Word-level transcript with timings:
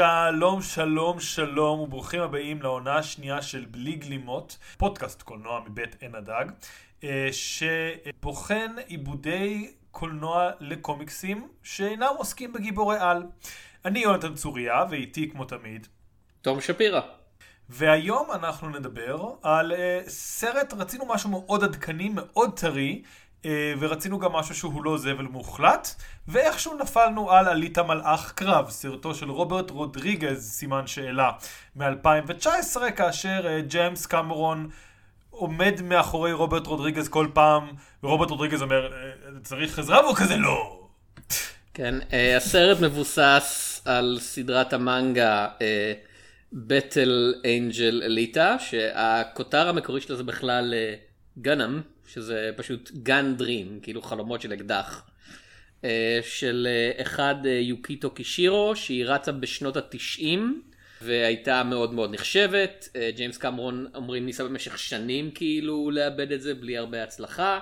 שלום, 0.00 0.62
שלום, 0.62 1.20
שלום, 1.20 1.80
וברוכים 1.80 2.22
הבאים 2.22 2.62
לעונה 2.62 2.96
השנייה 2.96 3.42
של 3.42 3.64
בלי 3.70 3.92
גלימות, 3.92 4.58
פודקאסט 4.78 5.22
קולנוע 5.22 5.60
מבית 5.66 6.02
עין 6.02 6.14
הדג, 6.14 6.44
אה, 7.04 7.28
שבוחן 7.32 8.74
עיבודי 8.86 9.72
קולנוע 9.90 10.50
לקומיקסים 10.60 11.48
שאינם 11.62 12.12
עוסקים 12.16 12.52
בגיבורי 12.52 12.96
על. 13.00 13.22
אני 13.84 13.98
יונתן 13.98 14.34
צוריה, 14.34 14.84
ואיתי 14.90 15.30
כמו 15.30 15.44
תמיד. 15.44 15.86
תום 16.42 16.60
שפירא. 16.60 17.00
והיום 17.68 18.32
אנחנו 18.32 18.68
נדבר 18.68 19.34
על 19.42 19.72
uh, 19.72 20.08
סרט, 20.08 20.72
רצינו 20.72 21.06
משהו 21.06 21.30
מאוד 21.30 21.64
עדכני, 21.64 22.10
מאוד 22.14 22.58
טרי, 22.58 23.02
ורצינו 23.78 24.18
גם 24.18 24.32
משהו 24.32 24.54
שהוא 24.54 24.84
לא 24.84 24.98
זבל 24.98 25.24
מוחלט, 25.24 25.94
ואיכשהו 26.28 26.78
נפלנו 26.78 27.30
על 27.30 27.48
עלית 27.48 27.78
המלאך 27.78 28.32
קרב, 28.32 28.70
סרטו 28.70 29.14
של 29.14 29.30
רוברט 29.30 29.70
רודריגז, 29.70 30.50
סימן 30.50 30.86
שאלה, 30.86 31.30
מ-2019, 31.76 32.90
כאשר 32.96 33.44
uh, 33.44 33.66
ג'יימס 33.66 34.06
קמרון 34.06 34.68
עומד 35.30 35.82
מאחורי 35.82 36.32
רוברט 36.32 36.66
רודריגז 36.66 37.08
כל 37.08 37.26
פעם, 37.34 37.68
ורוברט 38.02 38.30
רודריגז 38.30 38.62
אומר, 38.62 38.92
צריך 39.42 39.78
עזרה, 39.78 40.04
והוא 40.04 40.16
כזה 40.16 40.36
לא. 40.36 40.80
כן, 41.74 41.94
הסרט 42.36 42.80
מבוסס 42.80 43.82
על 43.84 44.18
סדרת 44.20 44.72
המנגה. 44.72 45.48
בטל 46.52 47.34
אנג'ל 47.44 48.02
אליטה, 48.04 48.56
שהכותר 48.58 49.68
המקורי 49.68 50.00
שלו 50.00 50.16
זה 50.16 50.22
בכלל 50.22 50.74
גאנם, 51.38 51.80
שזה 52.08 52.50
פשוט 52.56 52.90
גן 53.02 53.34
דרים, 53.36 53.80
כאילו 53.82 54.02
חלומות 54.02 54.40
של 54.40 54.52
אקדח, 54.52 55.10
אה, 55.84 56.20
של 56.22 56.68
אה, 56.70 57.02
אחד 57.02 57.34
אה, 57.44 57.50
יוקיטו 57.50 58.10
קישירו, 58.10 58.76
שהיא 58.76 59.04
רצה 59.06 59.32
בשנות 59.32 59.76
התשעים, 59.76 60.62
והייתה 61.02 61.64
מאוד 61.64 61.94
מאוד 61.94 62.14
נחשבת. 62.14 62.88
ג'יימס 63.16 63.38
קמרון 63.38 63.86
אומרים 63.94 64.26
ניסה 64.26 64.44
במשך 64.44 64.78
שנים 64.78 65.30
כאילו 65.30 65.90
לאבד 65.90 66.32
את 66.32 66.42
זה 66.42 66.54
בלי 66.54 66.78
הרבה 66.78 67.02
הצלחה. 67.02 67.58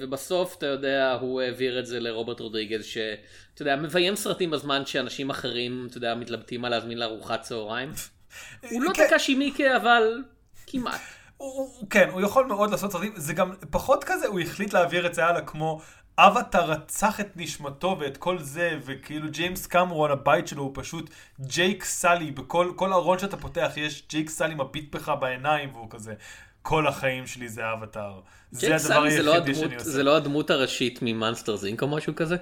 ובסוף 0.00 0.58
אתה 0.58 0.66
יודע 0.66 1.12
הוא 1.20 1.40
העביר 1.40 1.78
את 1.78 1.86
זה 1.86 2.00
לרוברט 2.00 2.40
רודריגז 2.40 2.84
שאתה 2.84 3.62
יודע 3.62 3.76
מביים 3.76 4.16
סרטים 4.16 4.50
בזמן 4.50 4.86
שאנשים 4.86 5.30
אחרים 5.30 5.86
אתה 5.90 5.96
יודע 5.96 6.14
מתלבטים 6.14 6.64
על 6.64 6.70
להזמין 6.70 6.98
לארוחת 6.98 7.42
צהריים. 7.42 7.92
הוא 8.70 8.82
לא 8.82 8.90
כן. 8.94 9.06
טקאשי 9.10 9.34
מיקה 9.34 9.76
אבל 9.76 10.22
כמעט. 10.66 11.00
הוא, 11.36 11.86
כן, 11.90 12.08
הוא 12.12 12.20
יכול 12.20 12.46
מאוד 12.46 12.70
לעשות 12.70 12.92
סרטים, 12.92 13.12
זה 13.16 13.34
גם 13.34 13.52
פחות 13.70 14.04
כזה, 14.04 14.26
הוא 14.26 14.40
החליט 14.40 14.72
להעביר 14.72 15.06
את 15.06 15.14
זה 15.14 15.26
הלאה 15.26 15.40
כמו 15.40 15.80
אבטאר 16.18 16.70
רצח 16.70 17.20
את 17.20 17.36
נשמתו 17.36 17.96
ואת 18.00 18.16
כל 18.16 18.38
זה, 18.38 18.78
וכאילו 18.84 19.30
ג'יימס 19.30 19.66
קמרון, 19.66 20.10
הבית 20.10 20.48
שלו 20.48 20.62
הוא 20.62 20.72
פשוט 20.74 21.10
ג'ייק 21.40 21.84
סאלי, 21.84 22.30
בכל 22.30 22.72
כל 22.76 22.92
ארון 22.92 23.18
שאתה 23.18 23.36
פותח 23.36 23.72
יש 23.76 24.04
ג'ייק 24.08 24.30
סאלי 24.30 24.54
מביט 24.54 24.94
בך 24.94 25.12
בעיניים, 25.20 25.74
והוא 25.74 25.90
כזה, 25.90 26.14
כל 26.62 26.86
החיים 26.86 27.26
שלי 27.26 27.48
זה 27.48 27.72
אבטאר. 27.72 28.20
זה 28.50 28.76
הדבר 28.76 28.98
לא 28.98 29.04
היחידי 29.04 29.30
הדמות, 29.36 29.56
שאני 29.56 29.74
עושה. 29.74 29.90
זה 29.90 30.02
לא 30.02 30.16
הדמות 30.16 30.50
הראשית 30.50 30.98
מ 31.02 31.08
Monsters 31.08 31.56
Inc 31.56 31.82
או 31.82 31.88
משהו 31.88 32.14
כזה? 32.14 32.36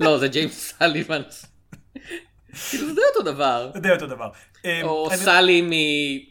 לא 0.00 0.18
זה 0.18 0.28
ג'יימס 0.28 0.74
סליבנס. 0.78 1.46
כאילו 2.70 2.86
זה 2.86 2.94
די 2.94 3.00
אותו 3.14 3.32
דבר. 3.32 3.70
זה 3.74 3.80
די 3.80 3.90
אותו 3.90 4.06
דבר. 4.06 4.28
או 4.82 5.08
אני- 5.10 5.16
סלי 5.16 5.62
מ... 5.62 5.72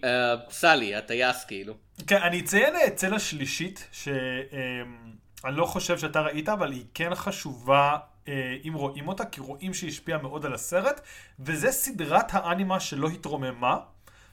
אה, 0.06 0.36
סלי 0.50 0.96
הטייס 0.96 1.46
כאילו. 1.46 1.74
כן, 2.08 2.22
אני 2.22 2.40
אציין 2.40 2.74
צלע 2.96 3.20
שלישית, 3.20 3.88
שאני 3.92 5.56
לא 5.56 5.66
חושב 5.66 5.98
שאתה 5.98 6.22
ראית, 6.22 6.50
אבל 6.50 6.72
היא 6.72 6.84
כן 6.94 7.16
חשובה 7.16 7.98
אה, 8.28 8.56
אם 8.68 8.74
רואים 8.74 9.08
אותה, 9.08 9.26
כי 9.26 9.42
רואים 9.42 9.74
שהיא 9.74 9.90
השפיעה 9.90 10.18
מאוד 10.22 10.46
על 10.46 10.54
הסרט, 10.54 11.02
וזה 11.40 11.72
סדרת 11.72 12.26
האנימה 12.32 12.80
שלא 12.80 13.08
התרוממה, 13.08 13.78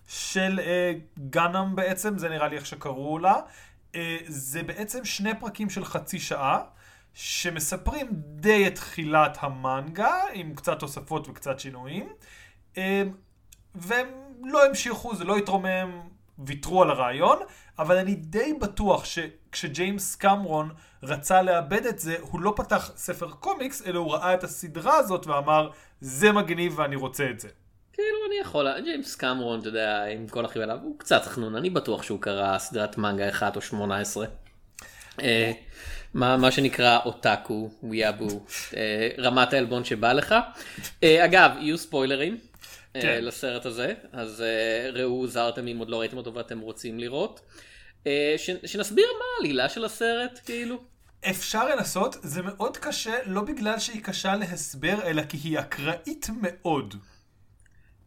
של 0.08 0.60
אה, 0.62 0.92
גאנם 1.30 1.72
בעצם, 1.76 2.18
זה 2.18 2.28
נראה 2.28 2.48
לי 2.48 2.56
איך 2.56 2.66
שקראו 2.66 3.18
לה. 3.18 3.34
זה 4.26 4.62
בעצם 4.62 5.04
שני 5.04 5.30
פרקים 5.40 5.70
של 5.70 5.84
חצי 5.84 6.18
שעה. 6.18 6.62
שמספרים 7.14 8.08
די 8.14 8.66
את 8.66 8.74
תחילת 8.74 9.38
המנגה, 9.40 10.14
עם 10.32 10.54
קצת 10.54 10.78
תוספות 10.78 11.28
וקצת 11.28 11.60
שינויים. 11.60 12.08
והם 13.74 14.06
לא 14.44 14.66
המשיכו, 14.66 15.16
זה 15.16 15.24
לא 15.24 15.36
התרומם, 15.36 16.00
ויתרו 16.38 16.82
על 16.82 16.90
הרעיון, 16.90 17.38
אבל 17.78 17.96
אני 17.96 18.14
די 18.14 18.52
בטוח 18.60 19.04
שכשג'יימס 19.04 20.16
קמרון 20.16 20.70
רצה 21.02 21.42
לאבד 21.42 21.86
את 21.86 21.98
זה, 21.98 22.16
הוא 22.20 22.40
לא 22.40 22.52
פתח 22.56 22.90
ספר 22.96 23.30
קומיקס, 23.30 23.86
אלא 23.86 23.98
הוא 23.98 24.12
ראה 24.12 24.34
את 24.34 24.44
הסדרה 24.44 24.96
הזאת 24.96 25.26
ואמר, 25.26 25.70
זה 26.00 26.32
מגניב 26.32 26.78
ואני 26.78 26.96
רוצה 26.96 27.30
את 27.30 27.40
זה. 27.40 27.48
כאילו 27.92 28.18
אני 28.28 28.34
יכול, 28.40 28.80
ג'יימס 28.84 29.14
קמרון, 29.14 29.60
אתה 29.60 29.68
יודע, 29.68 30.04
עם 30.04 30.28
כל 30.28 30.44
החיבה 30.44 30.64
עליו, 30.64 30.78
הוא 30.82 30.98
קצת 30.98 31.24
חנון, 31.24 31.56
אני 31.56 31.70
בטוח 31.70 32.02
שהוא 32.02 32.20
קרא 32.20 32.58
סדרת 32.58 32.98
מנגה 32.98 33.28
אחת 33.28 33.56
או 33.56 33.60
שמונה 33.60 33.98
עשרה. 33.98 34.26
אה, 35.22 35.52
מה 36.14 36.36
מה 36.36 36.50
שנקרא 36.50 36.98
אוטאקו, 37.04 37.70
אה, 38.76 39.08
רמת 39.18 39.52
העלבון 39.52 39.84
שבא 39.84 40.12
לך. 40.12 40.34
אה, 41.02 41.24
אגב, 41.24 41.50
יהיו 41.60 41.78
ספוילרים 41.78 42.38
כן. 42.94 43.24
לסרט 43.24 43.66
הזה, 43.66 43.94
אז 44.12 44.42
אה, 44.42 44.90
ראו 44.92 45.26
זרתם 45.26 45.66
אם 45.66 45.78
עוד 45.78 45.90
לא 45.90 46.00
ראיתם 46.00 46.16
אותו 46.16 46.34
ואתם 46.34 46.60
רוצים 46.60 46.98
לראות. 46.98 47.40
אה, 48.06 48.34
ש- 48.36 48.50
שנסביר 48.66 49.06
מה 49.18 49.24
העלילה 49.38 49.68
של 49.68 49.84
הסרט, 49.84 50.40
כאילו. 50.44 50.82
אפשר 51.30 51.68
לנסות, 51.68 52.16
זה 52.22 52.42
מאוד 52.42 52.76
קשה, 52.76 53.12
לא 53.26 53.42
בגלל 53.42 53.78
שהיא 53.78 54.02
קשה 54.02 54.36
להסבר, 54.36 54.94
אלא 55.04 55.22
כי 55.22 55.36
היא 55.44 55.58
אקראית 55.58 56.26
מאוד. 56.42 56.94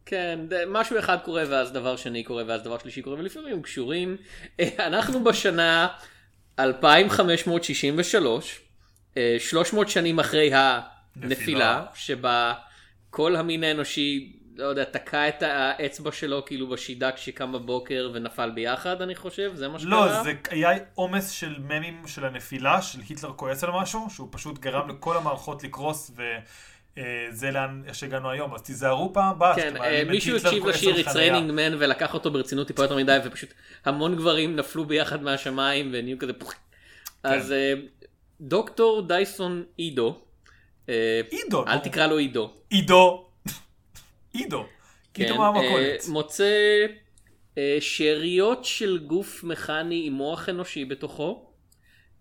כן, 0.06 0.38
משהו 0.68 0.98
אחד 0.98 1.16
קורה 1.24 1.44
ואז 1.48 1.72
דבר 1.72 1.96
שני 1.96 2.24
קורה 2.24 2.42
ואז 2.46 2.62
דבר 2.62 2.78
שלישי 2.78 3.02
קורה 3.02 3.16
ולפעמים 3.18 3.52
הם 3.52 3.62
קשורים. 3.62 4.16
אה, 4.60 4.86
אנחנו 4.86 5.24
בשנה 5.24 5.88
2563, 6.58 8.60
אה, 9.16 9.36
300 9.38 9.88
שנים 9.88 10.18
אחרי 10.20 10.50
הנפילה, 10.54 10.80
נפילה. 11.14 11.84
שבה 11.94 12.52
כל 13.10 13.36
המין 13.36 13.64
האנושי, 13.64 14.36
לא 14.56 14.66
יודע, 14.66 14.84
תקע 14.84 15.28
את 15.28 15.42
האצבע 15.42 16.12
שלו 16.12 16.44
כאילו 16.44 16.68
בשידה 16.68 17.12
כשקם 17.12 17.52
בבוקר 17.52 18.10
ונפל 18.14 18.50
ביחד, 18.50 19.02
אני 19.02 19.14
חושב, 19.14 19.52
זה 19.54 19.68
מה 19.68 19.78
שקרה. 19.78 19.90
לא, 19.90 20.22
זה 20.22 20.32
היה 20.50 20.70
עומס 20.94 21.30
של 21.30 21.54
ממים 21.58 22.02
של 22.06 22.24
הנפילה, 22.24 22.82
של 22.82 23.00
היטלר 23.08 23.32
כועס 23.36 23.64
על 23.64 23.70
משהו, 23.70 24.06
שהוא 24.10 24.28
פשוט 24.30 24.58
גרם 24.58 24.88
לכל 24.88 25.16
המערכות 25.16 25.64
לקרוס, 25.64 26.10
וזה 26.10 27.50
לאן 27.50 27.82
איך 27.86 27.94
שהגענו 27.94 28.30
היום, 28.30 28.54
אז 28.54 28.62
תיזהרו 28.62 29.12
פעם 29.12 29.28
הבאה. 29.30 29.54
כן, 29.54 29.76
אה, 29.76 30.02
מישהו 30.10 30.36
הקשיב 30.36 30.66
לשיר 30.66 30.96
It's. 30.96 31.08
Raining 31.08 31.50
Man 31.50 31.74
ולקח 31.78 32.14
אותו 32.14 32.30
ברצינות 32.30 32.66
טיפה 32.66 32.82
יותר 32.82 32.96
מדי 32.96 33.18
ופשוט 33.24 33.54
המון 33.84 34.16
גברים 34.16 34.56
נפלו 34.56 34.84
ביחד 34.84 35.22
מהשמיים 35.22 35.90
ונהיו 35.92 36.18
כזה 36.18 36.32
פח. 36.32 36.50
כן. 36.50 36.58
אז 37.22 37.52
אה, 37.52 37.74
דוקטור 38.40 39.02
דייסון 39.02 39.64
עידו, 39.76 40.20
אה, 40.88 41.20
עידו, 41.30 41.66
אל. 41.66 41.78
תקרא 41.78 42.06
לו 42.06 42.18
עידו, 42.18 42.50
עידו. 42.70 43.33
עידו. 44.34 44.64
כן, 45.14 45.22
עידו 45.22 45.38
מהמכולת. 45.38 46.00
אה, 46.04 46.12
מוצא 46.12 46.86
אה, 47.58 47.76
שאריות 47.80 48.64
של 48.64 48.98
גוף 49.06 49.44
מכני 49.44 50.02
עם 50.06 50.12
מוח 50.12 50.48
אנושי 50.48 50.84
בתוכו. 50.84 51.50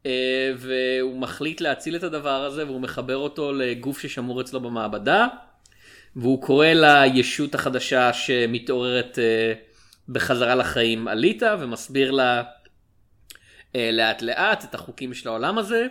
אה, 0.06 0.52
והוא 0.58 1.20
מחליט 1.20 1.62
להציל 1.62 1.96
את 1.96 2.04
הדבר 2.04 2.44
הזה 2.44 2.66
והוא 2.66 2.82
מחבר 2.82 3.18
אותו 3.18 3.54
לגוף 3.54 4.00
ששמור 4.00 4.42
אצלו 4.42 4.60
במעבדה 4.60 5.28
והוא 6.16 6.42
קורא 6.42 6.68
לישות 6.68 7.56
החדשה 7.56 8.14
שמתעוררת 8.14 9.20
אה, 9.20 9.54
בחזרה 10.10 10.56
לחיים 10.56 11.08
עליתה 11.08 11.56
ומסביר 11.60 12.12
לה 12.12 12.44
אה, 13.76 13.90
לאט 13.92 14.22
לאט 14.22 14.64
את 14.64 14.76
החוקים 14.76 15.14
של 15.14 15.30
העולם 15.30 15.58
הזה 15.58 15.88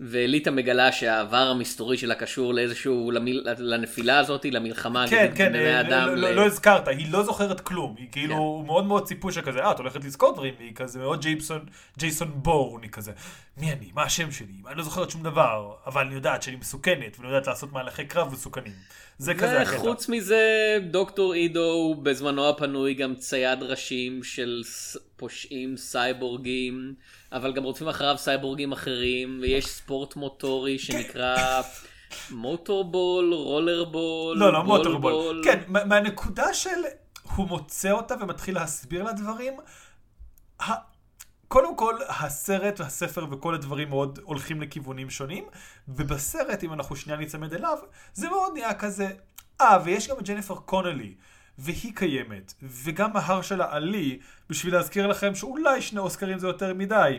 וליטה 0.00 0.50
מגלה 0.50 0.92
שהעבר 0.92 1.36
המסתורי 1.50 1.96
שלה 1.96 2.14
קשור 2.14 2.54
לאיזשהו 2.54 3.10
למיל, 3.10 3.46
לנפילה 3.58 4.18
הזאת 4.18 4.44
למלחמה 4.44 5.04
כן, 5.10 5.32
כן, 5.34 5.52
בני 5.52 5.74
אה, 5.74 5.80
אדם. 5.80 6.08
לא- 6.08 6.14
ל- 6.14 6.20
לא 6.20 6.30
לא 6.34 6.46
הזכרת, 6.46 6.88
היא 6.88 7.12
לא 7.12 7.22
זוכרת 7.22 7.60
כלום, 7.60 7.94
היא 7.98 8.06
כן. 8.06 8.12
כאילו 8.12 8.62
מאוד 8.66 8.86
מאוד 8.86 9.06
ציפו 9.06 9.32
שכזה, 9.32 9.58
אה, 9.58 9.70
את 9.70 9.78
הולכת 9.78 10.04
לזכור 10.04 10.32
דברים, 10.32 10.54
והיא 10.58 10.74
כזה 10.74 10.98
מאוד 10.98 11.20
ג'ייסון, 11.20 11.64
ג'ייסון 11.98 12.30
בורן, 12.34 12.82
היא 12.82 12.90
כזה, 12.90 13.12
מי 13.56 13.72
אני, 13.72 13.90
מה 13.94 14.02
השם 14.02 14.32
שלי, 14.32 14.46
אני 14.68 14.78
לא 14.78 14.82
זוכרת 14.84 15.10
שום 15.10 15.22
דבר, 15.22 15.72
אבל 15.86 16.06
אני 16.06 16.14
יודעת 16.14 16.42
שאני 16.42 16.56
מסוכנת, 16.56 17.16
ואני 17.18 17.28
יודעת 17.28 17.46
לעשות 17.46 17.72
מהלכי 17.72 18.04
קרב 18.04 18.32
מסוכנים. 18.32 18.72
זה 19.18 19.34
כזה 19.34 19.60
הקטע. 19.60 19.76
וחוץ 19.76 20.08
מזה 20.08 20.42
דוקטור 20.90 21.32
עידו 21.32 21.64
הוא 21.72 21.96
בזמנו 21.96 22.48
הפנוי 22.48 22.94
גם 22.94 23.14
צייד 23.14 23.62
ראשים 23.62 24.22
של 24.22 24.62
פושעים 25.16 25.76
סייבורגים 25.76 26.94
אבל 27.34 27.52
גם 27.52 27.64
רודפים 27.64 27.88
אחריו 27.88 28.18
סייבורגים 28.18 28.72
אחרים 28.72 29.38
ויש 29.42 29.66
ספורט 29.66 30.16
מוטורי 30.16 30.78
שנקרא 30.78 31.62
מוטורבול 32.30 33.34
רולרבול 33.34 34.38
לא, 34.38 34.52
לא. 34.52 34.62
מוטורבול. 34.64 35.40
כן, 35.44 35.62
מה- 35.66 35.84
מהנקודה 35.84 36.54
של 36.54 36.70
הוא 37.36 37.48
מוצא 37.48 37.90
אותה 37.90 38.14
ומתחיל 38.20 38.54
להסביר 38.54 39.02
לה 39.02 39.12
דברים. 39.12 39.52
קודם 41.48 41.76
כל, 41.76 41.94
הסרט 42.08 42.80
והספר 42.80 43.26
וכל 43.30 43.54
הדברים 43.54 43.88
מאוד 43.88 44.18
הולכים 44.22 44.60
לכיוונים 44.62 45.10
שונים, 45.10 45.44
ובסרט, 45.88 46.64
אם 46.64 46.72
אנחנו 46.72 46.96
שנייה 46.96 47.18
ניצמד 47.18 47.54
אליו, 47.54 47.78
זה 48.14 48.28
מאוד 48.28 48.52
נהיה 48.52 48.74
כזה... 48.74 49.08
אה, 49.60 49.78
ויש 49.84 50.08
גם 50.08 50.16
את 50.18 50.28
ג'ניפר 50.28 50.54
קונלי, 50.54 51.14
והיא 51.58 51.92
קיימת, 51.94 52.54
וגם 52.62 53.16
ההר 53.16 53.42
שלה 53.42 53.66
עלי, 53.70 54.18
בשביל 54.50 54.74
להזכיר 54.74 55.06
לכם 55.06 55.34
שאולי 55.34 55.82
שני 55.82 56.00
אוסקרים 56.00 56.38
זה 56.38 56.46
יותר 56.46 56.74
מדי. 56.74 57.18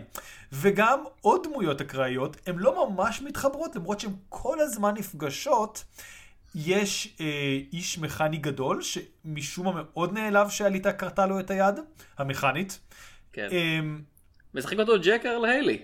וגם 0.51 1.03
עוד 1.21 1.47
דמויות 1.47 1.81
אקראיות, 1.81 2.37
הן 2.47 2.55
לא 2.57 2.89
ממש 2.89 3.21
מתחברות, 3.21 3.75
למרות 3.75 3.99
שהן 3.99 4.11
כל 4.29 4.59
הזמן 4.59 4.93
נפגשות. 4.97 5.83
יש 6.55 7.15
אה, 7.19 7.59
איש 7.73 7.97
מכני 7.97 8.37
גדול, 8.37 8.81
שמשום 8.81 9.65
מה 9.65 9.71
מאוד 9.75 10.13
נעלב 10.13 10.49
שעליתה 10.49 10.91
קרתה 10.91 11.25
לו 11.25 11.39
את 11.39 11.51
היד, 11.51 11.75
המכנית. 12.17 12.79
כן. 13.33 13.47
אה, 13.51 13.79
משחק 14.53 14.79
אותו 14.79 14.93
ג'ק 15.01 15.21
ארל 15.25 15.45
היילי. 15.45 15.79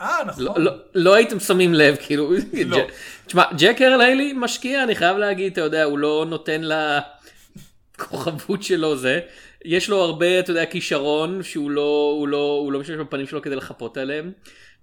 אה, 0.00 0.18
נכון. 0.26 0.44
לא, 0.44 0.54
לא, 0.56 0.72
לא 0.94 1.14
הייתם 1.14 1.40
שמים 1.40 1.74
לב, 1.74 1.96
כאילו, 1.96 2.32
לא. 2.66 2.78
תשמע, 3.26 3.44
ג'ק 3.58 3.82
ארל 3.82 4.00
היילי 4.00 4.32
משקיע, 4.36 4.82
אני 4.82 4.94
חייב 4.94 5.16
להגיד, 5.16 5.52
אתה 5.52 5.60
יודע, 5.60 5.84
הוא 5.84 5.98
לא 5.98 6.26
נותן 6.28 6.60
לכוכבות 8.02 8.62
שלו 8.62 8.96
זה. 8.96 9.20
יש 9.64 9.88
לו 9.88 10.00
הרבה, 10.00 10.40
אתה 10.40 10.50
יודע, 10.50 10.66
כישרון 10.66 11.42
שהוא 11.42 11.70
לא, 11.70 12.14
הוא 12.18 12.28
לא, 12.28 12.58
הוא 12.62 12.72
לא 12.72 12.80
משתמש 12.80 12.96
בפנים 12.96 13.26
שלו 13.26 13.42
כדי 13.42 13.56
לחפות 13.56 13.96
עליהם. 13.96 14.32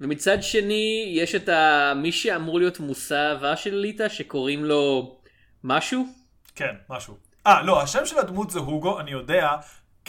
ומצד 0.01 0.43
שני, 0.43 1.13
יש 1.15 1.35
את 1.35 1.49
ה... 1.49 1.93
מי 1.95 2.11
שאמור 2.11 2.59
להיות 2.59 2.79
מושא 2.79 3.15
אהבה 3.15 3.55
של 3.55 3.75
ליטא, 3.75 4.09
שקוראים 4.09 4.65
לו 4.65 5.15
משהו. 5.63 6.05
כן, 6.55 6.75
משהו. 6.89 7.17
אה, 7.47 7.61
לא, 7.61 7.81
השם 7.81 8.05
של 8.05 8.19
הדמות 8.19 8.49
זה 8.49 8.59
הוגו, 8.59 8.99
אני 8.99 9.11
יודע, 9.11 9.49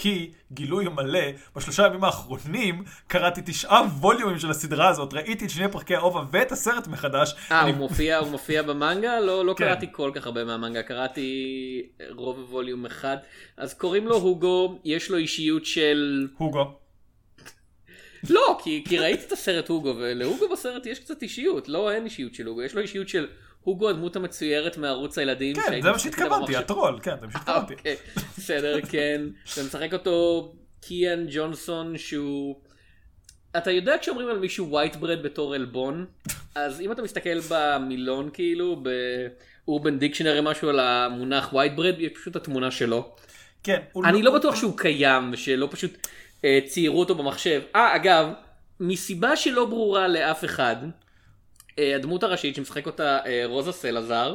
כי, 0.01 0.31
גילוי 0.53 0.85
מלא, 0.89 1.21
בשלושה 1.57 1.87
ימים 1.87 2.05
האחרונים 2.05 2.83
קראתי 3.07 3.41
תשעה 3.47 3.83
ווליומים 4.01 4.39
של 4.39 4.51
הסדרה 4.51 4.89
הזאת, 4.89 5.15
ראיתי 5.15 5.45
את 5.45 5.51
שני 5.51 5.69
פרקי 5.73 5.95
האובה 5.97 6.25
ואת 6.31 6.53
הסרט 6.53 6.87
מחדש. 6.87 7.35
אה, 7.51 7.61
אני- 7.63 7.71
הוא 7.71 7.79
מופיע, 7.79 8.19
הוא 8.19 8.29
מופיע 8.31 8.63
במנגה? 8.63 9.21
לא, 9.21 9.45
לא 9.45 9.55
כן. 9.55 9.65
קראתי 9.65 9.87
כל 9.93 10.11
כך 10.15 10.27
הרבה 10.27 10.45
מהמנגה, 10.45 10.83
קראתי 10.83 11.83
רוב 12.11 12.47
ווליום 12.53 12.87
אחד. 12.87 13.17
אז 13.57 13.75
קוראים 13.75 14.07
לו 14.07 14.17
הוגו, 14.17 14.79
יש 14.85 15.11
לו 15.11 15.17
אישיות 15.17 15.65
של... 15.65 16.29
הוגו. 16.39 16.65
לא, 18.31 18.59
כי, 18.65 18.85
כי 18.89 18.99
ראיתי 18.99 19.27
את 19.27 19.33
הסרט 19.33 19.69
הוגו, 19.69 19.95
ולהוגו 19.99 20.49
בסרט 20.53 20.87
יש 20.87 20.99
קצת 20.99 21.23
אישיות, 21.23 21.69
לא 21.69 21.93
אין 21.93 22.05
אישיות 22.05 22.35
של 22.35 22.47
הוגו, 22.47 22.63
יש 22.63 22.75
לו 22.75 22.81
אישיות 22.81 23.09
של 23.09 23.27
הוגו 23.61 23.89
הדמות 23.89 24.17
המצוירת 24.17 24.77
מערוץ 24.77 25.19
הילדים. 25.19 25.55
כן, 25.55 25.83
זה 25.83 25.91
מה 25.91 25.99
שהתכוונתי. 25.99 26.57
הטרול, 26.57 26.99
כן, 27.03 27.17
זה 27.21 27.27
מה 27.27 27.33
שהתכוונתי. 27.33 27.75
אוקיי, 27.75 27.97
בסדר, 28.39 28.81
כן. 28.93 29.23
אתה 29.53 29.63
משחק 29.63 29.93
אותו 29.93 30.53
קיאן 30.81 31.27
ג'ונסון 31.31 31.99
שהוא... 31.99 32.61
אתה 33.57 33.71
יודע 33.71 33.95
כשאומרים 34.01 34.29
על 34.29 34.39
מישהו 34.39 34.71
white 34.71 34.97
bread 34.97 35.23
בתור 35.23 35.55
עלבון? 35.55 36.07
אז 36.55 36.81
אם 36.81 36.93
אתה 36.93 37.03
מסתכל 37.03 37.39
במילון 37.49 38.31
כאילו, 38.33 38.83
ב 39.65 39.70
Urban 39.70 39.99
Dictionary 39.99 40.41
משהו 40.43 40.69
על 40.69 40.81
המונח 40.81 41.53
white 41.53 41.73
bread, 41.77 41.95
יש 41.99 42.13
פשוט 42.15 42.37
התמונה 42.37 42.71
שלו. 42.71 43.15
כן, 43.63 43.81
אני 44.05 44.23
לא 44.23 44.35
בטוח 44.35 44.57
שהוא 44.57 44.79
קיים, 44.79 45.31
ושלא 45.33 45.69
פשוט 45.71 46.07
אה, 46.45 46.59
ציירו 46.67 47.01
אותו 47.01 47.15
במחשב. 47.15 47.63
אה, 47.77 47.97
אגב, 47.97 48.29
מסיבה 48.81 49.37
שלא 49.37 49.65
ברורה 49.65 50.09
לאף 50.09 50.45
אחד, 50.45 50.77
הדמות 51.79 52.23
הראשית 52.23 52.55
שמשחק 52.55 52.87
אותה 52.87 53.19
אה, 53.27 53.43
רוזה 53.47 53.73
סלזר, 53.73 54.35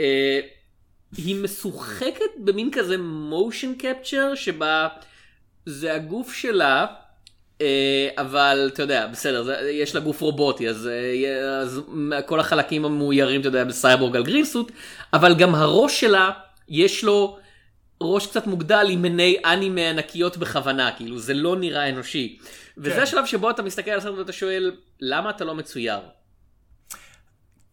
אה, 0.00 0.40
היא 1.16 1.36
משוחקת 1.36 2.30
במין 2.38 2.70
כזה 2.72 2.98
מושן 2.98 3.74
קפצ'ר, 3.74 4.34
שבה 4.34 4.88
זה 5.66 5.94
הגוף 5.94 6.32
שלה, 6.32 6.86
אה, 7.60 8.08
אבל 8.18 8.70
אתה 8.72 8.82
יודע, 8.82 9.06
בסדר, 9.06 9.66
יש 9.68 9.94
לה 9.94 10.00
גוף 10.00 10.20
רובוטי, 10.20 10.68
אז, 10.68 10.86
אה, 10.88 11.60
אז 11.60 11.80
כל 12.26 12.40
החלקים 12.40 12.84
המאוירים, 12.84 13.40
אתה 13.40 13.48
יודע, 13.48 13.64
בסייבורג 13.64 14.16
על 14.16 14.24
גרילסוט, 14.24 14.72
אבל 15.12 15.34
גם 15.34 15.54
הראש 15.54 16.00
שלה, 16.00 16.30
יש 16.68 17.04
לו 17.04 17.38
ראש 18.00 18.26
קצת 18.26 18.46
מוגדל 18.46 18.86
עם 18.90 19.04
עיני 19.04 19.36
אנימה 19.44 19.80
ענקיות 19.80 20.36
בכוונה, 20.36 20.90
כאילו 20.96 21.18
זה 21.18 21.34
לא 21.34 21.56
נראה 21.56 21.88
אנושי. 21.88 22.38
וזה 22.78 22.94
כן. 22.94 23.02
השלב 23.02 23.26
שבו 23.26 23.50
אתה 23.50 23.62
מסתכל 23.62 23.90
על 23.90 23.98
הסרט 23.98 24.18
ואתה 24.18 24.32
שואל, 24.32 24.72
למה 25.00 25.30
אתה 25.30 25.44
לא 25.44 25.54
מצויר? 25.54 25.98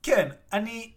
כן, 0.04 0.30
אני... 0.54 0.92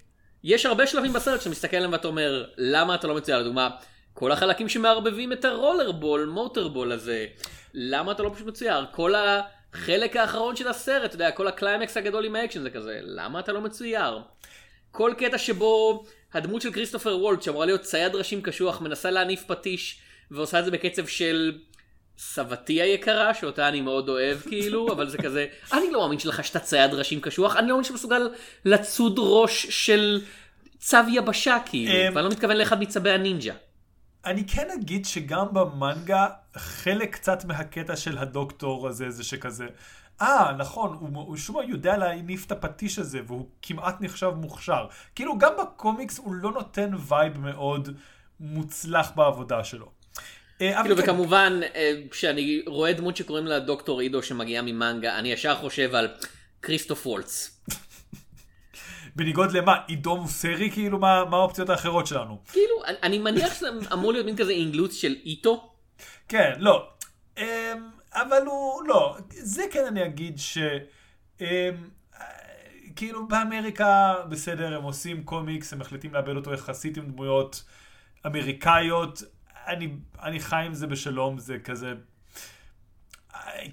יש 0.44 0.66
הרבה 0.66 0.86
שלבים 0.86 1.12
בסרט 1.12 1.40
שאתה 1.40 1.50
מסתכל 1.50 1.76
עליהם 1.76 1.92
ואתה 1.92 2.08
אומר, 2.08 2.44
למה 2.56 2.94
אתה 2.94 3.06
לא 3.06 3.14
מצויר? 3.14 3.38
לדוגמה, 3.38 3.70
כל 4.14 4.32
החלקים 4.32 4.68
שמערבבים 4.68 5.32
את 5.32 5.44
ה 5.44 5.48
rollerball, 5.48 5.92
motorball 5.92 6.92
הזה, 6.92 7.26
למה 7.74 8.12
אתה 8.12 8.22
לא 8.22 8.30
פשוט 8.34 8.46
מצויר? 8.46 8.84
כל 8.92 9.14
החלק 9.14 10.16
האחרון 10.16 10.56
של 10.56 10.68
הסרט, 10.68 11.04
אתה 11.04 11.14
יודע, 11.14 11.30
כל 11.30 11.48
הקליימקס 11.48 11.96
הגדול 11.96 12.24
עם 12.24 12.36
האקשן 12.36 12.62
זה 12.62 12.70
כזה, 12.70 12.98
למה 13.02 13.40
אתה 13.40 13.52
לא 13.52 13.60
מצויר? 13.60 14.20
כל 14.90 15.12
קטע 15.18 15.38
שבו 15.38 16.04
הדמות 16.34 16.62
של 16.62 16.72
כריסטוף 16.72 17.16
וולץ, 17.18 17.42
שאמורה 17.42 17.66
להיות 17.66 17.80
צייד 17.80 18.14
ראשים 18.14 18.42
קשוח, 18.42 18.80
מנסה 18.80 19.10
להניף 19.10 19.44
פטיש, 19.46 20.00
ועושה 20.30 20.58
את 20.58 20.64
זה 20.64 20.70
בקצב 20.70 21.06
של 21.06 21.58
סבתי 22.18 22.82
היקרה, 22.82 23.34
שאותה 23.34 23.68
אני 23.68 23.80
מאוד 23.80 24.08
אוהב 24.08 24.40
כאילו, 24.40 24.88
אבל 24.94 25.08
זה 25.08 25.18
כזה, 25.18 25.46
אני 25.72 25.90
לא 25.90 26.00
מאמין 26.00 26.18
שלך 26.18 26.44
שאתה 26.44 26.58
צייד 26.58 26.94
ראשים 26.94 27.20
קשוח, 27.20 27.56
אני 27.56 27.66
לא 27.66 27.72
מאמין 27.72 27.84
שמסוגל 27.84 28.30
לצוד 28.64 29.14
ראש 29.18 29.66
של 29.66 30.22
צב 30.78 31.04
יבשה 31.08 31.56
כאילו, 31.66 31.92
אמ, 31.92 32.14
ואני 32.14 32.24
לא 32.24 32.30
מתכוון 32.30 32.56
לאחד 32.56 32.80
מצבי 32.80 33.10
הנינג'ה. 33.10 33.54
אני 34.24 34.44
כן 34.46 34.68
אגיד 34.70 35.06
שגם 35.06 35.46
במנגה, 35.52 36.26
חלק 36.56 37.14
קצת 37.14 37.44
מהקטע 37.44 37.96
של 37.96 38.18
הדוקטור 38.18 38.88
הזה, 38.88 39.10
זה 39.10 39.24
שכזה, 39.24 39.66
אה, 40.20 40.52
נכון, 40.58 40.96
הוא, 41.00 41.08
הוא 41.14 41.36
מה 41.52 41.64
יודע 41.64 41.96
להניף 41.96 42.46
את 42.46 42.52
הפטיש 42.52 42.98
הזה, 42.98 43.20
והוא 43.26 43.48
כמעט 43.62 44.00
נחשב 44.00 44.32
מוכשר. 44.36 44.86
כאילו, 45.14 45.38
גם 45.38 45.52
בקומיקס 45.62 46.18
הוא 46.18 46.34
לא 46.34 46.52
נותן 46.52 46.90
vibe 47.08 47.38
מאוד 47.38 47.88
מוצלח 48.40 49.12
בעבודה 49.16 49.64
שלו. 49.64 50.03
אה, 50.72 50.82
כאילו 50.82 50.96
וכמובן 50.98 51.60
אה, 51.74 51.92
כשאני 52.10 52.62
רואה 52.66 52.92
דמות 52.92 53.16
שקוראים 53.16 53.46
לה 53.46 53.58
דוקטור 53.58 54.00
עידו 54.00 54.22
שמגיעה 54.22 54.62
ממנגה 54.62 55.18
אני 55.18 55.32
ישר 55.32 55.54
חושב 55.54 55.94
על 55.94 56.08
כריסטוף 56.62 57.06
וולץ. 57.06 57.60
בניגוד 59.16 59.52
למה, 59.52 59.76
עידו 59.86 60.16
מוסרי, 60.16 60.70
כאילו, 60.70 60.98
מה, 60.98 61.24
מה 61.24 61.36
האופציות 61.36 61.68
האחרות 61.70 62.06
שלנו? 62.06 62.38
כאילו 62.52 62.84
אני- 62.86 62.96
אני 63.02 63.18
מניח 63.18 63.54
שזה 63.54 63.68
אמור 63.92 64.12
להיות 64.12 64.26
מין 64.26 64.36
כזה 64.36 64.52
אינגלוץ 64.52 64.94
של 64.94 65.14
איטו. 65.24 65.70
כן, 66.28 66.52
לא. 66.58 66.88
אמ, 67.38 67.44
אבל 68.12 68.42
הוא, 68.46 68.82
לא, 68.88 69.16
זה 69.30 69.62
כן 69.70 69.84
אני 69.86 70.04
אגיד 70.04 70.38
ש... 70.38 70.58
אמ, 71.40 71.46
כאילו 72.96 73.28
באמריקה, 73.28 74.14
בסדר, 74.28 74.76
הם 74.76 74.82
עושים 74.82 75.22
קומיקס, 75.24 75.72
הם 75.72 75.78
מחליטים 75.78 76.14
לאבד 76.14 76.36
אותו 76.36 76.52
יחסית 76.52 76.96
עם 76.96 77.06
דמויות 77.06 77.62
אמריקאיות. 78.26 79.22
אני, 79.66 79.88
אני 80.22 80.40
חי 80.40 80.62
עם 80.66 80.74
זה 80.74 80.86
בשלום, 80.86 81.38
זה 81.38 81.58
כזה... 81.58 81.92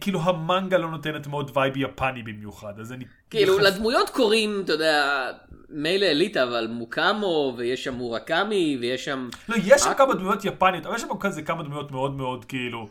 כאילו 0.01 0.21
המנגה 0.21 0.77
לא 0.77 0.91
נותנת 0.91 1.27
מאוד 1.27 1.51
vibe 1.57 1.77
יפני 1.77 2.23
במיוחד, 2.23 2.79
אז 2.79 2.91
אני... 2.91 3.05
כאילו 3.29 3.55
יחס- 3.59 3.63
לדמויות 3.65 4.09
קוראים 4.09 4.61
אתה 4.65 4.71
יודע 4.73 5.27
מילא 5.69 6.05
אליטה 6.05 6.43
אבל 6.43 6.67
מוקאמו 6.67 7.53
ויש 7.57 7.83
שם 7.83 7.93
מורקמי 7.93 8.77
ויש 8.81 9.05
שם 9.05 9.29
לא, 9.49 9.55
יש 9.63 9.81
שם 9.81 9.93
כמה 9.97 10.13
דמויות 10.13 10.45
יפניות, 10.45 10.85
אבל 10.85 10.95
יש 10.95 11.01
שם 11.01 11.17
כזה 11.19 11.41
כמה 11.41 11.63
דמויות 11.63 11.91
מאוד 11.91 12.15
מאוד 12.15 12.45
כאילו, 12.45 12.87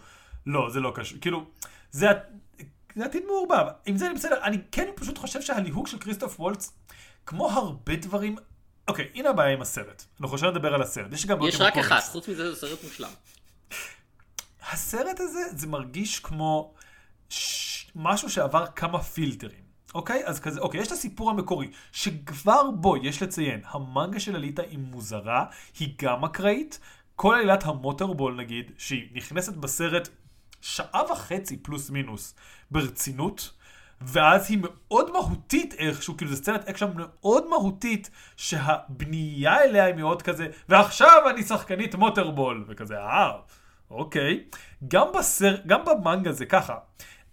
לא, 0.47 0.71
זה 0.71 0.81
לא 0.81 0.93
קשור, 0.95 1.19
כאילו, 1.21 1.45
זה, 1.91 2.07
זה 2.95 3.05
עתיד 3.05 3.23
מעורבב. 3.27 3.67
עם 3.87 3.97
זה 3.97 4.07
אני 4.07 4.15
בסדר, 4.15 4.37
אני 4.43 4.59
כן 4.73 4.89
פשוט 4.95 5.19
חושב 5.19 5.41
שהליהוק 5.41 5.87
של 5.89 5.99
כריסטוף 5.99 6.41
וולץ, 6.41 6.73
כמו 7.27 7.51
הרבה 7.51 7.97
דברים, 7.97 8.37
אוקיי, 8.91 9.09
הנה 9.15 9.31
הבעיה 9.31 9.55
עם 9.55 9.63
הסרט. 9.63 10.05
אנחנו 10.21 10.35
עכשיו 10.35 10.51
נדבר 10.51 10.75
על 10.75 10.83
הסרט. 10.83 11.13
יש 11.13 11.27
גם 11.27 11.39
יש 11.43 11.61
רק 11.61 11.77
אחד. 11.77 12.01
חוץ 12.01 12.29
מזה 12.29 12.55
זה 12.55 12.61
סרט 12.61 12.79
מושלם. 12.85 13.11
הסרט 14.73 15.21
הזה, 15.21 15.41
זה 15.57 15.67
מרגיש 15.67 16.19
כמו 16.19 16.75
ש... 17.29 17.87
משהו 17.95 18.31
שעבר 18.31 18.67
כמה 18.67 19.03
פילטרים. 19.03 19.71
אוקיי? 19.95 20.27
אז 20.27 20.41
כזה, 20.41 20.61
אוקיי, 20.61 20.81
יש 20.81 20.87
את 20.87 20.93
הסיפור 20.93 21.31
המקורי, 21.31 21.71
שכבר 21.93 22.71
בו 22.71 22.97
יש 22.97 23.23
לציין, 23.23 23.61
המנגה 23.65 24.21
של 24.21 24.37
אליטה 24.37 24.63
היא 24.63 24.79
מוזרה, 24.79 25.45
היא 25.79 25.95
גם 26.03 26.25
אקראית. 26.25 26.79
כל 27.17 27.35
עלילת 27.35 27.65
המוטורבול 27.65 28.35
נגיד, 28.37 28.73
שהיא 28.79 29.09
נכנסת 29.13 29.57
בסרט 29.57 30.09
שעה 30.61 31.13
וחצי 31.13 31.57
פלוס 31.57 31.91
מינוס 31.91 32.35
ברצינות, 32.71 33.51
ואז 34.01 34.51
היא 34.51 34.59
מאוד 34.63 35.13
מהותית 35.13 35.75
איכשהו, 35.75 36.17
כאילו 36.17 36.31
זו 36.31 36.37
סצנת 36.37 36.69
אקשן 36.69 36.91
מאוד 36.95 37.49
מהותית, 37.49 38.11
שהבנייה 38.37 39.63
אליה 39.63 39.85
היא 39.85 39.95
מאוד 39.95 40.23
כזה, 40.23 40.47
ועכשיו 40.69 41.23
אני 41.31 41.43
שחקנית 41.43 41.95
motorball, 41.95 42.65
וכזה, 42.69 42.99
אה, 42.99 43.33
אוקיי. 43.91 44.45
גם 44.89 45.07
בסר... 45.19 45.57
גם 45.67 45.81
במנגה 45.85 46.33
זה 46.33 46.47
ככה, 46.47 46.77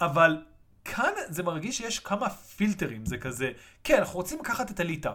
אבל 0.02 0.38
כאן 0.86 1.12
זה 1.30 1.44
מרגיש 1.44 1.78
שיש 1.78 2.00
כמה 2.00 2.30
פילטרים, 2.30 3.06
זה 3.06 3.18
כזה, 3.18 3.52
כן, 3.84 3.98
אנחנו 3.98 4.20
רוצים 4.20 4.40
לקחת 4.40 4.72
את 4.72 4.80
אליטה. 4.80 5.12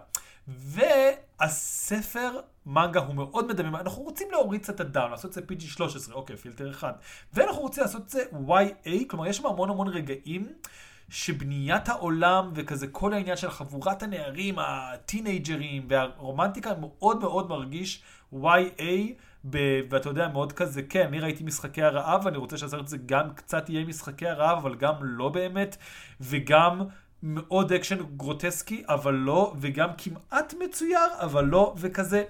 הספר 1.40 2.30
מנגה 2.66 3.00
הוא 3.00 3.14
מאוד 3.14 3.47
מדמם, 3.49 3.76
אנחנו 3.76 4.02
רוצים 4.02 4.28
להוריד 4.30 4.62
קצת 4.62 4.75
את 4.75 4.80
הטון, 4.80 5.11
לעשות 5.11 5.28
את 5.28 5.32
זה 5.32 5.40
PG-13, 5.40 6.12
אוקיי, 6.12 6.37
פילטר 6.37 6.71
אחד. 6.71 6.92
ואנחנו 7.32 7.62
רוצים 7.62 7.82
לעשות 7.82 8.02
את 8.02 8.11
זה 8.11 8.25
YA, 8.49 8.90
כלומר 9.09 9.26
יש 9.26 9.37
שם 9.37 9.47
המון 9.47 9.71
המון 9.71 9.88
רגעים 9.88 10.52
שבניית 11.12 11.88
העולם 11.88 12.50
וכזה 12.54 12.87
כל 12.87 13.12
העניין 13.12 13.37
של 13.37 13.50
חבורת 13.50 14.02
הנערים, 14.02 14.54
הטינאייג'רים 14.58 15.87
והרומנטיקה 15.88 16.71
מאוד 16.81 17.21
מאוד 17.21 17.49
מרגיש 17.49 18.02
YA. 18.35 18.83
ב- 19.50 19.81
ואתה 19.90 20.09
יודע, 20.09 20.28
מאוד 20.28 20.52
כזה, 20.52 20.83
כן, 20.83 21.07
אני 21.07 21.21
ראיתי 21.21 21.45
משחקי 21.45 21.83
הרעב, 21.83 22.26
ואני 22.26 22.37
רוצה 22.37 22.59
שהסרט 22.59 22.87
הזה 22.87 22.97
גם 23.07 23.35
קצת 23.35 23.69
יהיה 23.69 23.85
משחקי 23.85 24.26
הרעב, 24.26 24.59
אבל 24.59 24.75
גם 24.75 24.95
לא 25.00 25.28
באמת, 25.28 25.76
וגם 26.21 26.83
מאוד 27.23 27.73
אקשן 27.73 27.99
גרוטסקי, 28.16 28.83
אבל 28.88 29.14
לא, 29.14 29.54
וגם 29.61 29.88
כמעט 29.99 30.54
מצויר, 30.64 30.99
אבל 31.21 31.45
לא, 31.45 31.75
וכזה. 31.76 32.25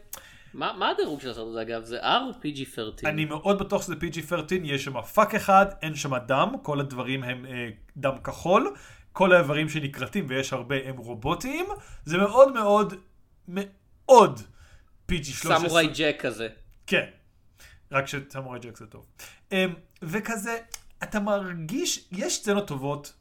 מה 0.54 0.72
מה 0.78 0.90
הדירוג 0.90 1.20
של 1.20 1.30
הסרט 1.30 1.46
הזה 1.46 1.62
אגב? 1.62 1.84
זה 1.84 2.00
R 2.00 2.22
או 2.26 2.30
PG-13? 2.30 3.08
אני 3.08 3.24
מאוד 3.24 3.58
בטוח 3.58 3.82
שזה 3.82 3.94
PG-13, 3.94 4.54
יש 4.64 4.84
שם 4.84 5.02
fuck 5.02 5.34
אחד, 5.34 5.66
אין 5.82 5.94
שם 5.94 6.16
דם, 6.16 6.54
כל 6.62 6.80
הדברים 6.80 7.24
הם 7.24 7.46
אה, 7.46 7.68
דם 7.96 8.18
כחול, 8.24 8.74
כל 9.12 9.32
האיברים 9.32 9.68
שנכרתים, 9.68 10.26
ויש 10.28 10.52
הרבה, 10.52 10.76
הם 10.84 10.96
רובוטיים, 10.96 11.66
זה 12.04 12.18
מאוד 12.18 12.52
מאוד 12.52 12.94
מאוד 13.48 14.40
PG-13. 15.12 15.58
סמוראי 15.58 15.88
ג'ק 15.94 16.16
כזה. 16.20 16.48
כן, 16.86 17.06
רק 17.92 18.06
שסמוראי 18.06 18.60
ג'ק 18.60 18.76
זה 18.76 18.86
טוב. 18.86 19.06
אמ, 19.52 19.74
וכזה, 20.02 20.58
אתה 21.02 21.20
מרגיש, 21.20 22.08
יש 22.12 22.36
סצנות 22.36 22.68
טובות 22.68 23.12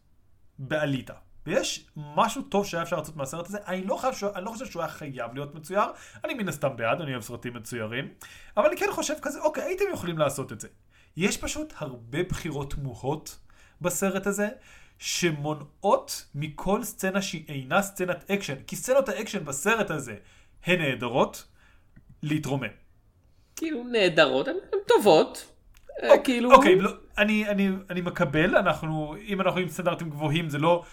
באליטה. 0.60 1.14
ויש 1.46 1.86
משהו 1.96 2.42
טוב 2.42 2.66
שהיה 2.66 2.84
אפשר 2.84 2.98
לעשות 2.98 3.16
מהסרט 3.16 3.48
הזה, 3.48 3.58
אני 3.68 3.86
לא, 3.86 3.96
חושב, 3.96 4.28
אני 4.36 4.46
לא 4.46 4.52
חושב 4.52 4.66
שהוא 4.66 4.82
היה 4.82 4.92
חייב 4.92 5.34
להיות 5.34 5.56
מצויר, 5.56 5.84
אני 6.24 6.34
מן 6.34 6.48
הסתם 6.48 6.76
בעד, 6.76 7.02
אני 7.02 7.12
אוהב 7.12 7.24
סרטים 7.24 7.54
מצוירים, 7.54 8.14
אבל 8.58 8.66
אני 8.66 8.78
כן 8.78 8.90
חושב 8.92 9.14
כזה, 9.22 9.42
אוקיי, 9.42 9.64
הייתם 9.64 9.86
יכולים 9.94 10.18
לעשות 10.18 10.52
את 10.52 10.60
זה. 10.62 10.68
יש 11.18 11.38
פשוט 11.38 11.74
הרבה 11.78 12.24
בחירות 12.24 12.74
תמוהות 12.74 13.40
בסרט 13.82 14.28
הזה, 14.28 14.48
שמונעות 15.00 16.26
מכל 16.36 16.84
סצנה 16.84 17.22
שהיא 17.22 17.44
אינה 17.48 17.82
סצנת 17.82 18.32
אקשן, 18.32 18.56
כי 18.68 18.76
סצנות 18.76 19.10
האקשן 19.10 19.46
בסרט 19.46 19.92
הזה 19.92 20.16
הן 20.66 20.82
נהדרות, 20.82 21.46
להתרומם. 22.24 22.68
כאילו 23.56 23.84
נהדרות, 23.84 24.48
הן 24.48 24.56
טובות. 24.88 25.54
אה, 26.04 26.18
כאילו... 26.18 26.52
אוקיי, 26.52 26.76
לא, 26.76 26.92
אני, 27.18 27.48
אני, 27.48 27.70
אני 27.90 28.02
מקבל, 28.02 28.56
אנחנו, 28.56 29.16
אם 29.28 29.42
אנחנו 29.42 29.60
עם 29.60 29.70
סטנדרטים 29.70 30.10
גבוהים, 30.10 30.50
זה 30.50 30.58
לא 30.58 30.84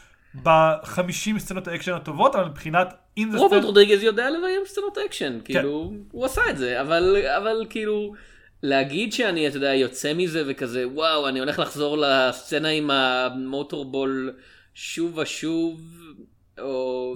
בחמישים 0.42 1.38
סצנות 1.38 1.68
האקשן 1.68 1.92
הטובות, 1.92 2.34
אבל 2.34 2.44
מבחינת... 2.44 2.94
רוברט 3.34 3.64
רודריגז 3.64 4.02
יודע 4.02 4.30
לביים 4.30 4.62
סצנות 4.66 4.98
אקשן, 4.98 5.38
כאילו, 5.44 5.92
הוא 6.12 6.24
עשה 6.24 6.42
את 6.50 6.58
זה, 6.58 6.80
אבל, 6.80 7.16
אבל 7.36 7.66
כאילו, 7.70 8.14
להגיד 8.62 9.12
שאני, 9.12 9.48
אתה 9.48 9.56
יודע, 9.56 9.74
יוצא 9.74 10.14
מזה 10.14 10.42
וכזה, 10.46 10.88
וואו, 10.88 11.28
אני 11.28 11.38
הולך 11.38 11.58
לחזור 11.58 11.98
לסצנה 11.98 12.68
עם 12.68 12.90
המוטורבול 12.90 14.32
שוב 14.74 15.18
ושוב, 15.18 15.80
או 16.58 17.14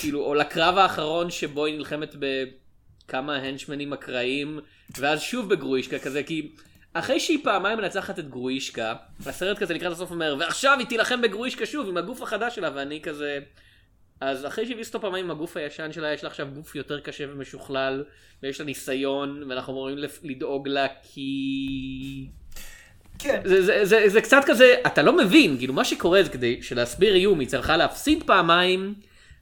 כאילו, 0.00 0.24
או 0.24 0.34
לקרב 0.34 0.78
האחרון 0.78 1.30
שבו 1.30 1.64
היא 1.64 1.78
נלחמת 1.78 2.14
בכמה 2.18 3.36
henchmen 3.36 3.92
אקראיים, 3.92 4.60
ואז 4.98 5.20
שוב 5.20 5.48
בגרווישקה 5.48 5.98
כזה, 5.98 6.22
כי 6.22 6.52
אחרי 6.92 7.20
שהיא 7.20 7.38
פעמיים 7.44 7.78
מנצחת 7.78 8.18
את 8.18 8.28
גרווישקה, 8.30 8.94
הסרט 9.26 9.58
כזה 9.58 9.74
לקראת 9.74 9.92
הסוף 9.92 10.10
אומר, 10.10 10.36
ועכשיו 10.38 10.78
היא 10.78 10.86
תילחם 10.86 11.22
בגרוישקה 11.22 11.66
שוב 11.66 11.88
עם 11.88 11.96
הגוף 11.96 12.22
החדש 12.22 12.56
שלה, 12.56 12.70
ואני 12.74 13.00
כזה... 13.00 13.38
אז 14.20 14.46
אחרי 14.46 14.66
שהביס 14.66 14.88
אותו 14.88 15.00
פעמיים 15.00 15.24
עם 15.24 15.30
הגוף 15.30 15.56
הישן 15.56 15.92
שלה, 15.92 16.12
יש 16.12 16.24
לה 16.24 16.30
עכשיו 16.30 16.48
גוף 16.54 16.74
יותר 16.74 17.00
קשה 17.00 17.24
ומשוכלל, 17.32 18.04
ויש 18.42 18.60
לה 18.60 18.66
ניסיון, 18.66 19.42
ואנחנו 19.48 19.72
אמורים 19.72 19.98
לדאוג 20.22 20.68
לה 20.68 20.86
כי... 21.02 22.28
כן, 23.18 23.40
זה, 23.44 23.62
זה, 23.62 23.84
זה, 23.84 24.08
זה 24.08 24.20
קצת 24.20 24.42
כזה, 24.46 24.74
אתה 24.86 25.02
לא 25.02 25.16
מבין, 25.16 25.58
כאילו 25.58 25.74
מה 25.74 25.84
שקורה 25.84 26.22
זה 26.22 26.28
כדי 26.28 26.62
שלהסביר 26.62 27.14
איום 27.14 27.40
היא 27.40 27.48
צריכה 27.48 27.76
להפסיד 27.76 28.22
פעמיים, 28.26 28.94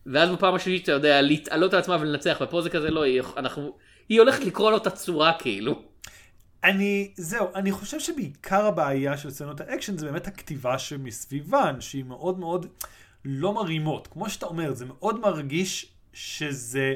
ואז 0.07 0.31
בפעם 0.31 0.55
השלישית 0.55 0.85
אתה 0.85 0.93
יודע, 0.93 1.23
להתעלות 1.23 1.75
על 1.75 1.81
עצמה 1.81 1.97
ולנצח, 2.01 2.39
ופה 2.41 2.63
זה 2.63 2.71
כזה 2.71 2.91
לא, 2.91 3.03
היא, 3.03 3.23
אנחנו, 3.37 3.77
היא 4.09 4.21
הולכת 4.21 4.45
לקרוא 4.45 4.71
לו 4.71 4.77
את 4.77 4.87
הצורה 4.87 5.33
כאילו. 5.39 5.83
אני, 6.65 7.13
זהו, 7.17 7.47
אני 7.55 7.73
חושב 7.73 8.01
שבעיקר 8.01 8.67
הבעיה 8.67 9.17
של 9.17 9.31
סצנות 9.31 9.61
האקשן 9.61 9.99
זה 9.99 10.07
באמת 10.07 10.27
הכתיבה 10.27 10.79
שמסביבן, 10.79 11.81
שהיא 11.81 12.05
מאוד 12.05 12.39
מאוד 12.39 12.67
לא 13.25 13.55
מרימות. 13.55 14.07
כמו 14.07 14.31
שאתה 14.31 14.47
אומר, 14.47 14.75
זה 14.75 14.85
מאוד 14.87 15.21
מרגיש 15.21 15.93
שזה 16.13 16.95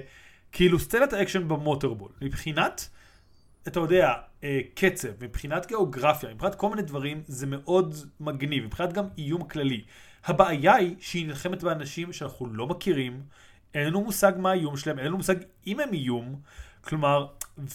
כאילו 0.53 0.79
סצנת 0.79 1.13
האקשן 1.13 1.49
במוטורבול. 1.49 2.11
מבחינת, 2.23 2.89
אתה 3.69 3.81
יודע, 3.81 4.13
אה, 4.45 4.61
קצב, 4.75 5.25
מבחינת 5.25 5.67
גיאוגרפיה, 5.67 6.35
מבחינת 6.35 6.55
כל 6.55 6.71
מיני 6.71 6.83
דברים, 6.83 7.23
זה 7.27 7.47
מאוד 7.47 7.95
מגניב, 8.21 8.65
מבחינת 8.65 8.93
גם 8.93 9.05
איום 9.19 9.49
כללי. 9.49 9.85
הבעיה 10.25 10.75
היא 10.75 10.97
שהיא 11.01 11.27
נלחמת 11.27 11.63
באנשים 11.63 12.13
שאנחנו 12.13 12.47
לא 12.47 12.67
מכירים, 12.67 13.23
אין 13.75 13.87
לנו 13.87 14.01
מושג 14.01 14.33
מה 14.39 14.51
האיום 14.51 14.77
שלהם, 14.77 14.99
אין 14.99 15.07
לנו 15.07 15.17
מושג 15.17 15.37
אם 15.67 15.81
הם 15.81 15.93
איום, 15.93 16.41
כלומר, 16.81 17.27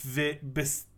ובס... 0.06 0.93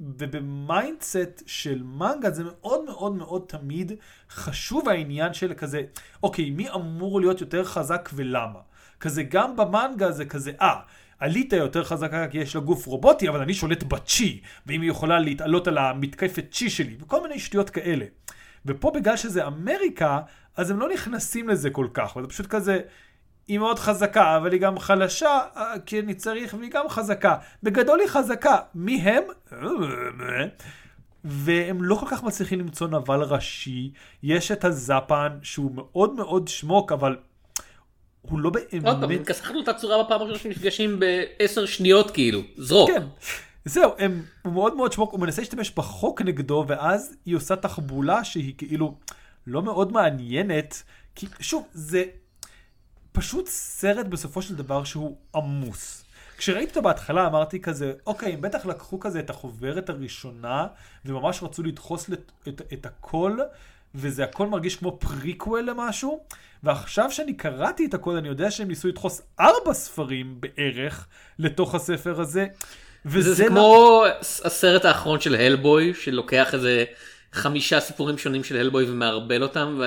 וב 0.00 0.32
mindset 0.32 1.42
של 1.46 1.82
מנגה 1.82 2.30
זה 2.30 2.42
מאוד 2.44 2.84
מאוד 2.84 3.14
מאוד 3.14 3.44
תמיד 3.48 3.92
חשוב 4.30 4.88
העניין 4.88 5.34
של 5.34 5.54
כזה, 5.54 5.82
אוקיי, 6.22 6.50
מי 6.50 6.70
אמור 6.70 7.20
להיות 7.20 7.40
יותר 7.40 7.64
חזק 7.64 8.08
ולמה? 8.14 8.60
כזה 9.00 9.22
גם 9.22 9.56
במנגה 9.56 10.10
זה 10.10 10.24
כזה, 10.24 10.52
אה, 10.60 10.80
אליטה 11.18 11.56
יותר 11.56 11.84
חזקה 11.84 12.28
כי 12.28 12.38
יש 12.38 12.54
לה 12.54 12.60
גוף 12.60 12.86
רובוטי, 12.86 13.28
אבל 13.28 13.40
אני 13.40 13.54
שולט 13.54 13.82
בצ'י, 13.82 14.40
ואם 14.66 14.80
היא 14.80 14.90
יכולה 14.90 15.18
להתעלות 15.18 15.68
על 15.68 15.78
המתקפת 15.78 16.44
צ'י 16.50 16.70
שלי, 16.70 16.96
וכל 17.00 17.22
מיני 17.22 17.38
שטויות 17.38 17.70
כאלה. 17.70 18.04
ופה 18.66 18.90
בגלל 18.94 19.16
שזה 19.16 19.46
אמריקה, 19.46 20.20
אז 20.56 20.70
הם 20.70 20.78
לא 20.78 20.88
נכנסים 20.88 21.48
לזה 21.48 21.70
כל 21.70 21.88
כך, 21.94 22.16
וזה 22.16 22.28
פשוט 22.28 22.46
כזה, 22.46 22.80
היא 23.48 23.58
מאוד 23.58 23.78
חזקה, 23.78 24.36
אבל 24.36 24.52
היא 24.52 24.60
גם 24.60 24.78
חלשה, 24.78 25.40
אה, 25.56 25.74
כי 25.86 26.00
אני 26.00 26.14
צריך, 26.14 26.54
והיא 26.58 26.70
גם 26.70 26.88
חזקה. 26.88 27.36
בגדול 27.62 28.00
היא 28.00 28.08
חזקה. 28.08 28.58
מי 28.74 29.00
הם? 29.00 29.22
והם 31.24 31.82
לא 31.82 31.94
כל 31.94 32.06
כך 32.10 32.22
מצליחים 32.22 32.58
למצוא 32.58 32.88
נבל 32.88 33.22
ראשי. 33.22 33.90
יש 34.22 34.52
את 34.52 34.64
הזפן, 34.64 35.28
שהוא 35.42 35.70
מאוד 35.74 36.14
מאוד 36.14 36.48
שמוק, 36.48 36.92
אבל 36.92 37.16
הוא 38.22 38.40
לא 38.40 38.48
עוד 38.48 38.82
פעם, 38.82 39.00
באמת... 39.00 39.26
כסחנו 39.26 39.60
את 39.60 39.68
הצורה 39.68 40.04
בפעם 40.04 40.20
הראשונה 40.20 40.38
שנפגשים 40.38 41.00
בעשר 41.00 41.66
שניות 41.66 42.10
כאילו, 42.10 42.40
זרוק. 42.56 42.90
כן. 42.90 43.02
זהו, 43.64 43.92
הם, 43.98 44.22
הוא 44.42 44.52
מאוד 44.52 44.76
מאוד 44.76 44.92
שמוק, 44.92 45.12
הוא 45.12 45.20
מנסה 45.20 45.42
להשתמש 45.42 45.70
בחוק 45.76 46.22
נגדו, 46.22 46.64
ואז 46.68 47.16
היא 47.26 47.36
עושה 47.36 47.56
תחבולה 47.56 48.24
שהיא 48.24 48.54
כאילו 48.58 48.94
לא 49.46 49.62
מאוד 49.62 49.92
מעניינת, 49.92 50.82
כי 51.14 51.26
שוב, 51.40 51.66
זה 51.72 52.04
פשוט 53.16 53.46
סרט 53.48 54.06
בסופו 54.06 54.42
של 54.42 54.54
דבר 54.54 54.84
שהוא 54.84 55.16
עמוס. 55.34 56.04
כשראיתי 56.38 56.70
אותו 56.70 56.82
בהתחלה 56.82 57.26
אמרתי 57.26 57.60
כזה, 57.60 57.92
אוקיי, 58.06 58.32
הם 58.32 58.40
בטח 58.40 58.66
לקחו 58.66 59.00
כזה 59.00 59.18
את 59.18 59.30
החוברת 59.30 59.90
הראשונה, 59.90 60.66
וממש 61.04 61.42
רצו 61.42 61.62
לדחוס 61.62 62.10
את, 62.12 62.32
את, 62.48 62.62
את 62.72 62.86
הכל, 62.86 63.38
וזה 63.94 64.24
הכל 64.24 64.46
מרגיש 64.46 64.76
כמו 64.76 64.98
פריקוול 65.00 65.60
למשהו, 65.60 66.24
ועכשיו 66.62 67.10
שאני 67.10 67.34
קראתי 67.34 67.86
את 67.86 67.94
הכל, 67.94 68.16
אני 68.16 68.28
יודע 68.28 68.50
שהם 68.50 68.68
ניסו 68.68 68.88
לדחוס 68.88 69.22
ארבע 69.40 69.74
ספרים 69.74 70.40
בערך 70.40 71.06
לתוך 71.38 71.74
הספר 71.74 72.20
הזה. 72.20 72.46
זה, 73.04 73.34
זה 73.34 73.44
לא- 73.44 73.48
כמו 73.48 74.04
הסרט 74.44 74.84
האחרון 74.84 75.20
של 75.20 75.34
הלבוי, 75.34 75.94
שלוקח 75.94 76.54
איזה 76.54 76.84
חמישה 77.32 77.80
סיפורים 77.80 78.18
שונים 78.18 78.44
של 78.44 78.56
הלבוי 78.56 78.90
ומערבל 78.90 79.42
אותם, 79.42 79.80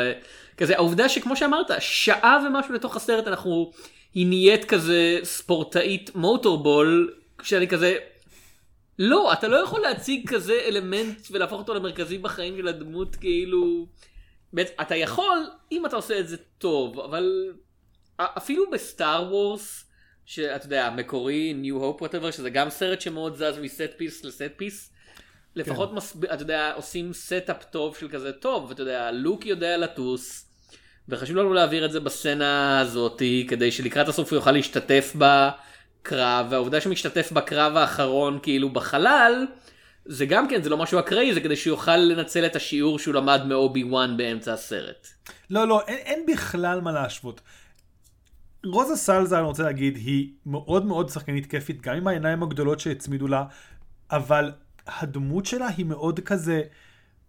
וכזה, 0.59 0.75
העובדה 0.75 1.09
שכמו 1.09 1.35
שאמרת, 1.35 1.71
שעה 1.79 2.43
ומשהו 2.47 2.73
לתוך 2.73 2.95
הסרט 2.95 3.27
אנחנו, 3.27 3.71
היא 4.13 4.27
נהיית 4.27 4.65
כזה 4.65 5.19
ספורטאית 5.23 6.15
מוטורבול, 6.15 7.13
כשאני 7.37 7.67
כזה, 7.67 7.97
לא, 8.99 9.33
אתה 9.33 9.47
לא 9.47 9.57
יכול 9.57 9.81
להציג 9.81 10.29
כזה 10.29 10.61
אלמנט 10.65 11.27
ולהפוך 11.31 11.59
אותו 11.59 11.73
למרכזי 11.73 12.17
בחיים 12.17 12.57
של 12.57 12.67
הדמות 12.67 13.15
כאילו, 13.15 13.87
בעצם, 14.53 14.73
אתה 14.81 14.95
יכול 14.95 15.49
אם 15.71 15.85
אתה 15.85 15.95
עושה 15.95 16.19
את 16.19 16.27
זה 16.27 16.37
טוב, 16.37 16.99
אבל 16.99 17.53
אפילו 18.17 18.69
בסטאר 18.71 19.27
וורס, 19.29 19.85
שאתה 20.25 20.65
יודע, 20.65 20.85
המקורי, 20.85 21.53
New 21.63 21.81
Hope 21.81 22.03
whatever, 22.03 22.31
שזה 22.31 22.49
גם 22.49 22.69
סרט 22.69 23.01
שמאוד 23.01 23.35
זז 23.35 23.59
מ 23.61 23.69
set 23.69 23.91
piece 23.97 24.23
ל 24.23 24.30
set 24.30 24.51
piece. 24.57 24.93
לפחות, 25.55 25.93
מסב... 25.93 26.25
אתה 26.25 26.43
יודע, 26.43 26.73
עושים 26.75 27.13
setup 27.13 27.63
טוב 27.63 27.95
של 27.95 28.09
כזה 28.09 28.31
טוב, 28.31 28.69
ואתה 28.69 28.81
יודע, 28.81 29.11
לוק 29.11 29.45
יודע 29.45 29.77
לטוס, 29.77 30.48
וחשוב 31.09 31.37
לנו 31.37 31.53
להעביר 31.53 31.85
את 31.85 31.91
זה 31.91 31.99
בסצנה 31.99 32.79
הזאתי, 32.79 33.45
כדי 33.49 33.71
שלקראת 33.71 34.07
הסוף 34.07 34.31
הוא 34.31 34.37
יוכל 34.37 34.51
להשתתף 34.51 35.15
בקרב, 35.15 36.47
והעובדה 36.49 36.81
שהוא 36.81 36.91
משתתף 36.91 37.31
בקרב 37.31 37.77
האחרון 37.77 38.39
כאילו 38.43 38.69
בחלל, 38.69 39.45
זה 40.05 40.25
גם 40.25 40.47
כן, 40.47 40.63
זה 40.63 40.69
לא 40.69 40.77
משהו 40.77 40.99
אקראי, 40.99 41.33
זה 41.33 41.41
כדי 41.41 41.55
שהוא 41.55 41.71
יוכל 41.71 41.97
לנצל 41.97 42.45
את 42.45 42.55
השיעור 42.55 42.99
שהוא 42.99 43.13
למד 43.13 43.41
מאובי 43.45 43.83
וואן 43.83 44.17
באמצע 44.17 44.53
הסרט. 44.53 45.07
לא, 45.49 45.67
לא, 45.67 45.81
אין, 45.87 45.97
אין 45.97 46.25
בכלל 46.27 46.81
מה 46.81 46.91
להשוות. 46.91 47.41
רוזה 48.65 48.95
סלזאר, 48.95 49.37
אני 49.37 49.45
רוצה 49.45 49.63
להגיד, 49.63 49.95
היא 49.95 50.29
מאוד 50.45 50.85
מאוד 50.85 51.09
שחקנית 51.09 51.45
כיפית, 51.45 51.81
גם 51.81 51.95
עם 51.95 52.07
העיניים 52.07 52.43
הגדולות 52.43 52.79
שהצמידו 52.79 53.27
לה, 53.27 53.43
אבל 54.11 54.51
הדמות 54.87 55.45
שלה 55.45 55.67
היא 55.77 55.85
מאוד 55.85 56.19
כזה, 56.19 56.61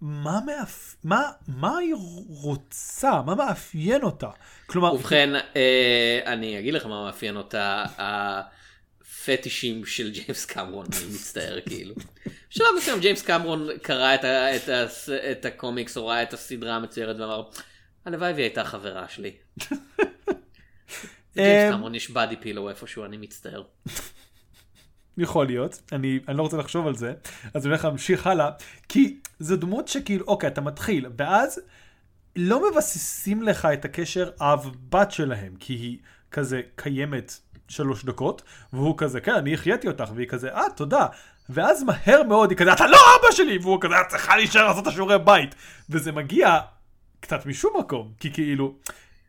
מה, 0.00 0.38
מאפ... 0.46 0.96
מה, 1.04 1.30
מה 1.48 1.78
היא 1.78 1.94
רוצה? 2.28 3.22
מה 3.22 3.34
מאפיין 3.34 4.02
אותה? 4.02 4.30
כלומר, 4.66 4.94
ובכן, 4.94 5.30
אה, 5.56 6.20
אני 6.26 6.58
אגיד 6.58 6.74
לך 6.74 6.86
מה 6.86 7.04
מאפיין 7.04 7.36
אותה, 7.36 7.84
הפטישים 7.98 9.86
של 9.86 10.10
ג'יימס 10.10 10.44
קמרון, 10.44 10.86
אני 10.92 11.14
מצטער 11.14 11.60
כאילו. 11.66 11.94
בשלב 12.50 12.66
מסוים 12.78 13.00
ג'יימס 13.00 13.22
קמרון 13.22 13.68
קרא 13.82 14.14
את, 14.14 14.24
ה, 14.24 14.56
את, 14.56 14.68
ה, 14.68 14.86
את 15.30 15.44
הקומיקס 15.44 15.96
או 15.96 16.06
ראה 16.06 16.22
את 16.22 16.32
הסדרה 16.32 16.76
המצוירת 16.76 17.16
ואמר, 17.16 17.42
הלוואי 18.04 18.32
והיא 18.32 18.44
הייתה 18.44 18.64
חברה 18.64 19.08
שלי. 19.08 19.32
ג'יימס 21.36 21.72
קמרון 21.72 21.94
יש 21.94 22.10
body 22.10 22.36
pillow 22.36 22.68
איפשהו, 22.68 23.04
אני 23.04 23.16
מצטער. 23.16 23.62
יכול 25.18 25.46
להיות, 25.46 25.82
אני, 25.92 26.20
אני 26.28 26.36
לא 26.36 26.42
רוצה 26.42 26.56
לחשוב 26.56 26.86
על 26.86 26.96
זה, 26.96 27.12
אז 27.54 27.66
אני 27.66 27.70
הולך 27.70 27.84
להמשיך 27.84 28.26
הלאה, 28.26 28.50
כי 28.88 29.18
זו 29.38 29.56
דמות 29.56 29.88
שכאילו, 29.88 30.24
אוקיי, 30.26 30.48
אתה 30.48 30.60
מתחיל, 30.60 31.06
ואז 31.16 31.60
לא 32.36 32.70
מבססים 32.70 33.42
לך 33.42 33.68
את 33.72 33.84
הקשר 33.84 34.30
אב-בת 34.40 35.10
שלהם, 35.10 35.54
כי 35.60 35.72
היא 35.72 35.98
כזה 36.30 36.60
קיימת 36.76 37.40
שלוש 37.68 38.04
דקות, 38.04 38.42
והוא 38.72 38.98
כזה, 38.98 39.20
כן, 39.20 39.34
אני 39.34 39.54
החייתי 39.54 39.88
אותך, 39.88 40.10
והיא 40.14 40.28
כזה, 40.28 40.54
אה, 40.54 40.64
תודה. 40.76 41.06
ואז 41.48 41.82
מהר 41.82 42.22
מאוד 42.22 42.50
היא 42.50 42.58
כזה, 42.58 42.72
אתה 42.72 42.86
לא 42.86 42.98
אבא 43.20 43.34
שלי! 43.36 43.58
והוא 43.58 43.78
כזה, 43.80 44.00
את 44.00 44.08
צריכה 44.08 44.36
להישאר 44.36 44.66
לעשות 44.66 44.82
את 44.82 44.88
השיעורי 44.88 45.18
בית. 45.18 45.54
וזה 45.90 46.12
מגיע 46.12 46.58
קצת 47.20 47.46
משום 47.46 47.72
מקום, 47.78 48.12
כי 48.20 48.32
כאילו, 48.32 48.74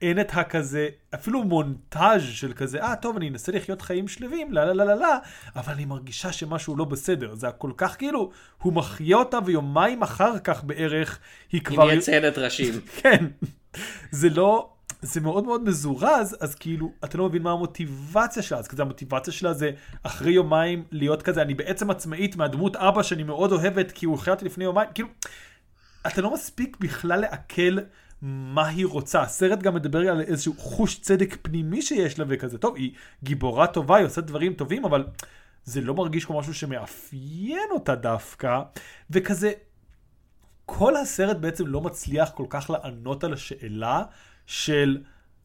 אין 0.01 0.19
את 0.19 0.31
הכזה, 0.33 0.89
אפילו 1.13 1.43
מונטאז' 1.43 2.21
של 2.23 2.53
כזה, 2.53 2.83
אה, 2.83 2.95
טוב, 2.95 3.15
אני 3.15 3.29
אנסה 3.29 3.51
לחיות 3.51 3.81
חיים 3.81 4.07
שלווים, 4.07 4.53
לא, 4.53 4.63
לא, 4.63 4.73
לא, 4.73 4.85
לא, 4.85 4.95
לא, 4.95 5.15
אבל 5.55 5.73
אני 5.73 5.85
מרגישה 5.85 6.31
שמשהו 6.31 6.75
לא 6.75 6.85
בסדר. 6.85 7.35
זה 7.35 7.47
הכל 7.47 7.71
כך 7.77 7.97
כאילו, 7.97 8.31
הוא 8.61 8.73
מחיה 8.73 9.17
אותה 9.17 9.39
ויומיים 9.45 10.01
אחר 10.01 10.39
כך 10.39 10.63
בערך, 10.63 11.19
היא 11.51 11.61
כבר... 11.61 11.83
היא 11.83 11.91
מייצדת 11.91 12.37
ראשים. 12.37 12.73
כן. 13.01 13.25
זה 14.11 14.29
לא... 14.29 14.69
זה 15.01 15.21
מאוד 15.21 15.43
מאוד 15.43 15.63
מזורז, 15.63 16.37
אז 16.39 16.55
כאילו, 16.55 16.91
אתה 17.03 17.17
לא 17.17 17.29
מבין 17.29 17.41
מה 17.41 17.51
המוטיבציה 17.51 18.43
שלה, 18.43 18.57
אז 18.57 18.67
כזה 18.67 18.81
המוטיבציה 18.81 19.33
שלה 19.33 19.53
זה 19.53 19.71
אחרי 20.03 20.31
יומיים 20.31 20.83
להיות 20.91 21.21
כזה, 21.21 21.41
אני 21.41 21.53
בעצם 21.53 21.91
עצמאית 21.91 22.35
מהדמות 22.35 22.75
אבא 22.75 23.03
שאני 23.03 23.23
מאוד 23.23 23.51
אוהבת, 23.51 23.91
כי 23.91 24.05
הוא 24.05 24.15
החיה 24.15 24.33
אותי 24.33 24.45
לפני 24.45 24.63
יומיים, 24.63 24.89
כאילו, 24.93 25.09
אתה 26.07 26.21
לא 26.21 26.33
מספיק 26.33 26.77
בכלל 26.79 27.19
לעכל 27.19 27.77
מה 28.21 28.67
היא 28.67 28.85
רוצה. 28.85 29.21
הסרט 29.21 29.59
גם 29.59 29.75
מדבר 29.75 29.99
על 29.99 30.21
איזשהו 30.21 30.53
חוש 30.57 30.99
צדק 30.99 31.37
פנימי 31.41 31.81
שיש 31.81 32.19
לה 32.19 32.25
וכזה, 32.27 32.57
טוב, 32.57 32.75
היא 32.75 32.91
גיבורה 33.23 33.67
טובה, 33.67 33.97
היא 33.97 34.05
עושה 34.05 34.21
דברים 34.21 34.53
טובים, 34.53 34.85
אבל 34.85 35.07
זה 35.63 35.81
לא 35.81 35.93
מרגיש 35.93 36.25
כמו 36.25 36.39
משהו 36.39 36.53
שמאפיין 36.53 37.67
אותה 37.71 37.95
דווקא, 37.95 38.61
וכזה, 39.09 39.51
כל 40.65 40.95
הסרט 40.95 41.37
בעצם 41.37 41.67
לא 41.67 41.81
מצליח 41.81 42.29
כל 42.29 42.45
כך 42.49 42.69
לענות 42.69 43.23
על 43.23 43.33
השאלה 43.33 44.03
של 44.45 45.01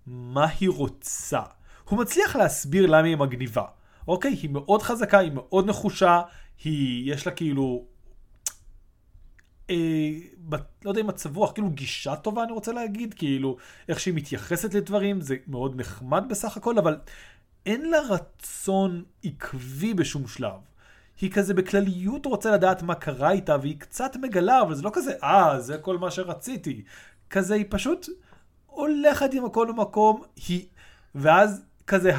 מה 0.06 0.46
היא 0.60 0.70
רוצה. 0.70 1.40
הוא 1.84 1.98
מצליח 1.98 2.36
להסביר 2.36 2.86
למה 2.86 3.06
היא 3.06 3.16
מגניבה. 3.16 3.64
אוקיי? 4.08 4.32
היא 4.32 4.50
מאוד 4.50 4.82
חזקה, 4.82 5.18
היא 5.18 5.32
מאוד 5.34 5.68
נחושה, 5.68 6.20
היא, 6.64 7.12
יש 7.12 7.26
לה 7.26 7.32
כאילו 7.32 7.84
אה, 9.70 9.76
לא 10.84 10.90
יודע 10.90 11.00
אם 11.00 11.06
מצב 11.06 11.36
רוח, 11.36 11.52
כאילו 11.52 11.70
גישה 11.70 12.16
טובה 12.16 12.44
אני 12.44 12.52
רוצה 12.52 12.72
להגיד, 12.72 13.14
כאילו 13.14 13.56
איך 13.88 14.00
שהיא 14.00 14.14
מתייחסת 14.14 14.74
לדברים, 14.74 15.20
זה 15.20 15.36
מאוד 15.46 15.80
נחמד 15.80 16.24
בסך 16.28 16.56
הכל, 16.56 16.78
אבל 16.78 16.98
אין 17.66 17.90
לה 17.90 17.98
רצון 18.00 19.04
עקבי 19.24 19.94
בשום 19.94 20.28
שלב. 20.28 20.60
היא 21.20 21.32
כזה 21.32 21.54
בכלליות 21.54 22.26
רוצה 22.26 22.50
לדעת 22.50 22.82
מה 22.82 22.94
קרה 22.94 23.30
איתה, 23.30 23.56
והיא 23.60 23.80
קצת 23.80 24.16
מגלה, 24.16 24.62
אבל 24.62 24.74
זה 24.74 24.82
לא 24.82 24.90
כזה, 24.92 25.12
אה, 25.22 25.60
זה 25.60 25.78
כל 25.78 25.98
מה 25.98 26.10
שרציתי. 26.10 26.82
כזה, 27.30 27.54
היא 27.54 27.64
פשוט 27.68 28.06
הולכת 28.66 29.34
עם 29.34 29.44
הכל 29.44 29.72
במקום, 29.72 30.22
היא... 30.48 30.66
ואז 31.14 31.64
כזה 31.86 32.12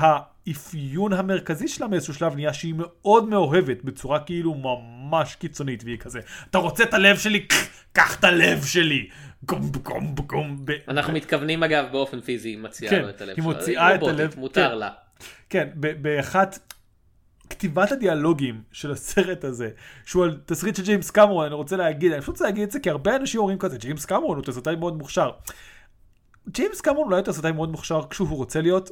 האפיון 0.47 1.13
המרכזי 1.13 1.67
שלה 1.67 1.87
מאיזשהו 1.87 2.13
שלב 2.13 2.35
נהיה 2.35 2.53
שהיא 2.53 2.73
מאוד 2.77 3.29
מאוהבת 3.29 3.83
בצורה 3.83 4.19
כאילו 4.19 4.53
ממש 4.53 5.35
קיצונית 5.35 5.83
והיא 5.83 5.97
כזה 5.97 6.19
אתה 6.49 6.57
רוצה 6.57 6.83
את 6.83 6.93
הלב 6.93 7.17
שלי? 7.17 7.47
קח 7.93 8.19
את 8.19 8.23
הלב 8.23 8.63
שלי. 8.65 9.09
גום 9.43 9.71
גום 9.83 10.15
גום. 10.15 10.65
אנחנו 10.87 11.13
מתכוונים 11.13 11.63
אגב 11.63 11.85
באופן 11.91 12.21
פיזי 12.21 12.49
היא 12.49 12.57
מציעה 12.57 12.91
כן, 12.91 13.01
לו 13.01 13.09
את 13.09 13.21
הלב 13.21 13.35
היא 13.35 13.43
שלה. 13.43 13.53
מוציאה 13.53 13.95
את 13.95 14.03
הלב, 14.03 14.33
מותר 14.37 14.69
כן. 14.69 14.77
לה. 14.77 14.89
כן, 15.49 15.69
באחת 15.75 16.73
כתיבת 17.49 17.91
הדיאלוגים 17.91 18.61
של 18.71 18.91
הסרט 18.91 19.43
הזה, 19.43 19.69
שהוא 20.05 20.23
על 20.23 20.39
תסריט 20.45 20.75
של 20.75 20.83
ג'יימס 20.83 21.11
קמרון, 21.11 21.45
אני 21.45 21.53
רוצה 21.53 21.77
להגיד, 21.77 22.11
אני 22.11 22.21
פשוט 22.21 22.33
רוצה 22.33 22.45
להגיד 22.45 22.63
את 22.63 22.71
זה 22.71 22.79
כי 22.79 22.89
הרבה 22.89 23.15
אנשים 23.15 23.39
אומרים 23.39 23.57
כזה, 23.57 23.77
ג'יימס 23.77 24.05
קמרון 24.05 24.37
הוא 24.37 24.45
תסריטאי 24.45 24.75
מאוד 24.75 24.97
מוכשר. 24.97 25.31
ג'יימס 26.49 26.81
קמרון 26.81 27.11
אולי 27.11 27.21
תסריטאי 27.21 27.51
מאוד 27.51 27.71
מוכשר 27.71 28.01
כשהוא 28.09 28.37
רוצה 28.37 28.61
להיות, 28.61 28.89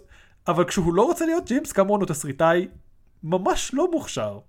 אבל 0.48 0.64
כשהוא 0.64 0.94
לא 0.94 1.02
רוצה 1.02 1.26
להיות, 1.26 1.48
ג'יימס 1.48 1.72
קמרון 1.72 2.02
הוא 2.02 2.08
תסריטאי 2.08 2.68
ממש 3.24 3.72
לא 3.74 3.92
מוכשר. 3.92 4.40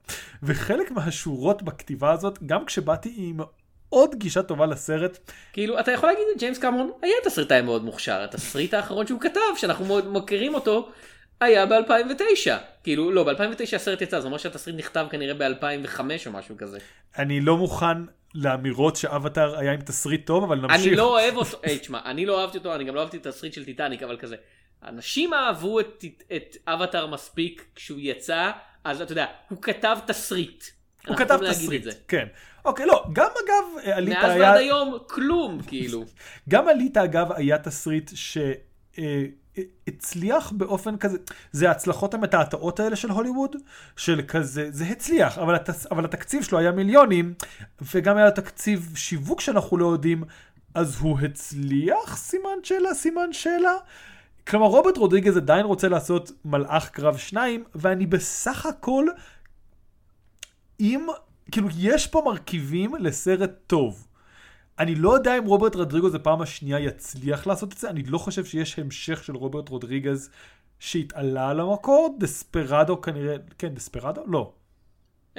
וחלק 0.42 0.90
מהשורות 0.90 1.62
בכתיבה 1.62 2.12
הזאת, 2.12 2.38
גם 2.46 2.64
כשבאתי 2.64 3.14
עם 3.16 3.40
עוד 3.88 4.14
גישה 4.14 4.42
טובה 4.42 4.66
לסרט, 4.66 5.18
כאילו 5.52 5.80
אתה 5.80 5.92
יכול 5.92 6.08
להגיד 6.08 6.24
ג'יימס 6.38 6.58
קמרון 6.58 6.90
היה 7.02 7.14
תסריטאי 7.24 7.62
מאוד 7.62 7.84
מוכשר 7.84 8.22
התסריט 8.24 8.74
האחרון 8.74 9.06
שהוא 9.06 9.20
כתב 9.20 9.40
שאנחנו 9.56 9.84
מאוד 9.84 10.12
מכירים 10.12 10.54
אותו 10.54 10.88
היה 11.40 11.66
ב-2009 11.66 12.50
כאילו 12.82 13.12
לא 13.12 13.24
ב-2009 13.24 13.76
הסרט 13.76 14.02
יצא 14.02 14.20
זאת 14.20 14.26
אומרת 14.26 14.40
שהתסריט 14.40 14.76
נכתב 14.76 15.06
כנראה 15.10 15.34
ב-2005 15.34 16.00
או 16.26 16.32
משהו 16.32 16.56
כזה. 16.58 16.78
אני 17.18 17.40
לא 17.40 17.56
מוכן 17.56 17.98
לאמירות 18.34 18.96
שאבטאר 18.96 19.58
היה 19.58 19.72
עם 19.72 19.80
תסריט 19.80 20.26
טוב, 20.26 20.44
אבל 20.44 20.58
נמשיך. 20.58 20.86
אני 20.86 20.96
לא 20.96 21.08
אוהב 21.08 21.36
אותו, 21.40 21.58
היי 21.62 21.78
תשמע 21.78 22.00
אני 22.04 22.26
לא 22.26 22.40
אהבתי 22.40 22.58
אותו 22.58 22.74
אני 22.74 22.84
גם 22.84 22.94
לא 22.94 23.00
אהבתי 23.00 23.16
את 23.16 23.26
התסריט 23.26 23.52
של 23.52 23.64
טיטניק 23.64 24.02
אבל 24.02 24.16
כזה. 24.16 24.36
אנשים 24.84 25.34
אהבו 25.34 25.80
את, 25.80 26.04
את 26.36 26.56
אבטאר 26.66 27.06
מספיק 27.06 27.66
כשהוא 27.74 27.98
יצא 28.00 28.50
אז 28.84 29.02
אתה 29.02 29.12
יודע 29.12 29.26
הוא 29.48 29.62
כתב 29.62 29.96
תסריט. 30.06 30.64
הוא 31.06 31.16
כתב 31.16 31.38
תסריט, 31.50 31.82
זה. 31.82 31.90
כן. 32.08 32.26
אוקיי, 32.64 32.86
לא, 32.86 33.04
גם 33.12 33.28
אגב, 33.44 33.88
אליטה 33.92 34.20
מאז 34.20 34.30
היה... 34.30 34.42
ועד 34.42 34.56
היום 34.56 34.98
כלום 35.06 35.62
כאילו. 35.66 36.04
גם 36.48 36.68
אליטה 36.68 37.04
אגב 37.04 37.32
היה 37.32 37.58
תסריט 37.58 38.10
שהצליח 39.56 40.52
באופן 40.52 40.96
כזה, 40.96 41.18
זה 41.52 41.68
ההצלחות 41.68 42.14
המתעתעות 42.14 42.80
האלה 42.80 42.96
של 42.96 43.10
הוליווד, 43.10 43.56
של 43.96 44.22
כזה, 44.28 44.68
זה 44.70 44.84
הצליח, 44.84 45.38
אבל, 45.38 45.54
התס, 45.54 45.86
אבל 45.90 46.04
התקציב 46.04 46.42
שלו 46.42 46.58
היה 46.58 46.72
מיליונים, 46.72 47.34
וגם 47.94 48.16
היה 48.16 48.30
תקציב 48.30 48.92
שיווק 48.96 49.40
שאנחנו 49.40 49.76
לא 49.76 49.86
יודעים, 49.86 50.24
אז 50.74 50.96
הוא 51.00 51.18
הצליח? 51.20 52.16
סימן 52.16 52.58
שאלה, 52.62 52.94
סימן 52.94 53.32
שאלה. 53.32 53.74
כלומר, 54.48 54.66
רוברט 54.66 54.96
רודריגז 54.96 55.36
עדיין 55.36 55.66
רוצה 55.66 55.88
לעשות 55.88 56.32
מלאך 56.44 56.88
קרב 56.88 57.16
שניים, 57.16 57.64
ואני 57.74 58.06
בסך 58.06 58.66
הכל, 58.66 59.06
אם, 60.80 61.06
כאילו, 61.50 61.68
יש 61.78 62.06
פה 62.06 62.22
מרכיבים 62.24 62.94
לסרט 62.94 63.50
טוב. 63.66 64.05
אני 64.78 64.94
לא 64.94 65.14
יודע 65.14 65.38
אם 65.38 65.44
רוברט 65.44 65.74
רודריגז 65.74 66.14
בפעם 66.14 66.42
השנייה 66.42 66.80
יצליח 66.80 67.46
לעשות 67.46 67.72
את 67.72 67.78
זה, 67.78 67.90
אני 67.90 68.02
לא 68.02 68.18
חושב 68.18 68.44
שיש 68.44 68.78
המשך 68.78 69.24
של 69.24 69.36
רוברט 69.36 69.68
רודריגז 69.68 70.30
שהתעלה 70.78 71.50
על 71.50 71.60
המקור, 71.60 72.16
דספרדו 72.20 73.00
כנראה, 73.00 73.36
כן, 73.58 73.74
דספרדו? 73.74 74.22
לא. 74.26 74.52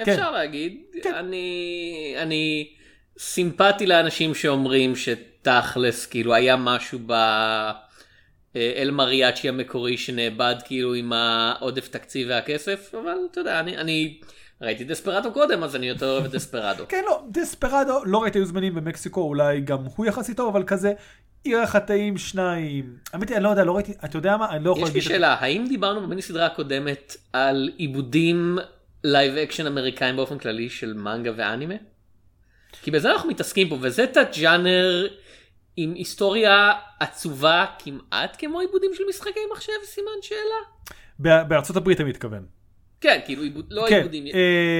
אפשר 0.02 0.30
להגיד, 0.30 0.82
כן. 1.02 1.14
אני, 1.14 2.14
אני 2.18 2.70
סימפטי 3.18 3.86
לאנשים 3.86 4.34
שאומרים 4.34 4.96
שתכלס 4.96 6.06
כאילו 6.06 6.34
היה 6.34 6.56
משהו 6.56 6.98
באל 8.54 8.90
מריאצ'י 8.90 9.48
המקורי 9.48 9.96
שנאבד 9.96 10.54
כאילו 10.64 10.94
עם 10.94 11.12
העודף 11.12 11.88
תקציב 11.88 12.28
והכסף, 12.30 12.94
אבל 12.94 13.16
אתה 13.30 13.40
יודע, 13.40 13.60
אני, 13.60 13.76
אני 13.76 14.20
ראיתי 14.60 14.84
דספרדו 14.84 15.32
קודם 15.32 15.62
אז 15.62 15.76
אני 15.76 15.86
יותר 15.86 16.10
אוהב 16.10 16.24
את 16.24 16.30
דספרדו. 16.30 16.84
כן, 16.88 17.02
לא, 17.06 17.22
דספרדו, 17.30 18.04
לא 18.04 18.22
ראיתי 18.22 18.38
היו 18.38 18.46
זמנים 18.46 18.74
במקסיקו, 18.74 19.20
אולי 19.20 19.60
גם 19.60 19.78
הוא 19.96 20.06
יחסית 20.06 20.36
טוב, 20.36 20.56
אבל 20.56 20.64
כזה, 20.66 20.92
עיר 21.44 21.58
החטאים 21.58 22.18
שניים. 22.18 22.96
האמת 23.12 23.28
היא, 23.28 23.36
אני 23.36 23.44
לא 23.44 23.48
יודע, 23.48 23.64
לא 23.64 23.76
ראיתי, 23.76 23.92
אתה 24.04 24.18
יודע 24.18 24.36
מה, 24.36 24.50
אני 24.50 24.64
לא 24.64 24.70
יכול 24.70 24.82
יש 24.82 24.88
לי 24.88 24.94
להגיד... 24.94 25.02
שאלה, 25.02 25.34
האם 25.34 25.64
דיברנו 25.68 26.00
במיני 26.00 26.22
סדרה 26.22 26.46
הקודמת 26.46 27.16
על 27.32 27.70
עיבודים 27.76 28.58
live 29.04 29.36
action 29.36 29.66
אמריקאים 29.66 30.16
באופן 30.16 30.38
כללי 30.38 30.68
של 30.68 30.94
מנגה 30.94 31.32
ואנימה? 31.36 31.74
כי 32.82 32.90
בזה 32.90 33.12
אנחנו 33.12 33.28
מתעסקים 33.28 33.68
פה, 33.68 33.78
וזה 33.80 34.06
תת 34.06 34.28
ג'אנר 34.40 35.06
עם 35.76 35.94
היסטוריה 35.94 36.72
עצובה 37.00 37.66
כמעט 37.78 38.36
כמו 38.38 38.60
עיבודים 38.60 38.90
של 38.94 39.04
משחקי 39.08 39.40
מחשב, 39.52 39.72
סימן 39.84 40.10
שאלה? 40.22 41.44
בארצות 41.48 41.76
הברית 41.76 42.00
אני 42.00 42.08
מתכוון. 42.08 42.57
כן, 43.00 43.20
כאילו 43.24 43.42
עיבוד, 43.42 43.66
לא 43.70 43.84
כן, 43.88 43.96
עיבודים, 43.96 44.26
אה, 44.26 44.32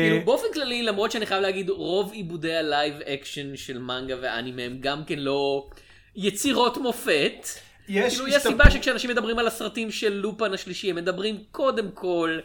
כאילו 0.09 0.25
באופן 0.25 0.47
כללי, 0.55 0.83
למרות 0.83 1.13
שאני 1.13 1.27
חייב 1.27 1.43
להגיד, 1.43 1.71
רוב 1.71 2.13
עיבודי 2.13 2.57
ה 2.57 2.66
live 2.66 3.01
action 3.01 3.57
של 3.57 3.79
מנגה 3.79 4.17
ואנימה 4.23 4.63
הם 4.63 4.77
גם 4.81 5.05
כן 5.05 5.19
לא 5.19 5.69
יצירות 6.17 6.79
מופת. 6.79 7.47
יש 7.89 8.15
כאילו, 8.15 8.29
יש 8.29 8.43
סיבה 8.43 8.71
שכשאנשים 8.71 9.11
מדברים 9.11 9.39
על 9.39 9.47
הסרטים 9.47 9.91
של 9.91 10.15
לופן 10.15 10.55
השלישי, 10.55 10.91
הם 10.91 10.97
מדברים 10.97 11.37
קודם 11.51 11.91
כל 11.95 12.39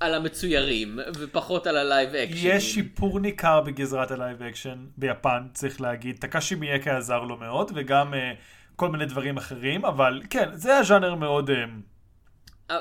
על 0.00 0.14
המצוירים, 0.14 0.98
ופחות 1.16 1.66
על 1.66 1.76
ה 1.76 1.84
live 1.84 2.14
action. 2.14 2.48
יש 2.48 2.74
שיפור 2.74 3.20
ניכר 3.20 3.60
בגזרת 3.60 4.10
ה 4.10 4.16
live 4.16 4.42
action 4.42 4.86
ביפן, 4.96 5.42
צריך 5.52 5.80
להגיד. 5.80 6.18
טקאשי 6.18 6.54
מיקה 6.54 6.96
עזר 6.96 7.20
לו 7.20 7.36
מאוד, 7.36 7.72
וגם 7.74 8.14
אה, 8.14 8.32
כל 8.76 8.88
מיני 8.88 9.06
דברים 9.06 9.36
אחרים, 9.36 9.84
אבל 9.84 10.22
כן, 10.30 10.48
זה 10.52 10.76
הז'אנר 10.78 11.14
מאוד... 11.14 11.50
אה, 11.50 11.64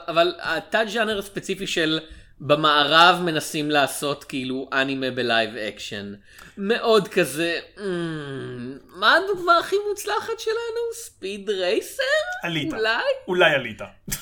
אבל 0.07 0.33
התת 0.39 0.85
ז'אנר 0.87 1.19
הספציפי 1.19 1.67
של 1.67 1.99
במערב 2.41 3.21
מנסים 3.25 3.71
לעשות 3.71 4.23
כאילו 4.23 4.69
אנימה 4.73 5.11
ב 5.11 5.20
live 5.20 5.55
action. 5.55 6.13
מאוד 6.57 7.07
כזה, 7.07 7.59
"אמ, 7.79 8.77
מה 8.87 9.15
הדוגמה 9.15 9.57
הכי 9.57 9.75
מוצלחת 9.89 10.39
שלנו? 10.39 10.93
Speed 10.93 11.49
Racer? 11.49 12.03
אליטה. 12.43 12.73
אולי? 12.73 13.03
אולי 13.27 13.53
אליטה. 13.53 13.79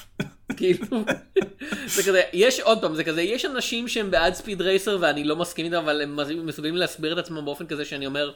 כאילו, 0.57 0.85
זה 1.85 2.03
כזה, 2.03 2.21
יש 2.33 2.59
עוד 2.59 2.81
פעם, 2.81 2.95
זה 2.95 3.03
כזה, 3.03 3.21
יש 3.21 3.45
אנשים 3.45 3.87
שהם 3.87 4.11
בעד 4.11 4.33
Speed 4.33 4.61
Racer 4.61 4.97
ואני 5.01 5.23
לא 5.23 5.35
מסכים 5.35 5.65
איתם, 5.65 5.77
אבל 5.77 6.01
הם 6.01 6.19
מסוגלים 6.45 6.75
להסביר 6.75 7.13
את 7.13 7.17
עצמם 7.17 7.45
באופן 7.45 7.67
כזה 7.67 7.85
שאני 7.85 8.05
אומר, 8.05 8.31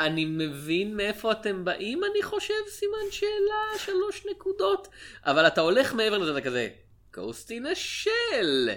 אני 0.00 0.24
מבין 0.24 0.96
מאיפה 0.96 1.32
אתם 1.32 1.64
באים, 1.64 2.00
אני 2.04 2.22
חושב, 2.22 2.54
סימן 2.68 3.10
שאלה, 3.10 3.78
שלוש 3.78 4.26
נקודות, 4.30 4.88
אבל 5.26 5.46
אתה 5.46 5.60
הולך 5.60 5.94
מעבר 5.94 6.18
לזה, 6.18 6.32
אתה 6.32 6.40
כזה, 6.40 6.68
Ghost 7.16 7.50
in 7.50 7.66
the 7.66 7.74
Shell. 7.74 8.70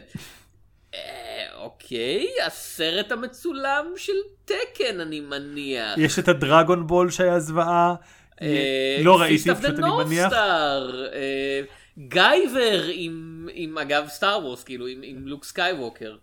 אה, 0.93 1.45
אוקיי, 1.55 2.27
הסרט 2.47 3.11
המצולם 3.11 3.85
של 3.97 4.13
תקן, 4.45 4.99
אני 4.99 5.19
מניח. 5.19 5.97
יש 5.97 6.19
את 6.19 6.27
ה 6.27 6.36
Dragon 6.36 6.87
Ball 6.87 7.11
שהיה 7.11 7.39
זוועה. 7.39 7.95
אה, 8.41 8.97
לא 9.03 9.21
ראיתי, 9.21 9.55
פשוט 9.55 9.65
אני 9.65 10.03
מניח. 10.05 10.33
אה, 10.33 11.61
Guyver 11.97 12.83
עם, 12.93 13.47
עם 13.53 13.77
אגב 13.77 14.07
Star 14.07 14.39
Wars, 14.43 14.63
כאילו 14.63 14.87
עם, 14.87 14.99
עם 15.03 15.27
לוק 15.27 15.43
סקייווקר. 15.43 16.15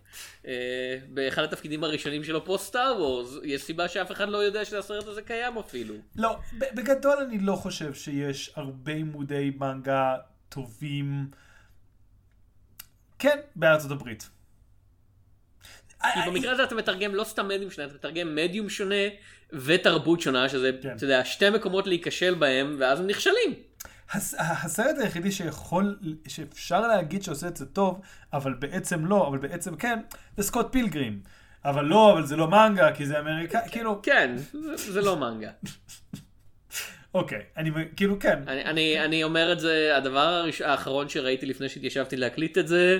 אה, 0.46 0.96
באחד 1.08 1.42
התפקידים 1.42 1.84
הראשונים 1.84 2.24
שלו 2.24 2.44
פה 2.44 2.56
סטאר 2.60 2.94
וורס, 2.98 3.36
יש 3.44 3.62
סיבה 3.62 3.88
שאף 3.88 4.12
אחד 4.12 4.28
לא 4.28 4.38
יודע 4.38 4.64
שהסרט 4.64 5.06
הזה 5.06 5.22
קיים 5.22 5.58
אפילו. 5.58 5.94
לא, 6.16 6.38
בגדול 6.58 7.16
אני 7.28 7.38
לא 7.38 7.56
חושב 7.56 7.94
שיש 7.94 8.52
הרבה 8.56 8.92
עמודי 8.92 9.52
מנגה 9.58 10.14
טובים. 10.48 11.26
כן, 13.22 13.38
בארצות 13.56 13.90
הברית. 13.90 14.30
כי 16.02 16.18
במקרה 16.26 16.52
הזה 16.52 16.64
אתה 16.64 16.74
מתרגם 16.74 17.14
לא 17.14 17.24
סתם 17.24 17.48
מדיום 17.48 17.70
שונה, 17.70 17.86
אתה 17.86 17.94
מתרגם 17.94 18.34
מדיום 18.34 18.68
שונה 18.68 18.94
ותרבות 19.52 20.20
שונה, 20.20 20.48
שזה, 20.48 20.70
כן. 20.82 20.96
אתה 20.96 21.04
יודע, 21.04 21.24
שתי 21.24 21.50
מקומות 21.50 21.86
להיכשל 21.86 22.34
בהם, 22.34 22.76
ואז 22.80 23.00
הם 23.00 23.06
נכשלים. 23.06 23.54
הס- 24.12 24.34
הסרט 24.38 24.96
היחידי 25.00 25.32
שיכול, 25.32 25.98
שאפשר 26.28 26.80
להגיד 26.80 27.22
שעושה 27.22 27.48
את 27.48 27.56
זה 27.56 27.66
טוב, 27.66 28.00
אבל 28.32 28.54
בעצם 28.54 29.06
לא, 29.06 29.28
אבל 29.28 29.38
בעצם 29.38 29.76
כן, 29.76 29.98
זה 30.36 30.42
Scott 30.42 30.72
Pilgrim. 30.72 31.20
אבל 31.64 31.84
לא, 31.84 32.12
אבל 32.12 32.26
זה 32.26 32.36
לא 32.36 32.48
מנגה, 32.48 32.94
כי 32.94 33.06
זה 33.06 33.18
אמריקאי, 33.18 33.68
כאילו, 33.70 34.02
כן, 34.02 34.34
זה, 34.52 34.92
זה 34.92 35.00
לא 35.00 35.16
מנגה. 35.16 35.50
אוקיי, 37.14 37.42
אני, 37.56 37.70
כאילו, 37.96 38.18
כן. 38.20 38.38
אני, 38.46 38.64
אני, 38.64 39.04
אני 39.04 39.24
אומר 39.24 39.52
את 39.52 39.60
זה, 39.60 39.96
הדבר 39.96 40.18
הראש, 40.18 40.60
האחרון 40.60 41.08
שראיתי 41.08 41.46
לפני 41.46 41.68
שהתיישבתי 41.68 42.16
להקליט 42.16 42.58
את 42.58 42.68
זה, 42.68 42.98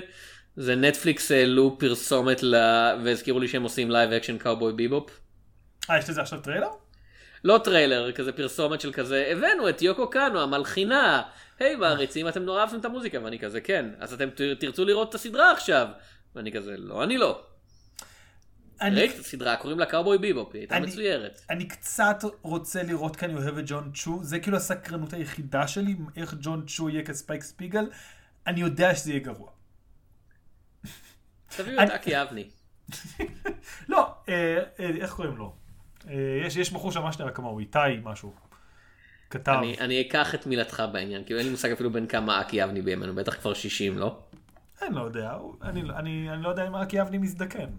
זה 0.55 0.75
נטפליקס 0.75 1.31
העלו 1.31 1.75
פרסומת 1.79 2.43
ל... 2.43 2.55
והזכירו 3.03 3.39
לי 3.39 3.47
שהם 3.47 3.63
עושים 3.63 3.91
live 3.91 4.11
action 4.11 4.37
Cowboy 4.37 4.73
Bebop. 4.73 5.19
אה, 5.89 5.97
יש 5.97 6.09
לזה 6.09 6.21
עכשיו 6.21 6.39
טריילר? 6.39 6.67
לא 7.43 7.59
טריילר, 7.63 8.11
כזה 8.11 8.31
פרסומת 8.31 8.81
של 8.81 8.93
כזה, 8.93 9.29
הבאנו 9.31 9.69
את 9.69 9.81
יוקו 9.81 10.09
קאנו, 10.09 10.41
המלחינה. 10.41 11.21
היי 11.59 11.75
מעריצים, 11.75 12.27
אתם 12.27 12.43
נורא 12.43 12.61
אהבתם 12.61 12.79
את 12.79 12.85
המוזיקה, 12.85 13.23
ואני 13.23 13.39
כזה, 13.39 13.61
כן. 13.61 13.85
אז 13.99 14.13
אתם 14.13 14.29
תרצו 14.59 14.85
לראות 14.85 15.09
את 15.09 15.15
הסדרה 15.15 15.51
עכשיו. 15.51 15.87
ואני 16.35 16.51
כזה, 16.51 16.75
לא, 16.77 17.03
אני 17.03 17.17
לא. 17.17 17.41
אני, 18.81 18.95
ראיתי 18.95 19.15
את 19.15 19.19
הסדרה, 19.19 19.55
קוראים 19.57 19.79
לה 19.79 19.85
קאובוי 19.85 20.17
ביבופ, 20.17 20.53
היא 20.53 20.59
הייתה 20.61 20.77
אני- 20.77 20.87
מצוירת. 20.87 21.41
אני 21.49 21.67
קצת 21.67 22.23
רוצה 22.41 22.83
לראות 22.83 23.15
כי 23.15 23.25
אני 23.25 23.33
אוהב 23.33 23.57
את 23.57 23.63
ג'ון 23.67 23.91
צ'ו, 23.93 24.23
זה 24.23 24.39
כאילו 24.39 24.57
הסקרנות 24.57 25.13
היחידה 25.13 25.67
שלי, 25.67 25.95
איך 26.15 26.35
ג'ון 26.41 26.65
צ'ו 26.67 26.89
יהיה 26.89 27.03
כספייק 27.03 27.43
ספיגל. 27.43 27.89
אני 28.47 28.59
יודע 28.61 28.95
שזה 28.95 29.11
יהיה 29.11 29.19
גרוע. 29.23 29.49
תביאו 31.57 31.83
את 31.83 31.89
אקי 31.89 32.21
אבני. 32.21 32.49
לא, 33.89 34.13
אה, 34.29 34.33
אה, 34.79 34.89
איך 35.01 35.11
קוראים 35.13 35.37
לו? 35.37 35.55
אה, 36.09 36.13
יש, 36.45 36.55
יש 36.55 36.73
בחור 36.73 36.91
שממש 36.91 37.19
נראה 37.19 37.31
כמוהו, 37.31 37.59
איתי 37.59 37.79
משהו. 38.03 38.33
כתב. 39.29 39.51
אני, 39.51 39.79
אני 39.79 40.01
אקח 40.01 40.35
את 40.35 40.45
מילתך 40.47 40.83
בעניין, 40.93 41.23
כי 41.23 41.33
אין 41.33 41.45
לי 41.45 41.51
מושג 41.51 41.71
אפילו 41.71 41.91
בין 41.91 42.07
כמה 42.07 42.41
אקי 42.41 42.63
אבני 42.63 42.81
בימינו, 42.81 43.15
בטח 43.15 43.35
כבר 43.35 43.53
60, 43.53 43.97
לא? 43.97 44.19
אני 44.81 44.95
לא 44.95 45.01
יודע, 45.01 45.37
אני, 45.61 45.81
אני, 45.81 46.29
אני 46.29 46.43
לא 46.43 46.49
יודע 46.49 46.67
אם 46.67 46.75
אקי 46.75 47.01
אבני 47.01 47.17
מזדקן. 47.17 47.69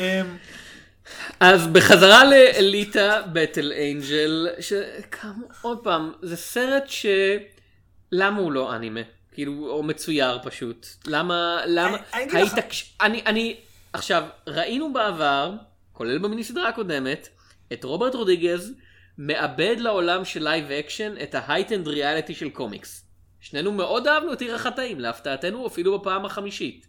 אמ, 0.00 0.36
אז 1.40 1.66
בחזרה 1.66 2.24
לאליטה 2.24 3.22
בטל 3.32 3.72
אנג'ל, 3.72 4.46
שכאמור, 4.60 5.48
עוד 5.62 5.78
פעם, 5.84 6.12
זה 6.22 6.36
סרט 6.36 6.84
ש... 6.88 7.06
למה 8.12 8.38
הוא 8.40 8.52
לא 8.52 8.76
אנימה? 8.76 9.00
כאילו, 9.32 9.68
או 9.70 9.82
מצויר 9.82 10.38
פשוט. 10.42 10.86
למה, 11.06 11.60
למה, 11.66 11.96
אני- 12.14 12.24
אני 12.30 12.40
ההתעקש... 12.40 12.94
אני, 13.00 13.22
אני, 13.26 13.56
עכשיו, 13.92 14.22
ראינו 14.46 14.92
בעבר, 14.92 15.52
כולל 15.92 16.18
במיני 16.18 16.44
סדרה 16.44 16.68
הקודמת, 16.68 17.28
את 17.72 17.84
רוברט 17.84 18.14
רודיגז 18.14 18.72
מאבד 19.18 19.76
לעולם 19.78 20.24
של 20.24 20.42
live 20.44 20.70
action 20.70 21.14
את 21.22 21.34
ה 21.34 21.39
heightened 21.39 21.88
reality 21.88 22.34
של 22.34 22.50
קומיקס. 22.50 23.04
שנינו 23.40 23.72
מאוד 23.72 24.06
אהבנו 24.06 24.32
את 24.32 24.40
עיר 24.40 24.54
החטאים, 24.54 25.00
להפתעתנו 25.00 25.66
אפילו 25.66 25.98
בפעם 25.98 26.24
החמישית. 26.24 26.86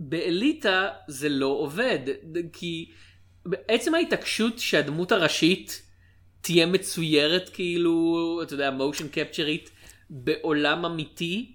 באליטה 0.00 0.88
זה 1.08 1.28
לא 1.28 1.46
עובד, 1.46 1.98
כי 2.52 2.90
בעצם 3.46 3.94
ההתעקשות 3.94 4.58
שהדמות 4.58 5.12
הראשית 5.12 5.82
תהיה 6.40 6.66
מצוירת 6.66 7.48
כאילו, 7.48 8.40
אתה 8.42 8.54
יודע, 8.54 8.70
motion 8.70 9.08
capture 9.08 9.56
ית 9.56 9.70
בעולם 10.10 10.84
אמיתי, 10.84 11.52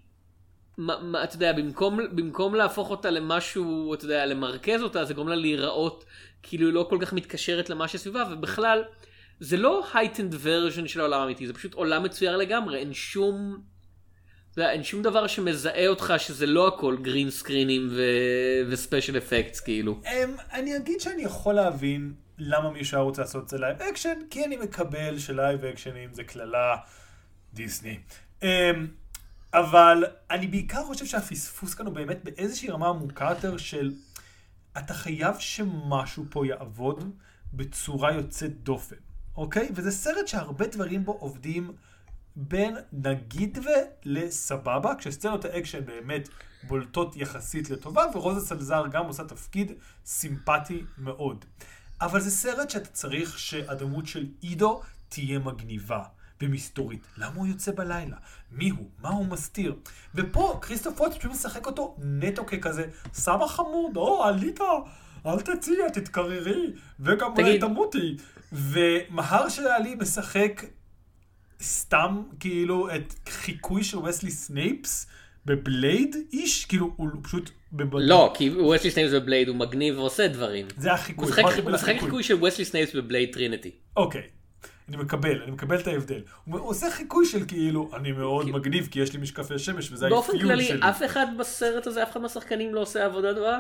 מה, 0.78 1.00
מה, 1.02 1.24
אתה 1.24 1.36
יודע, 1.36 1.54
במקום, 1.54 2.00
במקום 2.12 2.56
להפוך 2.56 2.90
אותה 2.90 3.10
למשהו, 3.10 3.94
אתה 3.94 4.06
יודע, 4.06 4.26
למרכז 4.26 4.82
אותה, 4.82 5.06
זה 5.06 5.14
גורם 5.14 5.28
לה 5.28 5.36
להיראות 5.36 6.06
כאילו 6.44 6.68
היא 6.68 6.74
לא 6.74 6.88
כל 6.90 6.98
כך 7.02 7.14
מתקשרת 7.14 7.70
למה 7.70 7.88
שסביבה, 7.88 8.24
ובכלל, 8.32 8.84
זה 9.40 9.58
לא 9.58 9.84
heightened 9.94 10.34
version 10.46 10.88
של 10.88 11.00
העולם 11.00 11.22
האמיתי, 11.22 11.48
זה 11.48 11.54
פשוט 11.54 11.74
עולם 11.74 12.04
מצויר 12.04 12.38
לגמרי, 12.38 12.80
אין 12.80 12.94
שום... 12.94 13.62
יודע, 14.58 14.72
אין 14.72 14.84
שום 14.84 15.02
דבר 15.02 15.28
שמזהה 15.28 15.88
אותך 15.88 16.14
שזה 16.18 16.46
לא 16.46 16.68
הכל 16.68 16.98
green 17.02 17.30
screen 17.30 17.75
ים 17.75 17.90
ו 18.70 18.76
special 18.76 19.18
effects 19.18 19.60
כאילו. 19.60 20.02
אמ, 20.06 20.36
אני 20.54 20.78
אגיד 20.78 21.02
שאני 21.02 21.24
יכול 21.24 21.54
להבין 21.54 22.14
למה 22.38 22.70
מישהו 22.70 22.98
היה 22.98 23.04
רוצה 23.04 23.22
לעשות 23.22 23.44
את 23.44 23.50
זה 23.50 23.58
live 23.58 23.82
action, 23.82 24.20
כי 24.30 24.46
אני 24.46 24.58
מקבל 24.58 25.20
ש 25.20 25.35
live 25.35 25.66
action 25.66 26.02
ים 26.02 26.14
זה 26.14 26.24
קללה 26.24 26.78
דיסני. 27.54 28.00
אמ, 28.44 28.48
אבל 29.54 30.04
אני 30.32 30.48
בעיקר 30.48 30.84
חושב 30.84 31.06
שהפספוס 31.06 31.74
כאן 31.74 31.86
הוא 31.86 31.96
באמת 31.96 32.24
באיזושהי 32.24 32.70
רמה 32.70 32.88
עמוקה 32.88 33.28
יותר 33.30 33.58
של 33.58 33.92
אתה 34.78 34.94
חייב 34.94 35.36
שמשהו 35.40 36.26
פה 36.30 36.48
יעבוד 36.48 37.12
בצורה 37.54 38.14
יוצאת 38.14 38.64
דופן, 38.64 38.96
אוקיי? 39.36 39.70
וזה 39.76 39.92
סרט 39.92 40.28
שהרבה 40.28 40.68
דברים 40.68 41.06
בו 41.06 41.12
עובדים 41.12 41.72
בין 42.36 42.76
נגיד 42.92 43.60
ולסבבה, 44.06 44.96
כשסצנות 44.96 45.46
האקשן 45.46 45.86
באמת 45.86 46.30
בולטות 46.64 47.16
יחסית 47.16 47.70
לטובה, 47.70 48.06
ורוזה 48.14 48.46
סלזר 48.46 48.84
גם 48.92 49.06
עושה 49.06 49.24
תפקיד 49.24 49.72
סימפטי 50.06 50.84
מאוד. 50.98 51.46
אבל 52.02 52.20
זה 52.20 52.32
סרט 52.32 52.70
שאתה 52.70 52.90
צריך 52.90 53.40
שהדמות 53.40 54.08
של 54.08 54.26
עידו 54.42 54.82
תהיה 55.10 55.40
מגניבה. 55.40 56.04
ומסתורית. 56.42 57.02
למה 57.18 57.36
הוא 57.36 57.48
יוצא 57.48 57.72
בלילה? 57.76 58.18
מי 58.52 58.70
הוא? 58.70 58.90
מה 59.02 59.10
הוא 59.10 59.26
מסתיר? 59.26 59.76
ופה 60.16 60.60
כריסטוף 60.62 61.02
וולץ 61.02 61.18
פשוט 61.18 61.32
משחק 61.32 61.66
אותו 61.66 61.98
נטו 62.00 62.46
ככזה, 62.46 62.86
סבא 63.14 63.48
חמוד, 63.48 63.96
או, 63.96 64.24
אליטה, 64.24 64.60
אל 65.26 65.40
תצאי, 65.42 65.92
תתקררי, 65.94 66.74
וגם 67.00 67.32
אולי 67.38 67.60
תמותי. 67.60 68.18
ומהרשלה 68.52 69.50
עלי 69.50 69.96
משחק 69.96 70.62
סתם 71.62 72.22
כאילו 72.40 72.96
את 72.96 73.14
חיקוי 73.30 73.84
של 73.84 73.98
וסלי 73.98 74.32
סנייפס 74.32 75.08
ב 75.46 76.16
Blade-ish, 76.34 76.66
כאילו 76.66 76.94
הוא 76.96 77.10
פשוט... 77.24 77.50
לא, 77.94 78.34
כי 78.38 78.50
וסלי 78.50 78.92
סנייפס 78.92 79.14
ב 79.14 79.20
Blade 79.20 79.48
הוא 79.48 79.56
מגניב 79.56 79.98
ועושה 80.00 80.28
דברים. 80.28 80.68
זה 80.78 80.94
החיקוי. 80.94 81.26
הוא 81.26 81.32
משחק- 81.34 81.60
הוא 81.64 81.72
משחק 81.72 81.96
חיקוי. 82.00 82.24
של 82.24 82.44
וסלי 82.44 82.66
סנייפס 82.66 82.96
ב 82.96 83.02
Blade 83.02 83.34
Trinity. 83.34 83.72
אוקיי, 83.98 84.22
אני 84.90 84.98
מקבל, 84.98 85.42
אני 85.42 85.52
מקבל 85.52 85.80
את 85.80 85.88
ההבדל. 85.88 86.22
הוא 86.46 86.60
עושה 86.60 86.92
חיקוי 86.92 87.26
של 87.26 87.46
כאילו, 87.48 87.90
אני 87.96 88.12
מאוד 88.12 88.44
כאילו- 88.46 88.58
מגניב 88.58 88.88
כי 88.92 89.00
יש 89.00 89.14
לי 89.14 89.20
משקפי 89.20 89.60
שמש 89.60 89.92
וזה 89.92 90.10
באופן 90.10 90.34
האפיון 90.34 90.52
כללי, 90.52 90.66
שלי. 90.66 90.80
אף 90.90 91.04
אחד 91.06 91.26
בסרט 91.40 91.88
הזה, 91.88 92.04
אף 92.04 92.12
אחד 92.12 92.22
מהשחקנים 92.22 92.74
לא 92.76 92.80
עושה 92.80 93.06
עבודה 93.06 93.34
טובה. 93.34 93.60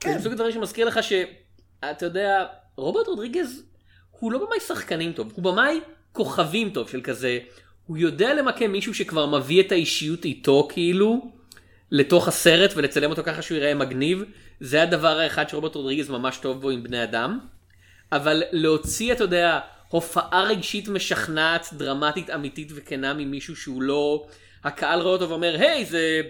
כן. 0.00 0.12
זה 0.12 0.18
מסוג 0.18 0.32
הדברים 0.32 0.52
שמזכיר 0.52 0.86
לך 0.86 1.00
שאתה 1.02 2.06
יודע, 2.06 2.44
רוברט 2.76 3.06
רודריגז 3.06 3.62
הוא 4.10 4.32
לא 4.32 4.38
במאי 4.46 4.60
שחקנים 4.60 5.12
טוב, 5.12 5.32
הוא 5.34 5.44
במאי 5.44 5.80
כוכבים 6.12 6.70
טוב, 6.70 6.88
של 6.88 7.00
כזה, 7.00 7.38
הוא 7.86 7.98
יודע 7.98 8.34
למקם 8.34 8.72
מישהו 8.72 8.94
שכבר 8.94 9.26
מביא 9.26 9.62
את 9.62 9.72
האישיות 9.72 10.24
איתו 10.24 10.68
כאילו, 10.72 11.30
לתוך 11.90 12.28
הסרט 12.28 12.72
ולצלם 12.76 13.10
אותו 13.10 13.22
ככה 13.22 13.42
שהוא 13.42 13.56
ייראה 13.56 13.74
מגניב, 13.74 14.24
זה 14.60 14.82
הדבר 14.82 15.18
האחד 15.18 15.48
שרוברט 15.48 15.74
רודריגז 15.74 16.10
ממש 16.10 16.36
טוב 16.36 16.60
בו 16.60 16.70
עם 16.70 16.82
בני 16.82 17.04
אדם. 17.04 17.38
אבל 18.12 18.42
להוציא, 18.52 19.12
אתה 19.12 19.24
יודע, 19.24 19.60
הופעה 19.88 20.44
רגשית 20.44 20.88
משכנעת, 20.88 21.68
דרמטית, 21.72 22.30
אמיתית 22.30 22.72
וכנה 22.74 23.14
ממישהו 23.14 23.56
שהוא 23.56 23.82
לא... 23.82 24.26
הקהל 24.64 25.00
רואה 25.00 25.12
אותו 25.12 25.28
ואומר, 25.28 25.54
היי, 25.58 25.84
זה 25.84 26.20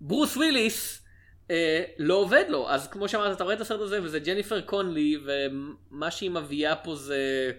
ברוס 0.00 0.36
וויליס, 0.36 1.02
אה, 1.50 1.82
לא 1.98 2.14
עובד 2.14 2.44
לו. 2.48 2.70
אז 2.70 2.88
כמו 2.88 3.08
שאמרת, 3.08 3.36
אתה 3.36 3.44
רואה 3.44 3.54
את 3.54 3.60
הסרט 3.60 3.80
הזה 3.80 4.02
וזה 4.02 4.18
ג'ניפר 4.18 4.60
קונלי, 4.60 5.16
ומה 5.24 6.10
שהיא 6.10 6.30
מביאה 6.30 6.76
פה 6.76 6.94
זה 6.94 7.50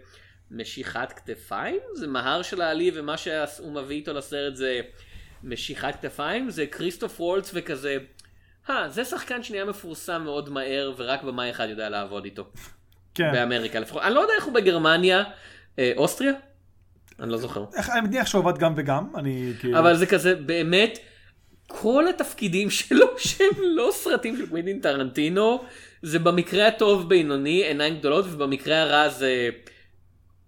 משיכת 0.53 1.13
כתפיים? 1.15 1.79
זה 1.95 2.07
מהר 2.07 2.41
של 2.41 2.61
העלי, 2.61 2.91
ומה 2.95 3.15
שהוא 3.17 3.71
מביא 3.73 3.95
איתו 3.95 4.13
לסרט 4.13 4.55
זה 4.55 4.79
משיכת 5.43 5.93
כתפיים? 6.01 6.49
זה 6.49 6.65
כריסטוף 6.65 7.21
וולץ 7.21 7.51
וכזה... 7.53 7.97
אה, 8.69 8.89
זה 8.89 9.05
שחקן 9.05 9.43
שנהיה 9.43 9.65
מפורסם 9.65 10.21
מאוד 10.23 10.49
מהר, 10.49 10.93
ורק 10.97 11.23
במאי 11.23 11.49
אחד 11.51 11.67
יודע 11.69 11.89
לעבוד 11.89 12.25
איתו. 12.25 12.45
כן. 13.15 13.31
באמריקה 13.33 13.79
לפחות. 13.79 14.01
אני 14.01 14.13
לא 14.13 14.19
יודע 14.19 14.33
איך 14.35 14.43
הוא 14.45 14.53
בגרמניה, 14.53 15.23
אה, 15.79 15.91
אוסטריה? 15.97 16.31
אני 17.19 17.31
לא 17.31 17.37
זוכר. 17.37 17.65
איך- 17.77 17.89
אני 17.89 18.01
מניח 18.07 18.27
שהוא 18.27 18.41
עבד 18.49 18.57
גם 18.57 18.73
וגם, 18.77 19.07
אני 19.15 19.53
כאילו... 19.59 19.79
אבל 19.79 19.95
זה 19.95 20.05
כזה, 20.05 20.35
באמת, 20.35 20.99
כל 21.67 22.05
התפקידים 22.07 22.69
שלו 22.69 23.05
שהם 23.27 23.49
לא 23.75 23.89
סרטים 23.93 24.37
של 24.37 24.47
קווינטין 24.47 24.79
טרנטינו, 24.79 25.63
זה 26.01 26.19
במקרה 26.19 26.67
הטוב 26.67 27.09
בינוני, 27.09 27.63
עיניים 27.63 27.97
גדולות, 27.97 28.25
ובמקרה 28.29 28.81
הרע 28.81 29.09
זה 29.09 29.49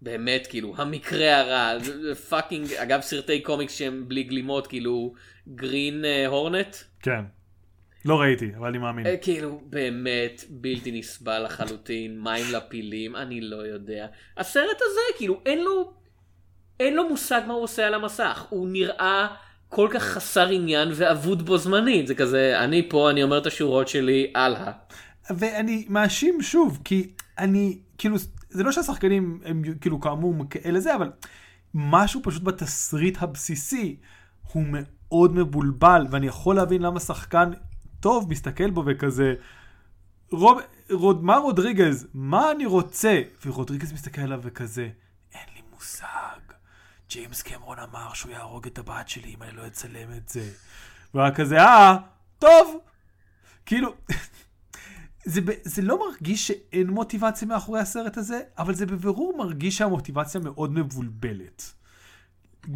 באמת, 0.02 0.48
כאילו, 0.48 0.74
המקרה 0.78 1.40
הרע, 1.40 1.80
fucking, 2.30 2.74
אגב, 2.74 3.02
סרטי 3.02 3.42
קומיקס 3.42 3.74
שהם 3.74 4.04
בלי 4.08 4.24
גלימות, 4.24 4.68
כאילו, 4.68 5.14
Green 5.48 6.06
Hornet, 6.28 6.76
כן. 7.02 7.22
לא 8.06 8.22
ראיתי, 8.22 8.52
אבל 8.58 8.68
אני 8.68 8.78
מאמין. 8.78 9.08
אה, 9.08 9.18
כאילו, 9.18 9.62
באמת, 9.66 10.44
בלתי 10.50 10.92
נסבל 10.92 11.44
לחלוטין, 11.46 12.20
מים 12.20 12.46
לפילים, 12.52 13.16
אני 13.16 13.42
לא 13.42 13.56
יודע. 13.56 14.08
הסרט 14.38 14.78
הזה, 14.82 15.18
כאילו, 15.18 15.42
אין 15.46 15.64
לו, 15.64 15.94
אין 16.80 16.96
לו 16.96 17.10
מושג 17.10 17.42
מה 17.48 17.54
הוא 17.54 17.64
עושה 17.64 17.88
על 17.88 17.94
המסך. 17.94 18.46
הוא 18.50 18.68
נראה 18.68 19.28
כל 19.70 19.88
כך 19.92 20.04
חסר 20.04 20.50
עניין 20.50 20.90
ואבוד 20.94 21.46
בו 21.46 21.58
זמנית. 21.58 22.08
זה 22.08 22.16
כזה, 22.16 22.60
אני 22.60 22.90
פה, 22.90 23.10
אני 23.10 23.24
אומר 23.24 23.38
את 23.38 23.46
השורות 23.46 23.88
שלי, 23.88 24.32
הלאה. 24.36 24.72
ואני 25.38 25.86
מאשים 25.90 26.42
שוב, 26.42 26.80
כי 26.84 27.10
אני, 27.38 27.78
כאילו, 27.98 28.16
זה 28.56 28.64
לא 28.64 28.72
שהשחקנים 28.72 29.42
הם 29.46 29.62
כאילו 29.82 30.00
כאמור 30.00 30.36
כאלה 30.50 30.80
זה, 30.80 30.96
אבל 30.96 31.12
משהו 31.74 32.22
פשוט 32.24 32.44
בתסריט 32.44 33.24
הבסיסי 33.24 33.98
הוא 34.52 34.64
מאוד 34.70 35.34
מבולבל, 35.34 36.08
ואני 36.12 36.28
יכול 36.28 36.56
להבין 36.56 36.82
למה 36.82 37.00
שחקן 37.00 37.52
טוב 38.00 38.30
מסתכל 38.30 38.70
בו 38.70 38.84
וכזה, 38.86 39.34
רוב, 40.32 40.60
רוד, 40.92 41.24
מה 41.24 41.38
רודריגז, 41.38 42.08
מה 42.14 42.52
אני 42.52 42.66
רוצה? 42.66 43.22
ורודריגז 43.46 43.94
מסתכל 43.94 44.22
עליו 44.22 44.40
וכזה, 44.44 44.90
אין 45.34 45.56
לי 45.56 45.62
מושג. 45.74 46.06
ג'יימס 47.10 47.42
קמרון 47.42 47.78
אמר 47.80 48.14
שהוא 48.14 48.32
יהרוג 48.32 48.68
את 48.68 48.80
הבת 48.80 49.10
שלי 49.10 49.36
אם 49.38 49.44
אני 49.44 49.52
לא 49.52 49.68
אצלם 49.68 50.12
את 50.18 50.30
זה. 50.30 50.50
והוא 51.14 51.24
היה 51.24 51.36
כזה, 51.36 51.62
אה, 51.62 51.98
טוב. 52.40 52.78
כאילו, 53.66 53.96
זה, 55.26 55.42
זה 55.64 55.82
לא 55.82 56.00
מרגיש 56.10 56.48
שאין 56.48 56.90
מוטיבציה 56.90 57.48
מאחורי 57.48 57.80
הסרט 57.80 58.18
הזה, 58.18 58.40
אבל 58.58 58.74
זה 58.74 58.86
בבירור 58.86 59.38
מרגיש 59.38 59.78
שהמוטיבציה 59.78 60.42
מאוד 60.42 60.72
מבולבלת. 60.74 61.74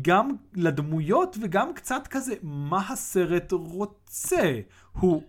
גם 0.02 0.36
לדמויות 0.54 1.38
וגם 1.42 1.74
קצת 1.74 2.08
כזה, 2.10 2.34
מה 2.44 2.90
הסרט 2.90 3.52
רוצה? 3.52 4.60
הוא... 4.94 5.24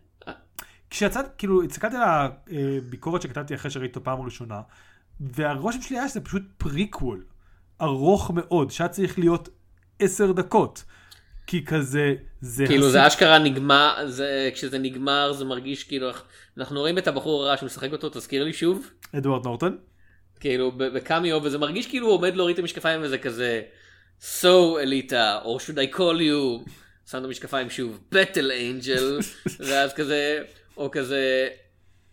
כשיצאתי, 0.91 1.29
כאילו, 1.39 1.63
הסתכלתי 1.63 1.97
על 1.97 2.03
הביקורת 2.03 3.23
שכתבתי 3.23 3.55
אחרי 3.55 3.71
שראיתי 3.71 3.91
אותו 3.91 4.05
פעם 4.05 4.21
ראשונה, 4.21 4.61
והרושם 5.21 5.83
שלי 5.83 5.99
היה 5.99 6.09
שזה 6.09 6.21
פשוט 6.21 6.43
פריקוול, 6.59 7.25
ארוך 7.81 8.31
מאוד, 8.31 8.71
שהיה 8.71 8.89
צריך 8.89 9.19
להיות 9.19 9.49
עשר 9.99 10.33
דקות. 10.33 10.85
כי 11.51 11.65
כזה, 11.65 12.15
זה... 12.41 12.67
כאילו 12.67 12.87
הסיפ- 12.87 12.93
זה 12.93 13.07
אשכרה 13.07 13.39
נגמר, 13.39 14.05
זה, 14.07 14.51
כשזה 14.55 14.79
נגמר 14.79 15.33
זה 15.33 15.45
מרגיש 15.45 15.85
כאילו, 15.85 16.11
אנחנו 16.59 16.81
רואים 16.81 16.99
את 16.99 17.09
הבחור 17.09 17.45
הרע 17.45 17.57
שמשחק 17.57 17.93
אותו, 17.93 18.09
תזכיר 18.09 18.45
לי 18.45 18.53
שוב. 18.53 18.91
אדוארד 19.17 19.45
נורטון? 19.45 19.79
כאילו 20.41 20.73
בקאמיו 20.77 21.41
וזה 21.43 21.59
מרגיש 21.59 21.87
כאילו 21.87 22.07
הוא 22.07 22.15
עומד 22.15 22.37
להוריד 22.37 22.55
את 22.55 22.59
המשקפיים 22.59 23.01
וזה 23.03 23.19
כזה 23.19 23.63
So 24.43 24.79
אליטה 24.81 25.39
or 25.45 25.61
should 25.61 25.77
I 25.95 25.97
call 25.97 25.99
you 26.21 26.71
שם 27.11 27.19
את 27.19 27.25
המשקפיים 27.25 27.71
שוב 27.71 28.01
בטל 28.13 28.53
אנג'ל 28.53 29.19
ואז 29.69 29.95
כזה 29.95 30.43
או 30.77 30.91
כזה 30.91 31.49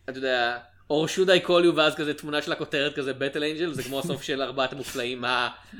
אתה 0.10 0.17
יודע 0.17 0.58
or 0.91 1.08
should 1.15 1.28
I 1.28 1.47
call 1.47 1.63
you 1.63 1.76
ואז 1.76 1.95
כזה 1.95 2.13
תמונה 2.13 2.41
של 2.41 2.52
הכותרת 2.52 2.95
כזה 2.95 3.13
בטל 3.13 3.43
אנג'ל 3.43 3.73
זה 3.73 3.84
כמו 3.84 4.00
הסוף 4.00 4.23
של 4.23 4.41
ארבעת 4.41 4.73
המופלאים 4.73 5.23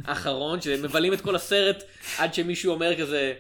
האחרון 0.06 0.62
שמבלים 0.62 1.14
את 1.14 1.22
כל 1.22 1.36
הסרט 1.36 1.84
עד 2.18 2.34
שמישהו 2.34 2.74
אומר 2.74 3.00
כזה 3.00 3.34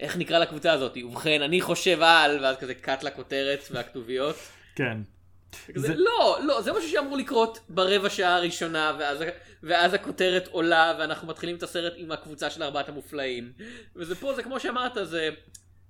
איך 0.00 0.16
נקרא 0.16 0.38
לקבוצה 0.38 0.72
הזאת 0.72 0.96
ובכן 1.04 1.42
אני 1.42 1.60
חושב 1.60 2.02
על 2.02 2.44
ואז 2.44 2.56
כזה 2.56 2.74
קאט 2.74 3.02
לכותרת 3.02 3.68
והכתוביות. 3.70 4.36
כן. 4.74 4.98
זה... 5.74 5.86
זה- 5.88 5.94
לא, 5.94 6.38
לא, 6.42 6.62
זה 6.62 6.72
משהו 6.72 6.88
שאמור 6.90 7.16
לקרות 7.16 7.58
ברבע 7.68 8.10
שעה 8.10 8.36
הראשונה, 8.36 8.96
ואז, 8.98 9.18
ואז 9.62 9.94
הכותרת 9.94 10.48
עולה, 10.48 10.96
ואנחנו 10.98 11.28
מתחילים 11.28 11.56
את 11.56 11.62
הסרט 11.62 11.92
עם 11.96 12.12
הקבוצה 12.12 12.50
של 12.50 12.62
ארבעת 12.62 12.88
המופלאים. 12.88 13.52
וזה 13.96 14.14
פה, 14.14 14.34
זה 14.34 14.42
כמו 14.42 14.60
שאמרת, 14.60 14.92
זה... 15.02 15.28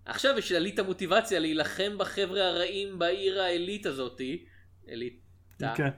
עכשיו 0.05 0.39
יש 0.39 0.53
לעלית 0.53 0.79
המוטיבציה 0.79 1.39
להילחם 1.39 1.99
בחבר'ה 1.99 2.49
הרעים 2.49 2.99
בעיר 2.99 3.43
העילית 3.43 3.87
הזאתי. 3.87 4.45
אליטה. 4.89 5.73
כן. 5.77 5.89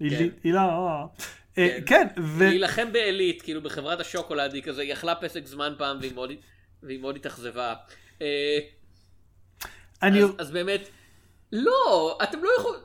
הילה, 0.00 0.18
הילה, 0.44 0.60
אה. 0.62 1.04
אה, 1.58 1.78
כן, 1.86 2.06
ו... 2.18 2.44
להילחם 2.44 2.92
בעילית, 2.92 3.42
כאילו 3.42 3.62
בחברת 3.62 4.00
השוקולד, 4.00 4.54
היא 4.54 4.62
כזה, 4.62 4.82
היא 4.82 4.92
אכלה 4.92 5.14
פסק 5.14 5.46
זמן 5.46 5.74
פעם 5.78 5.98
והיא 6.00 6.14
מאוד, 6.14 6.30
והיא 6.86 7.00
מאוד 7.00 7.16
התאכזבה. 7.16 7.74
אה, 8.22 8.58
אני... 10.02 10.22
אז, 10.22 10.30
אז 10.38 10.50
באמת, 10.50 10.88
לא, 11.52 12.18
אתם 12.22 12.38
לא 12.42 12.50
יכולים, 12.58 12.80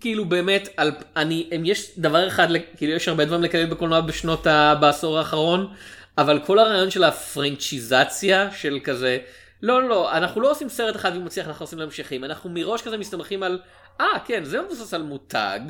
כאילו 0.00 0.24
באמת, 0.24 0.68
על, 0.76 0.92
אני, 1.16 1.50
אם 1.56 1.62
יש 1.64 1.98
דבר 1.98 2.28
אחד, 2.28 2.48
כאילו 2.76 2.92
יש 2.92 3.08
הרבה 3.08 3.24
דברים 3.24 3.42
לקלל 3.42 3.66
בקולנוע 3.66 4.00
בשנות, 4.00 4.46
ה, 4.46 4.74
בעשור 4.74 5.18
האחרון, 5.18 5.74
אבל 6.18 6.40
כל 6.46 6.58
הרעיון 6.58 6.90
של 6.90 7.04
הפרנצ'יזציה 7.04 8.50
של 8.50 8.78
כזה, 8.84 9.18
לא, 9.62 9.82
לא, 9.82 9.88
לא, 9.88 10.16
אנחנו 10.16 10.40
לא 10.40 10.50
עושים 10.50 10.68
סרט 10.68 10.96
אחד 10.96 11.12
ואם 11.14 11.24
מצליח 11.24 11.46
אנחנו 11.46 11.64
עושים 11.64 11.78
לו 11.78 11.84
המשכים, 11.84 12.24
אנחנו 12.24 12.50
מראש 12.50 12.82
כזה 12.82 12.96
מסתמכים 12.96 13.42
על, 13.42 13.60
אה, 14.00 14.06
כן, 14.24 14.44
זה 14.44 14.62
מבוסס 14.62 14.94
על 14.94 15.02
מותג, 15.02 15.60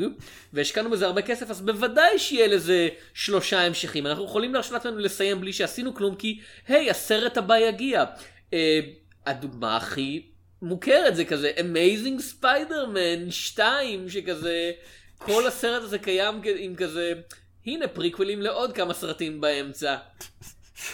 והשקענו 0.53 0.91
בזה 0.91 1.07
הרבה 1.07 1.23
כסף, 1.23 1.51
אז 1.51 1.61
בוודאי 1.61 2.19
שיהיה 2.19 2.47
לזה 2.47 2.89
שלושה 3.15 3.61
המשכים. 3.61 4.07
אנחנו 4.07 4.25
יכולים 4.25 4.55
להרשות 4.55 4.73
לעצמנו 4.73 4.99
לסיים 4.99 5.41
בלי 5.41 5.53
שעשינו 5.53 5.95
כלום, 5.95 6.15
כי, 6.15 6.41
היי, 6.69 6.91
הסרט 6.91 7.39
הבא 7.39 7.59
יגיע. 7.59 8.05
אה, 8.53 8.81
הדוגמה 9.27 9.77
הכי 9.77 10.27
מוכרת 10.63 11.17
זה 11.17 11.25
כזה 11.25 11.53
Amazing 11.57 12.43
Spider-Man 12.43 13.31
2, 13.31 14.09
שכזה, 14.09 14.73
כל 15.19 15.47
הסרט 15.47 15.83
הזה 15.83 15.99
קיים 15.99 16.41
עם 16.59 16.75
כזה, 16.75 17.13
הנה 17.67 17.89
פריקוולים 17.89 18.43
לעוד 18.43 18.73
כמה 18.73 18.95
סרטים 18.95 19.41
באמצע. 19.41 19.97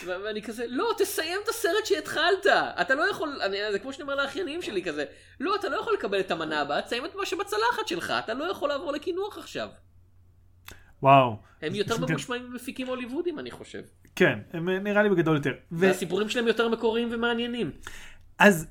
ואני 0.06 0.42
כזה, 0.42 0.64
לא, 0.68 0.94
תסיים 0.98 1.38
את 1.44 1.48
הסרט 1.48 1.86
שהתחלת. 1.86 2.46
אתה 2.80 2.94
לא 2.94 3.10
יכול, 3.10 3.40
אני, 3.42 3.56
זה 3.72 3.78
כמו 3.78 3.92
שאני 3.92 4.02
אומר 4.02 4.14
לאחיינים 4.14 4.62
שלי 4.62 4.82
כזה, 4.82 5.04
לא, 5.40 5.54
אתה 5.54 5.68
לא 5.68 5.76
יכול 5.76 5.94
לקבל 5.94 6.20
את 6.20 6.30
המנה 6.30 6.60
הבאה, 6.60 6.82
תסיים 6.82 7.04
את 7.04 7.14
מה 7.14 7.26
שבצלחת 7.26 7.88
שלך, 7.88 8.12
אתה 8.24 8.34
לא 8.34 8.44
יכול 8.44 8.68
לעבור 8.68 8.92
לקינוח 8.92 9.38
עכשיו. 9.38 9.68
וואו. 11.02 11.36
הם 11.62 11.74
יותר. 11.74 11.98
ממושמעים 11.98 12.50
ממפיקים 12.52 12.86
הוליוודים, 12.86 13.38
אני 13.38 13.50
חושב. 13.50 13.82
כן, 14.16 14.38
הם 14.52 14.68
אה, 14.68 14.78
נראה 14.78 15.02
לי 15.02 15.08
בגדול 15.08 15.36
יותר. 15.36 15.52
והסיפורים 15.70 16.28
שלהם 16.28 16.46
יותר 16.46 16.68
מקוריים 16.68 17.08
ומעניינים. 17.12 17.70
אז, 18.38 18.66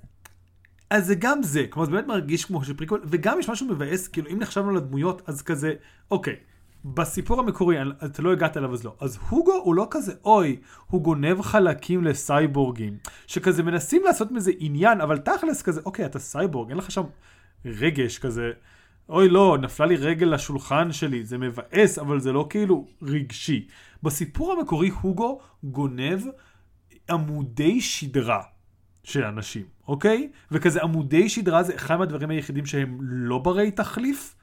אז 0.89 1.05
זה 1.05 1.15
גם 1.15 1.43
זה, 1.43 1.65
כלומר 1.69 1.85
זה 1.85 1.91
באמת 1.91 2.07
מרגיש 2.07 2.45
כמו 2.45 2.63
שפריקול, 2.63 3.01
וגם 3.05 3.39
יש 3.39 3.49
משהו 3.49 3.67
מבאס, 3.67 4.07
כאילו 4.07 4.29
אם 4.29 4.39
נחשבנו 4.39 4.69
על 4.69 4.77
הדמויות, 4.77 5.21
אז 5.29 5.41
כזה, 5.41 5.73
אוקיי, 6.11 6.35
בסיפור 6.93 7.39
המקורי, 7.39 7.77
אתה 8.05 8.21
לא 8.21 8.31
הגעת 8.31 8.57
אליו 8.57 8.73
אז 8.73 8.85
לא, 8.85 8.95
אז 8.99 9.19
הוגו 9.29 9.53
הוא 9.53 9.75
לא 9.75 9.87
כזה, 9.91 10.13
אוי, 10.25 10.59
הוא 10.87 11.01
גונב 11.01 11.41
חלקים 11.41 12.03
לסייבורגים, 12.03 12.97
שכזה 13.27 13.63
מנסים 13.63 14.03
לעשות 14.03 14.31
מזה 14.31 14.51
עניין, 14.59 15.01
אבל 15.01 15.17
תכלס 15.17 15.61
כזה, 15.61 15.81
אוקיי, 15.85 16.05
אתה 16.05 16.19
סייבורג, 16.19 16.69
אין 16.69 16.77
לך 16.77 16.91
שם 16.91 17.03
רגש 17.65 18.19
כזה, 18.19 18.51
אוי 19.09 19.29
לא, 19.29 19.57
נפלה 19.61 19.85
לי 19.85 19.95
רגל 19.95 20.27
לשולחן 20.27 20.91
שלי, 20.91 21.25
זה 21.25 21.37
מבאס, 21.37 21.99
אבל 21.99 22.19
זה 22.19 22.31
לא 22.31 22.47
כאילו 22.49 22.87
רגשי. 23.01 23.67
בסיפור 24.03 24.53
המקורי 24.53 24.89
הוגו 25.01 25.39
גונב 25.63 26.21
עמודי 27.09 27.81
שדרה. 27.81 28.41
של 29.07 29.23
אנשים, 29.23 29.63
אוקיי? 29.87 30.29
וכזה 30.51 30.81
עמודי 30.81 31.29
שדרה 31.29 31.63
זה 31.63 31.75
אחד 31.75 31.95
מהדברים 31.95 32.29
היחידים 32.29 32.65
שהם 32.65 32.97
לא 33.01 33.37
ברי 33.37 33.71
תחליף. 33.71 34.35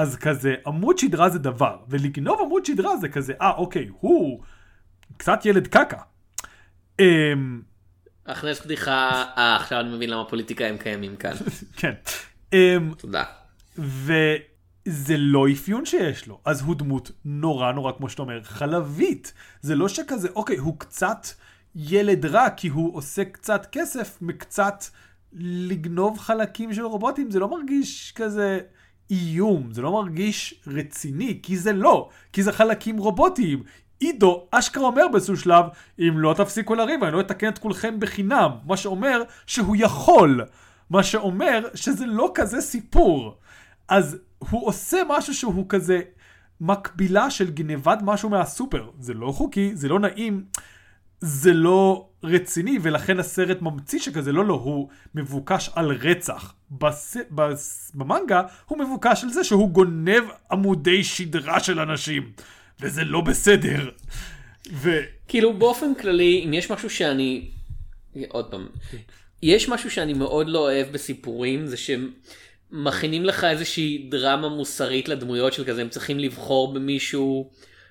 אז 0.00 0.16
כזה, 0.16 0.54
עמוד 0.66 0.98
שדרה 0.98 1.30
זה 1.30 1.38
דבר, 1.38 1.76
ולגנוב 1.88 2.40
עמוד 2.40 2.64
שדרה 2.64 2.96
זה 2.96 3.08
כזה, 3.08 3.32
אה, 3.40 3.50
אוקיי, 3.50 3.88
הוא 4.00 4.42
קצת 5.16 5.46
ילד 5.46 5.66
קקה. 5.66 5.96
אמ, 7.00 7.62
הכנס 8.26 8.64
בדיחה, 8.64 9.24
אה, 9.38 9.56
עכשיו 9.56 9.80
אני 9.80 9.96
מבין 9.96 10.10
למה 10.10 10.24
פוליטיקאים 10.24 10.78
קיימים 10.78 11.16
כאן. 11.16 11.32
כן. 11.76 11.92
אמ, 12.52 12.94
תודה. 12.98 13.24
וזה 13.78 15.16
לא 15.16 15.46
אפיון 15.52 15.86
שיש 15.86 16.26
לו, 16.26 16.40
אז 16.44 16.62
הוא 16.62 16.76
דמות 16.76 17.10
נורא 17.24 17.72
נורא, 17.72 17.92
כמו 17.92 18.08
שאתה 18.08 18.22
אומר, 18.22 18.42
חלבית. 18.42 19.32
זה 19.62 19.74
לא 19.74 19.88
שכזה, 19.88 20.28
אוקיי, 20.34 20.56
הוא 20.56 20.78
קצת 20.78 21.26
ילד 21.74 22.26
רע, 22.26 22.50
כי 22.50 22.68
הוא 22.68 22.96
עושה 22.96 23.24
קצת 23.24 23.66
כסף 23.72 24.18
מקצת 24.20 24.84
לגנוב 25.32 26.18
חלקים 26.18 26.74
של 26.74 26.84
רובוטים, 26.84 27.30
זה 27.30 27.38
לא 27.38 27.50
מרגיש 27.50 28.12
כזה 28.16 28.60
איום, 29.10 29.72
זה 29.72 29.82
לא 29.82 29.92
מרגיש 29.92 30.54
רציני, 30.66 31.40
כי 31.42 31.56
זה 31.56 31.72
לא, 31.72 32.08
כי 32.32 32.42
זה 32.42 32.52
חלקים 32.52 32.98
רובוטיים. 32.98 33.62
עידו 34.00 34.46
אשכרה 34.50 34.84
אומר 34.84 35.08
באיזשהו 35.12 35.36
שלב, 35.36 35.64
אם 35.98 36.18
לא 36.18 36.34
תפסיקו 36.36 36.74
לריב, 36.74 37.04
אני 37.04 37.12
לא 37.12 37.20
אתקן 37.20 37.48
את 37.48 37.58
כולכם 37.58 38.00
בחינם. 38.00 38.50
מה 38.66 38.76
שאומר 38.76 39.22
שהוא 39.46 39.76
יכול. 39.78 40.44
מה 40.90 41.02
שאומר 41.02 41.66
שזה 41.74 42.06
לא 42.06 42.30
כזה 42.34 42.60
סיפור. 42.60 43.36
אז 43.88 44.18
הוא 44.38 44.66
עושה 44.66 45.02
משהו 45.08 45.34
שהוא 45.34 45.66
כזה 45.68 46.00
מקבילה 46.60 47.30
של 47.30 47.50
גנבת 47.50 47.98
משהו 48.02 48.28
מהסופר. 48.28 48.90
זה 48.98 49.14
לא 49.14 49.32
חוקי, 49.32 49.70
זה 49.74 49.88
לא 49.88 50.00
נעים, 50.00 50.44
זה 51.20 51.52
לא 51.52 52.08
רציני, 52.22 52.78
ולכן 52.82 53.20
הסרט 53.20 53.62
ממציא 53.62 53.98
שכזה, 53.98 54.32
לא, 54.32 54.44
לא, 54.44 54.54
הוא 54.54 54.88
מבוקש 55.14 55.70
על 55.74 55.90
רצח. 55.90 56.54
בס... 56.70 57.16
בס... 57.30 57.92
במנגה 57.94 58.42
הוא 58.66 58.78
מבוקש 58.78 59.24
על 59.24 59.30
זה 59.30 59.44
שהוא 59.44 59.70
גונב 59.70 60.22
עמודי 60.50 61.04
שדרה 61.04 61.60
של 61.60 61.80
אנשים, 61.80 62.32
וזה 62.80 63.04
לא 63.04 63.20
בסדר. 63.20 63.90
ו... 64.72 65.00
כאילו 65.28 65.58
באופן 65.58 65.94
כללי, 65.94 66.42
אם 66.44 66.54
יש 66.54 66.70
משהו 66.70 66.90
שאני... 66.90 67.50
עוד 68.28 68.50
פעם. 68.50 68.66
יש 69.42 69.68
משהו 69.68 69.90
שאני 69.90 70.12
מאוד 70.14 70.48
לא 70.48 70.58
אוהב 70.58 70.92
בסיפורים, 70.92 71.66
זה 71.66 71.76
שהם 71.76 72.10
מכינים 72.70 73.24
לך 73.24 73.44
איזושהי 73.44 74.06
דרמה 74.10 74.48
מוסרית 74.48 75.08
לדמויות 75.08 75.52
של 75.52 75.64
כזה, 75.64 75.80
הם 75.80 75.88
צריכים 75.88 76.18
לבחור 76.18 76.74
במישהו 76.74 77.50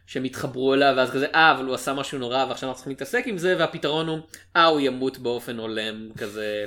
שהם 0.10 0.26
יתחברו 0.26 0.74
אליו, 0.74 0.94
ואז 0.98 1.12
כזה, 1.12 1.28
אה, 1.36 1.52
אבל 1.52 1.66
הוא 1.66 1.76
עשה 1.76 1.94
משהו 1.94 2.20
נורא, 2.20 2.46
ועכשיו 2.50 2.70
אנחנו 2.70 2.76
צריכים 2.76 2.92
להתעסק 2.92 3.24
עם 3.26 3.38
זה, 3.38 3.56
והפתרון 3.60 4.08
הוא, 4.08 4.20
אה, 4.56 4.66
הוא 4.66 4.80
ימות 4.80 5.18
באופן 5.18 5.58
הולם, 5.58 6.10
כזה. 6.18 6.66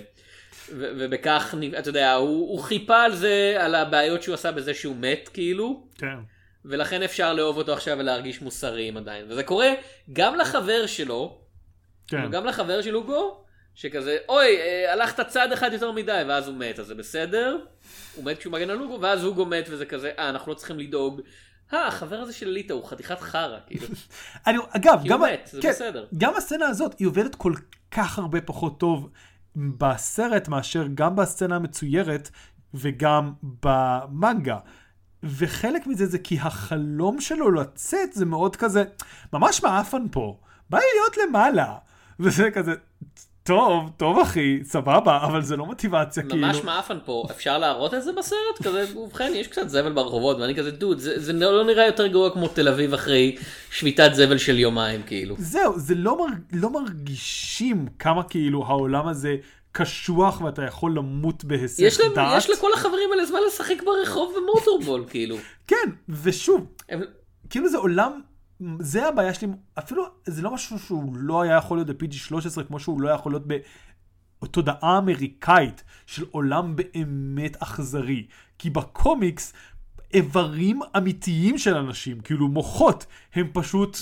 ו- 0.68 0.92
ובכך, 0.98 1.55
אתה 1.78 1.88
יודע, 1.88 2.12
הוא, 2.12 2.50
הוא 2.50 2.61
חיפה 2.61 3.02
על 3.02 3.14
זה, 3.14 3.57
על 3.59 3.74
הבעיות 3.74 4.22
שהוא 4.22 4.35
עשה 4.35 4.52
בזה 4.52 4.74
שהוא 4.74 4.96
מת, 4.96 5.28
כאילו. 5.33 5.87
כן. 5.98 6.16
ולכן 6.64 7.02
אפשר 7.02 7.35
לאהוב 7.35 7.57
אותו 7.57 7.72
עכשיו 7.72 7.98
ולהרגיש 7.98 8.42
מוסריים 8.42 8.96
עדיין. 8.96 9.24
וזה 9.28 9.42
קורה 9.42 9.68
גם 10.12 10.37
לחבר 10.37 10.87
שלו, 10.87 11.38
כן. 12.09 12.31
גם 12.31 12.46
לחבר 12.46 12.83
של 12.83 12.96
אוגו, 12.96 13.44
שכזה, 13.74 14.18
אוי, 14.28 14.57
אה, 14.57 14.92
הלכת 14.92 15.26
צעד 15.26 15.52
אחד 15.52 15.72
יותר 15.72 15.92
מדי, 15.92 16.22
ואז 16.28 16.48
הוא 16.48 16.57
מת, 16.57 16.78
אז 16.78 16.87
זה 16.87 16.94
בסדר. 16.94 17.59
הוא 18.14 18.24
מת 18.24 18.38
כשהוא 18.38 18.52
מגן 18.52 18.70
על 18.70 18.81
אוגו, 18.81 19.00
ואז 19.00 19.24
אוגו 19.24 19.46
מת, 19.46 19.66
וזה 19.70 19.87
כזה, 19.87 20.11
אה, 20.18 20.28
אנחנו 20.28 20.52
לא 20.52 20.57
צריכים 20.57 20.78
לדאוג. 20.78 21.20
אה, 21.74 21.87
החבר 21.87 22.16
הזה 22.16 22.32
של 22.32 22.48
ליטא 22.48 22.72
הוא 22.72 22.85
חתיכת 22.85 23.20
חרא, 23.20 23.58
כאילו. 23.66 23.87
אני, 24.46 24.58
אגב, 24.70 25.02
גם, 25.06 25.22
מת, 25.22 25.48
זה 25.52 25.62
כן, 25.62 25.70
בסדר. 25.70 26.06
גם 26.18 26.37
הסצנה 26.37 26.66
הזאת, 26.66 26.98
היא 26.98 27.08
עובדת 27.08 27.35
כל 27.35 27.52
כך 27.90 28.18
הרבה 28.18 28.40
פחות 28.40 28.80
טוב 28.80 29.08
בסרט 29.56 30.48
מאשר 30.48 30.87
גם 30.94 31.16
בסצנה 31.16 31.56
המצוירת 31.56 32.30
וגם 32.74 33.32
במנגה. 33.62 34.58
וחלק 35.22 35.87
מזה 35.87 36.06
זה 36.06 36.18
כי 36.18 36.38
החלום 36.40 37.20
שלו 37.20 37.50
לצאת 37.50 38.12
זה 38.12 38.24
מאוד 38.24 38.56
כזה, 38.56 38.85
ממש 39.32 39.62
מעפן 39.62 40.06
פה, 40.11 40.38
בא 40.70 40.78
לי 40.78 40.85
להיות 40.94 41.16
למעלה. 41.28 41.76
וזה 42.20 42.50
כזה, 42.50 42.74
טוב, 43.44 43.90
טוב 43.96 44.18
אחי, 44.18 44.59
סבבה, 44.64 45.18
אבל 45.24 45.42
זה 45.42 45.57
לא 45.57 45.66
מוטיבציה, 45.66 46.22
כאילו. 46.22 46.37
ממש 46.46 46.64
מעפן 46.64 46.98
פה, 47.05 47.24
אפשר 47.31 47.59
להראות 47.59 47.94
את 47.94 48.02
זה 48.02 48.12
בסרט? 48.12 48.62
כזה, 48.62 48.98
ובכן, 48.98 49.33
יש 49.35 49.46
קצת 49.48 49.68
זבל 49.68 49.92
ברחובות, 49.92 50.37
ואני 50.40 50.55
כזה, 50.55 50.70
דוד, 50.70 50.98
זה, 50.98 51.20
זה 51.20 51.33
לא 51.33 51.64
נראה 51.64 51.87
יותר 51.87 52.07
גרוע 52.07 52.31
כמו 52.31 52.48
תל 52.48 52.68
אביב 52.68 52.94
אחרי 52.94 53.37
שביתת 53.70 54.11
זבל 54.14 54.38
של 54.38 54.59
יומיים, 54.59 55.02
כאילו. 55.07 55.35
זהו, 55.38 55.78
זה 55.78 55.94
לא, 55.94 56.18
מרג... 56.18 56.38
לא 56.52 56.70
מרגישים 56.70 57.87
כמה 57.98 58.22
כאילו 58.22 58.64
העולם 58.66 59.09
הזה 59.09 59.37
קשוח 59.72 60.40
ואתה 60.40 60.62
יכול 60.62 60.92
למות 60.96 61.44
בהיסח 61.44 61.83
יש, 61.83 62.00
להם, 62.00 62.14
דעת. 62.14 62.38
יש 62.38 62.50
לכל 62.50 62.68
החברים 62.74 63.12
האלה 63.12 63.26
זמן 63.26 63.38
לשחק 63.46 63.83
ברחוב 63.85 64.35
במוטורבול, 64.37 65.05
כאילו. 65.11 65.37
כן, 65.66 65.76
ושוב, 66.09 66.66
הם- 66.88 67.02
כאילו 67.50 67.68
זה 67.68 67.78
עולם, 67.78 68.20
זה 68.81 69.09
הבעיה 69.09 69.35
שלי, 69.35 69.48
אפילו 69.79 70.05
זה 70.27 70.42
לא 70.42 70.55
משהו 70.55 70.79
שהוא 70.79 71.16
לא 71.16 71.42
היה 71.42 71.57
יכול 71.57 71.79
להיות 71.79 71.90
ב-PG-13 71.90 72.64
כמו 72.64 72.81
שהוא 72.81 73.01
לא 73.01 73.09
היה 73.09 73.14
יכול 73.14 73.33
להיות 73.33 73.46
בתודעה 74.42 74.98
אמריקאית 74.98 75.85
של 76.07 76.25
עולם 76.31 76.77
באמת 76.77 77.57
אכזרי. 77.62 78.27
כי 78.59 78.70
בקומיקס, 78.70 79.53
איברים 80.14 80.81
אמיתיים 80.96 81.59
של 81.59 81.77
אנשים, 81.77 82.20
כאילו 82.20 82.48
מוחות, 82.48 83.07
הם 83.35 83.48
פשוט 83.53 83.98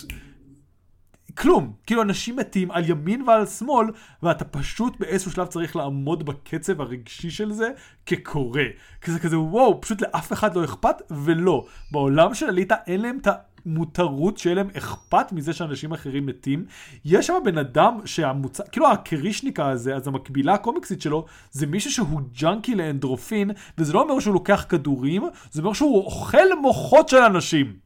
כלום. 1.35 1.73
כאילו 1.87 2.03
אנשים 2.03 2.37
מתים 2.37 2.71
על 2.71 2.91
ימין 2.91 3.23
ועל 3.23 3.47
שמאל, 3.47 3.87
ואתה 4.23 4.45
פשוט 4.45 5.01
באיזשהו 5.01 5.31
שלב 5.31 5.47
צריך 5.47 5.77
לעמוד 5.77 6.27
בקצב 6.27 6.81
הרגשי 6.81 7.31
של 7.31 7.53
זה 7.53 7.71
כקורא. 8.07 8.63
כזה 9.01 9.19
כזה 9.19 9.39
וואו, 9.39 9.81
פשוט 9.81 10.03
לאף 10.03 10.33
אחד 10.33 10.57
לא 10.57 10.65
אכפת, 10.65 11.03
ולא. 11.11 11.67
בעולם 11.91 12.35
של 12.35 12.47
אליטה 12.47 12.75
אין 12.87 13.01
להם 13.01 13.19
את 13.23 13.27
המותרות 13.67 14.39
שיהיה 14.39 14.57
להם 14.57 14.69
אכפת 14.77 15.33
מזה 15.33 15.53
שאנשים 15.53 15.93
אחרים 15.93 16.27
מתים. 16.27 16.65
יש 17.05 17.27
שם 17.27 17.35
בן 17.45 17.59
אדם 17.59 17.99
שהמוצא, 18.05 18.63
כאילו 18.73 18.91
הקרישניקה 18.91 19.69
הזה, 19.69 19.97
אז 19.97 20.09
המקבילה 20.09 20.55
הקומיקסית 20.55 21.03
שלו, 21.03 21.27
זה 21.51 21.67
מישהו 21.67 21.91
שהוא 21.91 22.21
ג'אנקי 22.41 22.75
לאנדרופין, 22.75 23.51
וזה 23.79 23.93
לא 23.93 24.03
אומר 24.03 24.21
שהוא 24.21 24.35
לוקח 24.35 24.65
כדורים, 24.69 25.23
זה 25.51 25.63
אומר 25.63 25.73
שהוא 25.73 26.05
אוכל 26.05 26.55
מוחות 26.61 27.09
של 27.09 27.17
אנשים. 27.17 27.77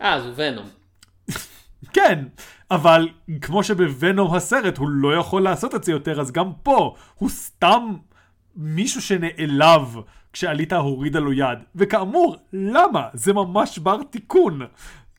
אה, 0.00 0.14
אז 0.14 0.24
הוא 0.24 0.32
ונום. 0.36 0.66
כן, 1.92 2.24
אבל 2.70 3.08
כמו 3.40 3.64
שבוונום 3.64 4.34
הסרט 4.34 4.78
הוא 4.78 4.88
לא 4.88 5.16
יכול 5.16 5.42
לעשות 5.42 5.74
את 5.74 5.84
זה 5.84 5.92
יותר, 5.92 6.20
אז 6.20 6.32
גם 6.32 6.52
פה 6.62 6.94
הוא 7.14 7.28
סתם 7.28 7.96
מישהו 8.56 9.02
שנעלב 9.02 9.96
כשעליתה 10.34 10.76
הורידה 10.76 11.18
לו 11.18 11.32
יד. 11.32 11.58
וכאמור, 11.74 12.36
למה? 12.52 13.08
זה 13.14 13.32
ממש 13.32 13.78
בר 13.78 14.02
תיקון. 14.10 14.60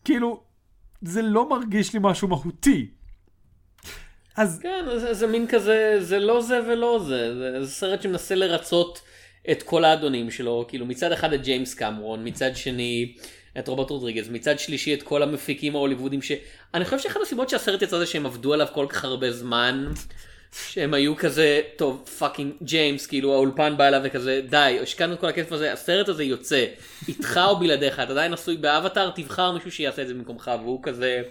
כאילו, 0.06 0.44
זה 1.02 1.22
לא 1.22 1.50
מרגיש 1.50 1.94
לי 1.94 2.00
משהו 2.02 2.28
מהותי. 2.28 2.88
אז 4.38 4.60
כן, 4.64 4.86
זה, 4.98 5.14
זה 5.14 5.28
מין 5.28 5.48
כזה, 5.48 5.98
זה 6.00 6.20
לא 6.20 6.42
זה 6.42 6.60
ולא 6.68 7.00
זה, 7.00 7.36
זה, 7.36 7.66
זה 7.66 7.72
סרט 7.72 8.02
שמנסה 8.02 8.36
לרצות 8.36 9.02
את 9.52 9.64
כל 9.64 9.86
האדונים 9.86 10.32
שלו, 10.32 10.66
כאילו 10.68 10.86
מצד 10.86 11.12
אחד 11.12 11.34
את 11.34 11.42
ג'יימס 11.42 11.74
קמרון, 11.74 12.28
מצד 12.28 12.56
שני 12.56 13.16
את 13.60 13.68
רוברט 13.68 13.90
רודריגז, 13.90 14.30
מצד 14.30 14.60
שלישי 14.60 14.94
את 14.94 15.04
כל 15.04 15.24
המפיקים 15.24 15.76
ההוליוודים, 15.76 16.22
שאני 16.22 16.86
חושב 16.86 17.00
שאחת 17.00 17.22
הסיבות 17.22 17.50
שהסרט 17.50 17.82
יצא 17.82 18.00
זה 18.00 18.06
שהם 18.06 18.26
עבדו 18.26 18.54
עליו 18.54 18.68
כל 18.74 18.86
כך 18.90 19.06
הרבה 19.06 19.32
זמן, 19.32 19.86
שהם 20.52 20.94
היו 20.94 21.16
כזה, 21.16 21.62
טוב, 21.76 22.10
fucking 22.20 22.54
ג'יימס, 22.64 23.08
כאילו 23.08 23.34
האולפן 23.34 23.78
בא 23.78 23.88
אליו 23.88 24.02
וכזה, 24.04 24.42
די, 24.50 24.80
השקענו 24.82 25.14
את 25.14 25.20
כל 25.20 25.28
הכסף 25.28 25.52
הזה, 25.52 25.74
הסרט 25.74 26.10
הזה 26.10 26.24
יוצא, 26.24 26.66
איתך 27.08 27.40
או 27.48 27.60
בלעדיך, 27.60 28.00
אתה 28.00 28.12
עדיין 28.12 28.34
עסוק 28.34 28.58
באבטאר, 28.58 29.10
תבחר 29.16 29.52
מישהו 29.52 29.72
שיעשה 29.72 30.02
את 30.02 30.08
זה 30.08 30.14
במקומך, 30.14 30.52
והוא 30.64 30.84
כזה... 30.84 31.22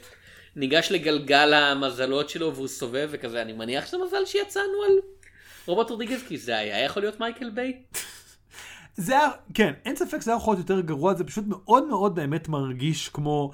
ניגש 0.56 0.92
לגלגל 0.92 1.54
המזלות 1.54 2.28
שלו 2.28 2.54
והוא 2.54 2.68
סובב 2.68 3.08
וכזה, 3.10 3.42
אני 3.42 3.52
מניח 3.52 3.86
שזה 3.86 3.96
מזל 4.06 4.24
שיצאנו 4.26 4.82
על 4.86 4.92
רוברט 5.66 5.90
רודריגז, 5.90 6.22
כי 6.28 6.38
זה 6.38 6.58
היה 6.58 6.84
יכול 6.84 7.02
להיות 7.02 7.20
מייקל 7.20 7.50
ביי. 7.50 7.82
זה 8.96 9.18
היה, 9.18 9.28
כן, 9.54 9.72
אין 9.84 9.96
ספק 9.96 10.20
שזה 10.20 10.30
היה 10.30 10.36
יכול 10.36 10.54
להיות 10.54 10.70
יותר 10.70 10.80
גרוע, 10.80 11.14
זה 11.14 11.24
פשוט 11.24 11.44
מאוד 11.48 11.88
מאוד 11.88 12.14
באמת 12.14 12.48
מרגיש 12.48 13.08
כמו... 13.08 13.52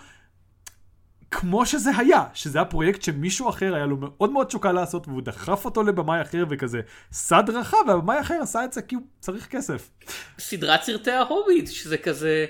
כמו 1.30 1.66
שזה 1.66 1.90
היה, 1.96 2.24
שזה 2.34 2.58
היה 2.58 2.64
פרויקט 2.64 3.02
שמישהו 3.02 3.48
אחר 3.48 3.74
היה 3.74 3.86
לו 3.86 3.96
מאוד 3.96 4.30
מאוד 4.30 4.46
תשוקה 4.46 4.72
לעשות, 4.72 5.08
והוא 5.08 5.22
דחף 5.22 5.64
אותו 5.64 5.82
לבמאי 5.82 6.22
אחר 6.22 6.44
וכזה 6.50 6.80
סד 7.12 7.44
רחב, 7.48 7.76
והבמאי 7.88 8.20
אחר 8.20 8.38
עשה 8.42 8.64
את 8.64 8.72
זה 8.72 8.82
כי 8.82 8.94
הוא 8.94 9.02
צריך 9.20 9.46
כסף. 9.46 9.90
סדרת 10.38 10.82
סרטי 10.82 11.10
ההוביט, 11.10 11.68
שזה 11.68 11.98
כזה, 11.98 12.46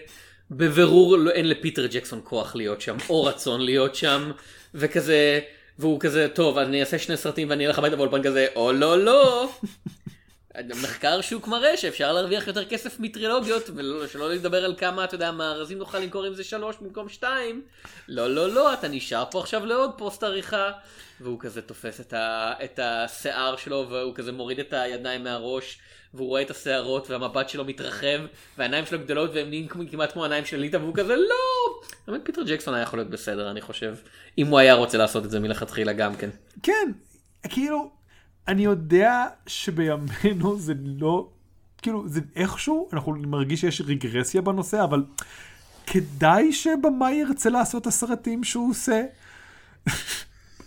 בבירור 0.50 1.16
לא, 1.16 1.30
אין 1.30 1.48
לפיטר 1.48 1.86
ג'קסון 1.86 2.20
כוח 2.24 2.56
להיות 2.56 2.80
שם, 2.80 2.96
או 3.08 3.24
רצון 3.24 3.60
להיות 3.60 3.94
שם, 3.94 4.30
וכזה, 4.74 5.40
והוא 5.78 6.00
כזה, 6.00 6.28
טוב, 6.34 6.58
אני 6.58 6.80
אעשה 6.80 6.98
שני 6.98 7.16
סרטים 7.16 7.50
ואני 7.50 7.66
אלך 7.66 7.78
הביתה 7.78 7.96
באולפן 7.96 8.22
כזה, 8.22 8.46
או 8.56 8.72
לא, 8.72 9.04
לא. 9.04 9.50
מחקר 10.82 11.20
שוק 11.20 11.48
מראה 11.48 11.76
שאפשר 11.76 12.12
להרוויח 12.12 12.46
יותר 12.46 12.64
כסף 12.64 13.00
מטרילוגיות, 13.00 13.70
ושלא 14.04 14.30
לדבר 14.30 14.64
על 14.64 14.74
כמה, 14.78 15.04
אתה 15.04 15.14
יודע, 15.14 15.30
מארזים 15.30 15.78
נוכל 15.78 15.98
למכור 15.98 16.24
עם 16.24 16.34
זה 16.34 16.44
שלוש 16.44 16.76
במקום 16.80 17.08
שתיים. 17.08 17.62
לא, 18.08 18.34
לא, 18.34 18.48
לא, 18.48 18.74
אתה 18.74 18.88
נשאר 18.88 19.24
פה 19.30 19.40
עכשיו 19.40 19.66
לעוד 19.66 19.90
פוסט 19.98 20.22
עריכה. 20.22 20.70
והוא 21.20 21.40
כזה 21.40 21.62
תופס 21.62 22.00
את, 22.00 22.12
ה, 22.12 22.52
את 22.64 22.80
השיער 22.82 23.56
שלו, 23.56 23.86
והוא 23.90 24.14
כזה 24.14 24.32
מוריד 24.32 24.58
את 24.58 24.72
הידיים 24.72 25.24
מהראש, 25.24 25.78
והוא 26.14 26.28
רואה 26.28 26.42
את 26.42 26.50
השערות, 26.50 27.10
והמבט 27.10 27.48
שלו 27.48 27.64
מתרחב, 27.64 28.20
והעיניים 28.58 28.86
שלו 28.86 28.98
גדולות, 28.98 29.30
והם 29.34 29.48
נהיים 29.48 29.68
כמעט 29.68 30.12
כמו 30.12 30.22
העיניים 30.22 30.44
של 30.44 30.56
ליטא, 30.56 30.76
והוא 30.76 30.94
כזה, 30.94 31.16
לא! 31.16 31.80
באמת 32.06 32.20
פיטר 32.24 32.42
ג'קסון 32.42 32.74
היה 32.74 32.82
יכול 32.82 32.98
להיות 32.98 33.10
בסדר, 33.10 33.50
אני 33.50 33.60
חושב. 33.60 33.94
אם 34.38 34.46
הוא 34.46 34.58
היה 34.58 34.74
רוצה 34.74 34.98
לעשות 34.98 35.24
את 35.24 35.30
זה 35.30 35.40
מלכתחילה 35.40 35.92
גם 35.92 36.16
כן. 36.16 36.30
כן, 36.62 36.92
כאילו, 37.48 37.90
אני 38.48 38.62
יודע 38.62 39.26
שבימינו 39.46 40.58
זה 40.58 40.74
לא, 40.76 41.28
כאילו, 41.82 42.08
זה 42.08 42.20
איכשהו, 42.36 42.88
אנחנו 42.92 43.12
מרגיש 43.12 43.60
שיש 43.60 43.80
רגרסיה 43.80 44.42
בנושא, 44.42 44.84
אבל 44.84 45.04
כדאי 45.86 46.52
שבמאי 46.52 47.12
ירצה 47.12 47.50
לעשות 47.50 47.82
את 47.82 47.86
הסרטים 47.86 48.44
שהוא 48.44 48.70
עושה. 48.70 49.02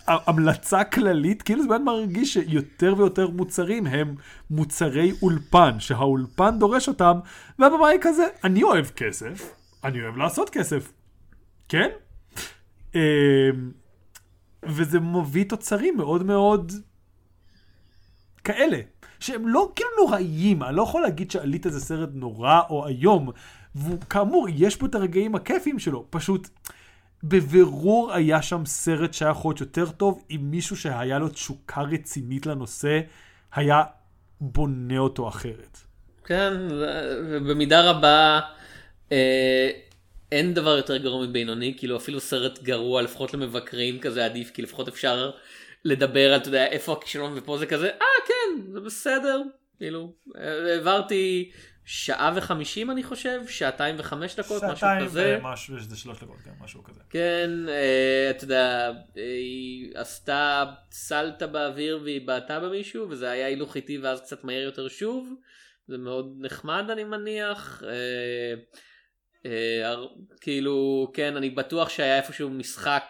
המלצה 0.06 0.84
כללית, 0.84 1.42
כאילו 1.42 1.62
זה 1.62 1.68
באמת 1.68 1.80
מרגיש 1.84 2.34
שיותר 2.34 2.94
ויותר 2.98 3.28
מוצרים 3.30 3.86
הם 3.86 4.14
מוצרי 4.50 5.12
אולפן, 5.22 5.80
שהאולפן 5.80 6.58
דורש 6.58 6.88
אותם, 6.88 7.18
והבמאי 7.58 7.96
כזה, 8.00 8.26
אני 8.44 8.62
אוהב 8.62 8.86
כסף, 8.86 9.54
אני 9.84 10.02
אוהב 10.02 10.16
לעשות 10.16 10.50
כסף, 10.50 10.92
כן? 11.68 11.88
אמ, 12.94 13.00
וזה 14.62 15.00
מביא 15.00 15.44
תוצרים 15.44 15.96
מאוד 15.96 16.22
מאוד 16.22 16.72
כאלה, 18.44 18.78
שהם 19.20 19.48
לא 19.48 19.72
כאילו 19.76 19.90
נוראים, 19.98 20.62
אני 20.62 20.76
לא 20.76 20.82
יכול 20.82 21.02
להגיד 21.02 21.30
שעלית 21.30 21.66
זה 21.68 21.80
סרט 21.80 22.08
נורא 22.12 22.60
או 22.70 22.88
איום, 22.88 23.30
וכאמור, 23.76 24.46
יש 24.54 24.76
פה 24.76 24.86
את 24.86 24.94
הרגעים 24.94 25.34
הכיפיים 25.34 25.78
שלו, 25.78 26.06
פשוט 26.10 26.48
בבירור 27.24 28.12
היה 28.12 28.42
שם 28.42 28.66
סרט 28.66 29.14
שהיה 29.14 29.30
יכול 29.30 29.50
להיות 29.50 29.60
יותר 29.60 29.90
טוב, 29.90 30.24
אם 30.30 30.40
מישהו 30.42 30.76
שהיה 30.76 31.18
לו 31.18 31.28
תשוקה 31.28 31.80
רצינית 31.80 32.46
לנושא, 32.46 33.00
היה 33.54 33.82
בונה 34.40 34.98
אותו 34.98 35.28
אחרת. 35.28 35.78
כן, 36.24 36.52
ובמידה 37.30 37.90
רבה 37.90 38.40
אה, 39.12 39.70
אין 40.32 40.54
דבר 40.54 40.76
יותר 40.76 40.96
גרוע 40.96 41.26
מבינוני, 41.26 41.74
כאילו 41.78 41.96
אפילו 41.96 42.20
סרט 42.20 42.62
גרוע, 42.62 43.02
לפחות 43.02 43.34
למבקרים 43.34 43.98
כזה 43.98 44.24
עדיף, 44.24 44.50
כי 44.50 44.62
לפחות 44.62 44.88
אפשר 44.88 45.30
לדבר 45.84 46.32
על, 46.32 46.40
אתה 46.40 46.48
יודע, 46.48 46.66
איפה 46.66 46.92
הכישלון 46.92 47.32
ופה 47.36 47.58
זה 47.58 47.66
כזה, 47.66 47.86
אה 47.88 48.13
זה 48.72 48.80
בסדר, 48.80 49.42
כאילו, 49.78 50.12
העברתי 50.34 51.50
שעה 51.84 52.32
וחמישים 52.36 52.90
אני 52.90 53.02
חושב, 53.02 53.40
שעתיים 53.48 53.96
וחמש 53.98 54.36
דקות, 54.36 54.62
משהו 54.64 54.88
כזה. 55.00 55.20
שעתיים 55.20 55.44
ומשהו, 55.44 55.80
זה 55.80 55.96
שלוש 55.96 56.18
דקות, 56.22 56.36
כן, 56.44 56.50
משהו 56.60 56.84
כזה. 56.84 57.00
כן, 57.10 57.50
אה, 57.68 58.30
אתה 58.30 58.44
יודע, 58.44 58.92
היא 59.14 59.92
עשתה 59.94 60.64
סלטה 60.90 61.46
באוויר 61.46 62.00
והיא 62.02 62.26
בעטה 62.26 62.60
במישהו, 62.60 63.10
וזה 63.10 63.30
היה 63.30 63.46
הילוך 63.46 63.76
איטי 63.76 63.98
ואז 63.98 64.20
קצת 64.20 64.44
מהר 64.44 64.62
יותר 64.62 64.88
שוב. 64.88 65.34
זה 65.88 65.98
מאוד 65.98 66.34
נחמד 66.38 66.84
אני 66.90 67.04
מניח. 67.04 67.82
אה, 67.86 68.54
אה, 69.46 69.94
כאילו, 70.40 71.10
כן, 71.14 71.36
אני 71.36 71.50
בטוח 71.50 71.88
שהיה 71.88 72.16
איפשהו 72.16 72.50
משחק 72.50 73.04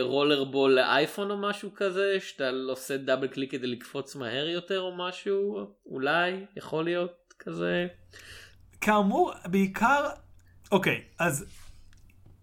רולר 0.00 0.44
בול 0.44 0.72
לאייפון 0.74 1.30
או 1.30 1.36
משהו 1.36 1.70
כזה, 1.74 2.16
שאתה 2.20 2.50
עושה 2.68 2.96
דאבל 2.96 3.26
קליק 3.26 3.50
כדי 3.50 3.66
לקפוץ 3.66 4.16
מהר 4.16 4.48
יותר 4.48 4.80
או 4.80 4.96
משהו, 4.96 5.66
אולי, 5.86 6.46
יכול 6.56 6.84
להיות. 6.84 7.24
כזה. 7.38 7.86
כאמור, 8.80 9.32
בעיקר, 9.46 10.08
אוקיי, 10.72 11.02
אז 11.18 11.44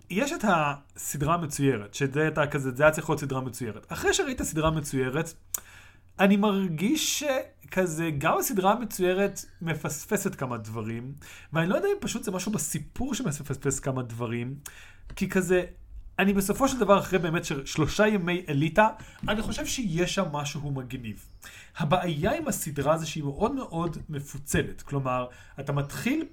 יש 0.10 0.32
את 0.32 0.46
הסדרה 0.48 1.34
המצוירת, 1.34 1.94
שזה 1.94 2.22
הייתה 2.22 2.48
כזה, 2.48 2.72
זה 2.72 2.84
היה 2.84 2.92
צריך 2.92 3.10
להיות 3.10 3.20
סדרה 3.20 3.42
מצוירת. 3.42 3.92
אחרי 3.92 4.14
שראית 4.14 4.42
סדרה 4.42 4.72
מצוירת, 4.72 5.34
אני 6.20 6.38
מרגיש 6.38 7.24
שכזה, 7.24 8.10
גם 8.18 8.38
הסדרה 8.38 8.72
המצוירת 8.72 9.40
מפספסת 9.62 10.36
כמה 10.36 10.58
דברים, 10.58 11.14
ואני 11.54 11.70
לא 11.70 11.76
יודע 11.76 11.88
אם 11.88 11.98
פשוט 12.02 12.24
זה 12.24 12.32
משהו 12.32 12.52
בסיפור 12.52 13.16
שמפספס 13.16 13.80
כמה 13.80 14.04
דברים, 14.04 14.56
כי 15.16 15.30
כזה, 15.30 15.66
אני 16.22 16.34
בסופו 16.34 16.68
של 16.68 16.80
דבר, 16.80 17.00
אחרי 17.00 17.20
באמת 17.20 17.44
שלושה 17.66 18.08
ימי 18.08 18.46
אליטה, 18.50 18.88
אני 19.28 19.42
חושב 19.42 19.66
שיש 19.66 20.16
שם 20.16 20.26
משהו 20.32 20.72
מגניב. 20.72 21.26
הבעיה 21.78 22.38
עם 22.38 22.48
הסדרה 22.48 22.98
זה 22.98 23.06
שהיא 23.06 23.24
מאוד 23.24 23.56
מאוד 23.56 23.98
מפוצלת. 24.10 24.82
כלומר, 24.82 25.28
אתה 25.60 25.72
מתחיל 25.72 26.26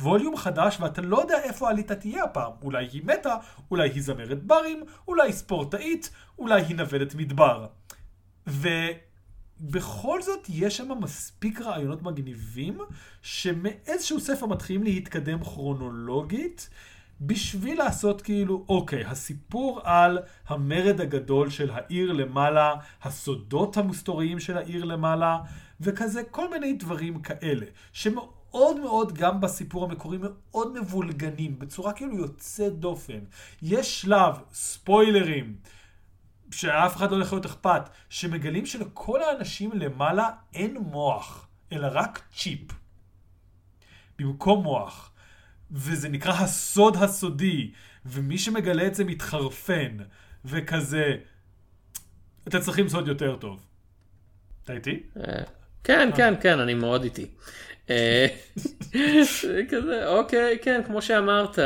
ווליום 0.00 0.36
חדש 0.36 0.80
ואתה 0.80 1.02
לא 1.02 1.20
יודע 1.20 1.38
איפה 1.42 1.68
העליתה 1.68 1.94
תהיה 1.94 2.24
הפעם. 2.24 2.52
אולי 2.62 2.88
היא 2.92 3.02
מתה, 3.04 3.36
אולי 3.70 3.90
היא 3.90 4.02
זמרת 4.02 4.44
ברים, 4.44 4.84
אולי 5.08 5.32
ספורטאית, 5.32 6.10
אולי 6.38 6.62
היא 6.62 6.76
נוודת 6.76 7.14
מדבר. 7.14 7.66
ובכל 8.46 10.22
זאת 10.22 10.46
יש 10.48 10.76
שם 10.76 10.88
מספיק 11.00 11.60
רעיונות 11.60 12.02
מגניבים, 12.02 12.78
שמאיזשהו 13.22 14.20
ספר 14.20 14.46
מתחילים 14.46 14.82
להתקדם 14.82 15.44
כרונולוגית. 15.44 16.68
בשביל 17.26 17.78
לעשות 17.78 18.22
כאילו, 18.22 18.64
אוקיי, 18.68 19.04
הסיפור 19.04 19.80
על 19.84 20.18
המרד 20.46 21.00
הגדול 21.00 21.50
של 21.50 21.70
העיר 21.70 22.12
למעלה, 22.12 22.74
הסודות 23.02 23.76
המסתוריים 23.76 24.40
של 24.40 24.56
העיר 24.56 24.84
למעלה, 24.84 25.38
וכזה 25.80 26.22
כל 26.30 26.50
מיני 26.50 26.72
דברים 26.72 27.22
כאלה, 27.22 27.66
שמאוד 27.92 28.80
מאוד 28.80 29.12
גם 29.12 29.40
בסיפור 29.40 29.84
המקורי 29.84 30.18
מאוד 30.20 30.80
מבולגנים, 30.80 31.58
בצורה 31.58 31.92
כאילו 31.92 32.16
יוצאת 32.18 32.78
דופן. 32.78 33.18
יש 33.62 34.00
שלב, 34.00 34.34
ספוילרים, 34.52 35.56
שאף 36.50 36.96
אחד 36.96 37.10
לא 37.10 37.16
הולך 37.16 37.32
להיות 37.32 37.46
אכפת, 37.46 37.82
שמגלים 38.08 38.66
שלכל 38.66 39.22
האנשים 39.22 39.70
למעלה 39.74 40.30
אין 40.54 40.76
מוח, 40.78 41.48
אלא 41.72 41.88
רק 41.92 42.22
צ'יפ. 42.36 42.72
במקום 44.18 44.62
מוח. 44.62 45.13
וזה 45.74 46.08
נקרא 46.08 46.32
הסוד 46.32 46.96
הסודי, 46.96 47.70
ומי 48.06 48.38
שמגלה 48.38 48.86
את 48.86 48.94
זה 48.94 49.04
מתחרפן, 49.04 49.96
וכזה, 50.44 51.16
אתם 52.48 52.60
צריכים 52.60 52.88
סוד 52.88 53.08
יותר 53.08 53.36
טוב. 53.36 53.66
אתה 54.64 54.72
איתי? 54.72 55.02
אה, 55.16 55.42
כן, 55.84 56.10
כן, 56.16 56.34
כן, 56.40 56.58
אני 56.60 56.74
מאוד 56.74 57.04
איתי. 57.04 57.26
אה, 57.90 58.26
כזה, 59.70 60.08
אוקיי, 60.08 60.58
כן, 60.62 60.80
כמו 60.86 61.02
שאמרת, 61.02 61.58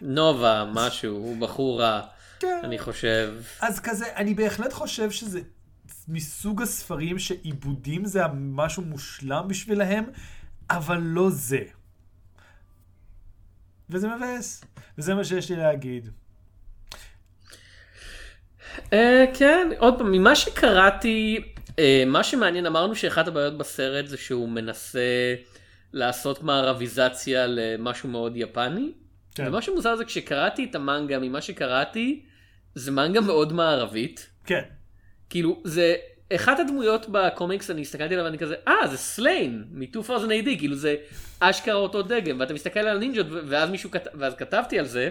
נובה, 0.00 0.70
משהו, 0.74 1.16
הוא 1.16 1.40
בחור 1.40 1.80
רע, 1.80 2.00
כן. 2.40 2.60
אני 2.64 2.78
חושב. 2.78 3.34
אז 3.60 3.80
כזה, 3.80 4.16
אני 4.16 4.34
בהחלט 4.34 4.72
חושב 4.72 5.10
שזה 5.10 5.40
מסוג 6.08 6.62
הספרים 6.62 7.18
שעיבודים 7.18 8.04
זה 8.04 8.22
משהו 8.34 8.82
מושלם 8.82 9.48
בשבילהם, 9.48 10.04
אבל 10.70 10.98
לא 10.98 11.30
זה. 11.30 11.62
וזה 13.90 14.08
מבאס, 14.08 14.64
וזה 14.98 15.14
מה 15.14 15.24
שיש 15.24 15.50
לי 15.50 15.56
להגיד. 15.56 16.08
Uh, 18.76 18.94
כן, 19.34 19.68
עוד 19.78 19.98
פעם, 19.98 20.12
ממה 20.12 20.36
שקראתי, 20.36 21.44
uh, 21.66 21.72
מה 22.06 22.24
שמעניין, 22.24 22.66
אמרנו 22.66 22.94
שאחת 22.94 23.28
הבעיות 23.28 23.58
בסרט 23.58 24.06
זה 24.06 24.16
שהוא 24.16 24.48
מנסה 24.48 25.34
לעשות 25.92 26.42
מערביזציה 26.42 27.46
למשהו 27.46 28.08
מאוד 28.08 28.36
יפני. 28.36 28.92
כן. 29.34 29.48
ומה 29.48 29.62
שמוזר 29.62 29.96
זה 29.96 30.04
כשקראתי 30.04 30.66
את 30.70 30.74
המנגה, 30.74 31.18
ממה 31.18 31.40
שקראתי, 31.40 32.22
זה 32.74 32.90
מנגה 32.90 33.20
מאוד 33.20 33.52
מערבית. 33.52 34.30
כן. 34.44 34.62
כאילו, 35.30 35.62
זה 35.64 35.96
אחת 36.34 36.58
הדמויות 36.58 37.06
בקומיקס 37.08 37.70
אני 37.70 37.80
הסתכלתי 37.80 38.14
עליו 38.14 38.24
ואני 38.24 38.38
כזה 38.38 38.54
אה 38.68 38.86
זה 38.86 38.96
סליין 38.96 39.64
מ-2000 39.70 40.08
AD 40.08 40.58
כאילו 40.58 40.74
זה 40.74 40.96
אשכרה 41.40 41.74
אותו 41.74 42.02
דגם 42.02 42.40
ואתה 42.40 42.54
מסתכל 42.54 42.80
על 42.80 42.98
נינג'ות 42.98 43.26
ואז 43.30 43.70
מישהו 43.70 43.90
כת... 43.90 44.08
ואז 44.14 44.34
כתבתי 44.34 44.78
על 44.78 44.84
זה 44.84 45.10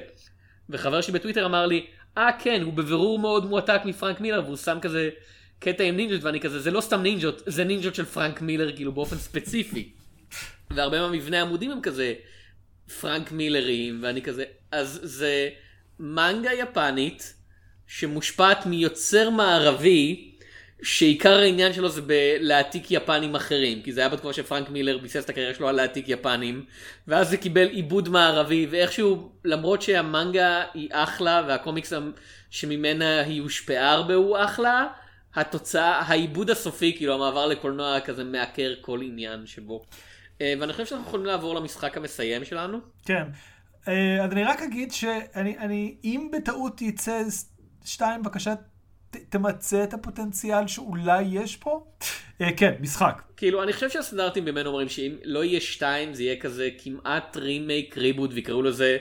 וחבר 0.69 1.01
שלי 1.01 1.13
בטוויטר 1.13 1.45
אמר 1.45 1.65
לי 1.65 1.85
אה 2.17 2.29
כן 2.39 2.61
הוא 2.61 2.73
בבירור 2.73 3.19
מאוד 3.19 3.45
מועתק 3.45 3.81
מפרנק 3.85 4.21
מילר 4.21 4.41
והוא 4.45 4.57
שם 4.57 4.77
כזה 4.81 5.09
קטע 5.59 5.83
עם 5.83 5.95
נינג'ות 5.97 6.23
ואני 6.23 6.39
כזה 6.39 6.59
זה 6.59 6.71
לא 6.71 6.81
סתם 6.81 7.01
נינג'ות 7.01 7.41
זה 7.45 7.63
נינג'ות 7.63 7.95
של 7.95 8.05
פרנק 8.05 8.41
מילר 8.41 8.75
כאילו 8.75 8.91
באופן 8.91 9.15
ספציפי. 9.15 9.91
והרבה 10.75 10.99
מהמבנה 10.99 11.39
העמודים 11.39 11.71
הם 11.71 11.81
כזה 11.81 12.13
פרנק 13.01 13.31
מילרים 13.31 13.99
ואני 14.03 14.21
כזה 14.21 14.43
אז 14.71 14.99
זה 15.03 15.49
מנגה 15.99 16.53
יפנית 16.53 17.33
שמושפעת 17.87 18.65
מיוצר 18.65 19.29
מערבי 19.29 20.31
שעיקר 20.81 21.39
העניין 21.39 21.73
שלו 21.73 21.89
זה 21.89 22.01
בלהעתיק 22.01 22.91
יפנים 22.91 23.35
אחרים, 23.35 23.81
כי 23.81 23.93
זה 23.93 24.01
היה 24.01 24.09
בתקופה 24.09 24.33
שפרנק 24.33 24.69
מילר 24.69 24.97
ביסס 24.97 25.25
את 25.25 25.29
הקריירה 25.29 25.53
שלו 25.53 25.67
על 25.67 25.75
להעתיק 25.75 26.05
יפנים, 26.09 26.65
ואז 27.07 27.29
זה 27.29 27.37
קיבל 27.37 27.67
עיבוד 27.67 28.09
מערבי, 28.09 28.67
ואיכשהו, 28.69 29.31
למרות 29.45 29.81
שהמנגה 29.81 30.63
היא 30.73 30.89
אחלה, 30.91 31.43
והקומיקס 31.47 31.93
שממנה 32.49 33.19
היא 33.19 33.41
הושפעה 33.41 33.91
הרבה 33.91 34.13
הוא 34.13 34.37
אחלה, 34.37 34.87
התוצאה, 35.35 35.99
העיבוד 35.99 36.49
הסופי, 36.49 36.93
כאילו 36.97 37.13
המעבר 37.13 37.47
לקולנוע 37.47 37.99
כזה 37.99 38.23
מעקר 38.23 38.73
כל 38.81 38.99
עניין 39.03 39.45
שבו. 39.45 39.85
אה, 40.41 40.53
ואני 40.59 40.71
חושב 40.71 40.85
שאנחנו 40.85 41.07
יכולים 41.07 41.25
לעבור 41.25 41.55
למשחק 41.55 41.97
המסיים 41.97 42.45
שלנו. 42.45 42.77
כן. 43.05 43.23
אה, 43.87 44.23
אז 44.23 44.31
אני 44.31 44.43
רק 44.43 44.61
אגיד 44.61 44.91
שאני, 44.91 45.57
אני, 45.57 45.95
אם 46.03 46.29
בטעות 46.33 46.81
יצא 46.81 47.21
שתיים 47.85 48.23
בקשת 48.23 48.57
ת, 49.11 49.17
תמצה 49.29 49.83
את 49.83 49.93
הפוטנציאל 49.93 50.67
שאולי 50.67 51.21
יש 51.21 51.55
פה. 51.55 51.83
אה, 52.41 52.49
כן, 52.57 52.73
משחק. 52.79 53.21
כאילו, 53.37 53.63
אני 53.63 53.73
חושב 53.73 53.89
שהסטנדרטים 53.89 54.45
ממנו 54.45 54.69
אומרים 54.69 54.89
שאם 54.89 55.15
לא 55.23 55.43
יהיה 55.43 55.61
שתיים, 55.61 56.13
זה 56.13 56.23
יהיה 56.23 56.35
כזה 56.35 56.69
כמעט 56.83 57.37
רימייק 57.37 57.97
ריבוט, 57.97 58.31
ויקראו 58.33 58.61
לזה 58.61 58.97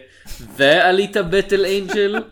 ועלית 0.57 1.17
בטל 1.17 1.67
אנג'ל, 1.67 2.23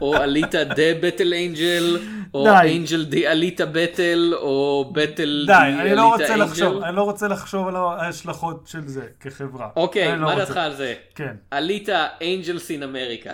או 0.00 0.16
עלית 0.16 0.54
דה 0.54 0.94
בטל 1.00 1.34
אנג'ל, 1.34 1.98
או 2.34 2.44
די. 2.44 2.76
אנג'ל 2.76 3.04
די 3.04 3.26
עלית 3.26 3.60
בטל, 3.60 4.32
או 4.36 4.90
בטל 4.94 5.44
די, 5.46 5.52
די 5.52 5.80
אני 5.80 5.94
לא 5.94 6.14
עלית 6.14 6.28
רוצה 6.28 6.36
לחשוב. 6.36 6.82
אני 6.82 6.96
לא 6.96 7.02
רוצה 7.02 7.28
לחשוב 7.28 7.68
על 7.68 7.76
ההשלכות 7.76 8.66
של 8.66 8.88
זה 8.88 9.06
כחברה. 9.20 9.68
אוקיי, 9.76 10.16
לא 10.16 10.26
מה. 10.26 10.34
דעתך 10.34 10.56
על 10.56 10.74
זה? 10.74 10.94
כן. 11.14 11.34
עלית 11.50 11.88
אנג'לס 12.22 12.70
אין 12.70 12.82
אמריקה. 12.82 13.32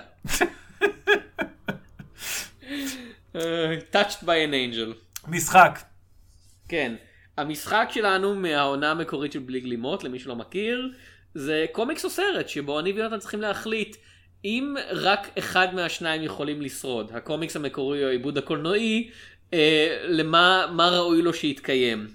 Touched 3.92 4.22
by 4.22 4.38
an 4.46 4.52
angel. 4.52 4.94
משחק. 5.28 5.78
כן. 6.68 6.94
המשחק 7.36 7.88
שלנו 7.92 8.34
מהעונה 8.34 8.90
המקורית 8.90 9.32
של 9.32 9.38
בלי 9.38 9.60
גלימות, 9.60 10.04
למי 10.04 10.18
שלא 10.18 10.36
מכיר, 10.36 10.90
זה 11.34 11.66
קומיקס 11.72 12.04
או 12.04 12.10
סרט, 12.10 12.48
שבו 12.48 12.80
אני 12.80 12.92
ויונתן 12.92 13.18
צריכים 13.18 13.40
להחליט 13.40 13.96
אם 14.44 14.74
רק 14.90 15.28
אחד 15.38 15.74
מהשניים 15.74 16.22
יכולים 16.22 16.62
לשרוד, 16.62 17.10
הקומיקס 17.14 17.56
המקורי 17.56 18.04
או 18.04 18.08
העיבוד 18.08 18.38
הקולנועי, 18.38 19.10
אה, 19.54 19.98
למה 20.04 20.66
מה 20.72 20.88
ראוי 20.88 21.22
לו 21.22 21.34
שיתקיים. 21.34 22.06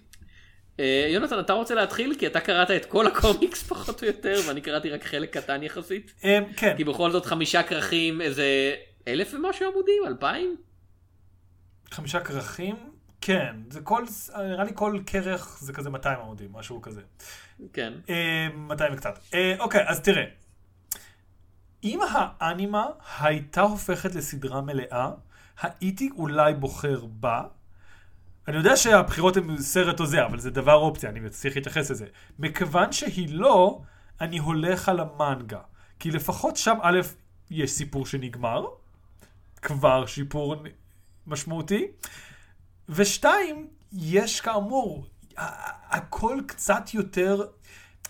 אה, 0.80 1.08
יונתן, 1.10 1.40
אתה 1.40 1.54
רוצה 1.54 1.76
להתחיל? 1.76 2.16
כי 2.20 2.28
אתה 2.28 2.40
קראת 2.40 2.72
את 2.72 2.86
כל 2.86 3.08
הקומיקס 3.08 3.64
פחות 3.70 4.02
או 4.02 4.08
יותר, 4.08 4.40
ואני 4.48 4.62
קראתי 4.62 4.90
רק 4.90 5.04
חלק 5.04 5.38
קטן 5.38 5.64
יחסית. 5.64 6.14
אמ, 6.24 6.44
כן. 6.58 6.74
כי 6.78 6.84
בכל 6.84 7.12
זאת 7.12 7.26
חמישה 7.26 7.64
כרכים, 7.64 8.22
איזה 8.22 8.76
אלף 9.08 9.34
ומשהו 9.34 9.72
עמודים? 9.72 10.04
אלפיים? 10.08 10.56
חמישה 11.94 12.20
כרכים? 12.20 12.76
כן. 13.22 13.56
זה 13.70 13.82
כל, 13.82 14.04
נראה 14.38 14.64
לי 14.64 14.72
כל 14.74 15.00
כרך 15.06 15.58
זה 15.60 15.74
כזה 15.74 15.90
200 15.90 16.20
עמודים, 16.20 16.54
משהו 16.54 16.82
כזה. 16.82 17.02
כן. 17.74 17.94
אה, 18.10 18.48
200 18.56 18.94
וקצת. 18.94 19.20
אה, 19.34 19.56
אוקיי, 19.60 19.88
אז 19.88 20.02
תראה. 20.02 20.24
אם 21.84 22.00
האנימה 22.12 22.86
הייתה 23.20 23.62
הופכת 23.62 24.16
לסדרה 24.16 24.62
מלאה, 24.62 25.12
הייתי 25.62 26.10
אולי 26.18 26.54
בוחר 26.54 27.06
בה. 27.06 27.42
אני 28.48 28.58
יודע 28.58 28.76
שהבחירות 28.76 29.38
הן 29.38 29.58
סרט 29.58 30.00
או 30.00 30.06
זה, 30.06 30.26
אבל 30.26 30.40
זה 30.40 30.52
דבר 30.52 30.76
אופציה, 30.76 31.10
אני 31.10 31.30
צריך 31.30 31.56
להתייחס 31.56 31.92
לזה. 31.92 32.06
מכיוון 32.40 32.92
שהיא 32.92 33.30
לא, 33.32 33.82
אני 34.22 34.38
הולך 34.38 34.90
על 34.90 35.00
המנגה. 35.00 35.60
כי 36.00 36.12
לפחות 36.12 36.58
שם, 36.58 36.78
א', 36.82 37.00
יש 37.52 37.72
סיפור 37.72 38.06
שנגמר, 38.06 38.66
כבר 39.62 40.06
שיפור 40.06 40.56
משמעותי, 41.28 41.88
ושתיים, 42.90 43.68
יש 43.94 44.42
כאמור, 44.42 45.06
הכל 45.90 46.40
קצת 46.48 46.94
יותר, 46.94 47.46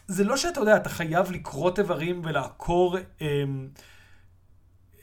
זה 0.07 0.24
לא 0.24 0.38
שאתה 0.38 0.59
יודע, 0.59 0.76
אתה 0.78 0.89
חייב 0.89 1.32
לקרות 1.32 1.80
איברים 1.80 2.22
ולעקור, 2.26 2.97
אמ, 3.22 3.68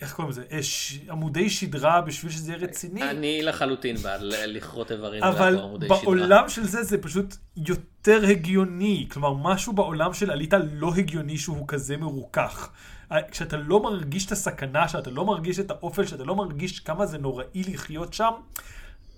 איך 0.00 0.12
קוראים 0.14 0.30
לזה, 0.30 0.42
אה, 0.52 0.62
ש- 0.62 0.98
עמודי 1.10 1.50
שדרה 1.50 2.00
בשביל 2.00 2.32
שזה 2.32 2.52
יהיה 2.52 2.62
רציני. 2.62 3.02
אני 3.10 3.42
לחלוטין 3.42 3.96
בעד 3.96 4.20
לכרות 4.22 4.92
איברים 4.92 5.22
אבל. 5.24 5.58
בעולם 5.88 6.48
של 6.48 6.64
זה 6.64 6.82
זה 6.82 6.98
פשוט 6.98 7.36
יותר 7.56 8.24
הגיוני. 8.28 9.06
כלומר, 9.10 9.32
משהו 9.52 9.72
בעולם 9.72 10.14
של 10.14 10.30
עליתה 10.30 10.58
לא 10.72 10.92
הגיוני 10.96 11.38
שהוא 11.38 11.64
כזה 11.68 11.96
מרוכך. 11.96 12.70
אה, 13.12 13.22
כשאתה 13.30 13.56
לא 13.56 13.82
מרגיש 13.82 14.26
את 14.26 14.32
הסכנה, 14.32 14.88
שאתה 14.88 15.10
לא 15.10 15.24
מרגיש 15.24 15.60
את 15.60 15.70
האופל, 15.70 16.06
שאתה 16.06 16.24
לא 16.24 16.36
מרגיש 16.36 16.80
כמה 16.80 17.06
זה 17.06 17.18
נוראי 17.18 17.62
לחיות 17.72 18.14
שם, 18.14 18.30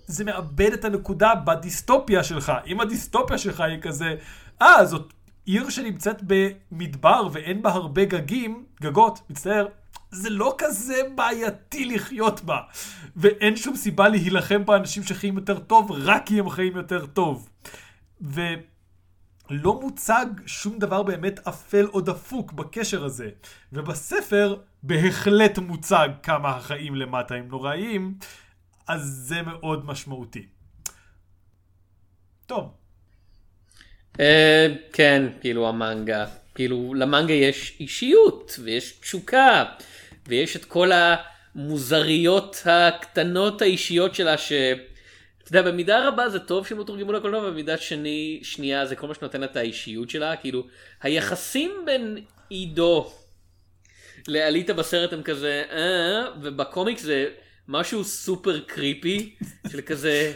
זה 0.07 0.23
מאבד 0.23 0.73
את 0.73 0.85
הנקודה 0.85 1.35
בדיסטופיה 1.35 2.23
שלך. 2.23 2.51
אם 2.67 2.81
הדיסטופיה 2.81 3.37
שלך 3.37 3.59
היא 3.59 3.81
כזה, 3.81 4.15
אה, 4.61 4.85
זאת 4.85 5.13
עיר 5.45 5.69
שנמצאת 5.69 6.21
במדבר 6.27 7.27
ואין 7.31 7.61
בה 7.61 7.69
הרבה 7.71 8.05
גגים, 8.05 8.65
גגות, 8.81 9.19
מצטער, 9.29 9.65
זה 10.13 10.29
לא 10.29 10.55
כזה 10.57 11.01
בעייתי 11.15 11.85
לחיות 11.85 12.41
בה. 12.41 12.59
ואין 13.15 13.55
שום 13.55 13.75
סיבה 13.75 14.07
להילחם 14.07 14.65
באנשים 14.65 15.03
שחיים 15.03 15.37
יותר 15.37 15.59
טוב, 15.59 15.91
רק 15.91 16.25
כי 16.25 16.39
הם 16.39 16.49
חיים 16.49 16.77
יותר 16.77 17.05
טוב. 17.05 17.49
ולא 18.21 19.81
מוצג 19.81 20.25
שום 20.45 20.79
דבר 20.79 21.03
באמת 21.03 21.47
אפל 21.47 21.85
או 21.85 22.01
דפוק 22.01 22.51
בקשר 22.51 23.05
הזה. 23.05 23.29
ובספר 23.73 24.55
בהחלט 24.83 25.59
מוצג 25.59 26.09
כמה 26.23 26.49
החיים 26.49 26.95
למטה 26.95 27.35
הם 27.35 27.47
נוראיים, 27.47 28.17
אז 28.87 29.01
זה 29.01 29.41
מאוד 29.41 29.85
משמעותי. 29.85 30.45
טוב, 32.45 32.73
אה, 34.19 34.67
כן, 34.93 35.23
כאילו 35.41 35.69
המנגה. 35.69 36.25
כאילו, 36.55 36.93
למנגה 36.93 37.33
יש 37.33 37.77
אישיות, 37.79 38.59
ויש 38.63 38.91
תשוקה, 38.91 39.65
ויש 40.27 40.55
את 40.55 40.65
כל 40.65 40.91
המוזריות 41.55 42.61
הקטנות 42.65 43.61
האישיות 43.61 44.15
שלה, 44.15 44.37
ש... 44.37 44.51
אתה 45.43 45.57
יודע, 45.57 45.71
במידה 45.71 46.07
רבה 46.07 46.29
זה 46.29 46.39
טוב 46.39 46.67
שהם 46.67 46.77
לא 46.77 46.83
תורגמו 46.83 47.13
לקולנוע, 47.13 47.47
ובמידה 47.47 47.77
שני, 47.77 48.39
שנייה 48.43 48.85
זה 48.85 48.95
כל 48.95 49.07
מה 49.07 49.13
שנותן 49.13 49.43
את 49.43 49.55
האישיות 49.55 50.09
שלה, 50.09 50.35
כאילו, 50.35 50.63
היחסים 51.01 51.71
בין 51.85 52.17
עידו 52.49 53.13
לאליטה 54.27 54.73
בסרט 54.73 55.13
הם 55.13 55.23
כזה, 55.23 55.63
אה, 55.71 56.25
ובקומיקס 56.41 57.01
זה 57.01 57.27
משהו 57.67 58.03
סופר 58.03 58.59
creepy, 58.59 59.35
של 59.71 59.81
כזה, 59.81 60.33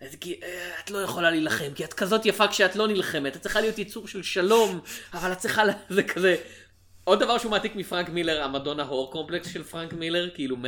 אז 0.00 0.16
כי, 0.20 0.40
אה, 0.42 0.70
את 0.84 0.90
לא 0.90 0.98
יכולה 0.98 1.30
להילחם, 1.30 1.74
כי 1.74 1.84
את 1.84 1.92
כזאת 1.94 2.26
יפה 2.26 2.48
כשאת 2.48 2.76
לא 2.76 2.88
נלחמת, 2.88 3.36
את 3.36 3.40
צריכה 3.40 3.60
להיות 3.60 3.78
יצור 3.78 4.08
של 4.08 4.22
שלום, 4.22 4.80
אבל 5.14 5.32
את 5.32 5.38
צריכה, 5.38 5.62
זה 5.88 6.02
כזה. 6.02 6.36
עוד 7.04 7.20
דבר 7.20 7.38
שהוא 7.38 7.50
מעתיק 7.50 7.76
מפרנק 7.76 8.08
מילר, 8.08 8.42
ה 8.42 8.47
Madonna 8.47 8.80
whore 8.80 9.12
complex 9.12 9.52
של 9.52 9.62
פרנק 9.62 9.92
מילר, 9.92 10.28
כאילו 10.34 10.56
100%. 10.56 10.58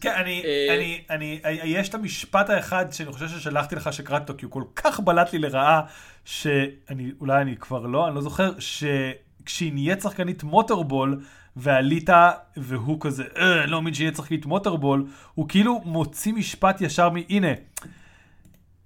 כן, 0.00 0.12
אני, 0.16 0.42
אה, 0.44 0.74
אני, 0.74 1.00
אני, 1.10 1.40
יש 1.64 1.88
את 1.88 1.94
המשפט 1.94 2.50
האחד 2.50 2.92
שאני 2.92 3.12
חושב 3.12 3.28
ששלחתי 3.28 3.74
לך 3.74 3.92
שקראתי 3.92 4.22
אותו, 4.22 4.34
כי 4.38 4.44
הוא 4.44 4.52
כל 4.52 4.64
כך 4.76 5.00
בלט 5.00 5.32
לי 5.32 5.38
לרעה, 5.38 5.82
שאני, 6.24 7.12
אולי 7.20 7.42
אני 7.42 7.56
כבר 7.56 7.86
לא, 7.86 8.06
אני 8.06 8.14
לא 8.14 8.20
זוכר, 8.20 8.52
שכשהיא 8.58 9.72
נהיית 9.72 10.00
שחקנית 10.00 10.42
motorball, 10.42 11.20
ועלית, 11.56 12.10
והוא 12.56 13.00
כזה, 13.00 13.24
אה, 13.36 13.62
אני 13.62 13.70
לא 13.70 13.78
מאמין 13.78 13.94
שיהיה 13.94 14.14
שחקנית 14.14 14.46
מוטורבול, 14.46 15.06
הוא 15.34 15.48
כאילו 15.48 15.80
מוציא 15.84 16.32
משפט 16.32 16.80
ישר 16.80 17.10
מ... 17.10 17.16
הנה. 17.28 17.52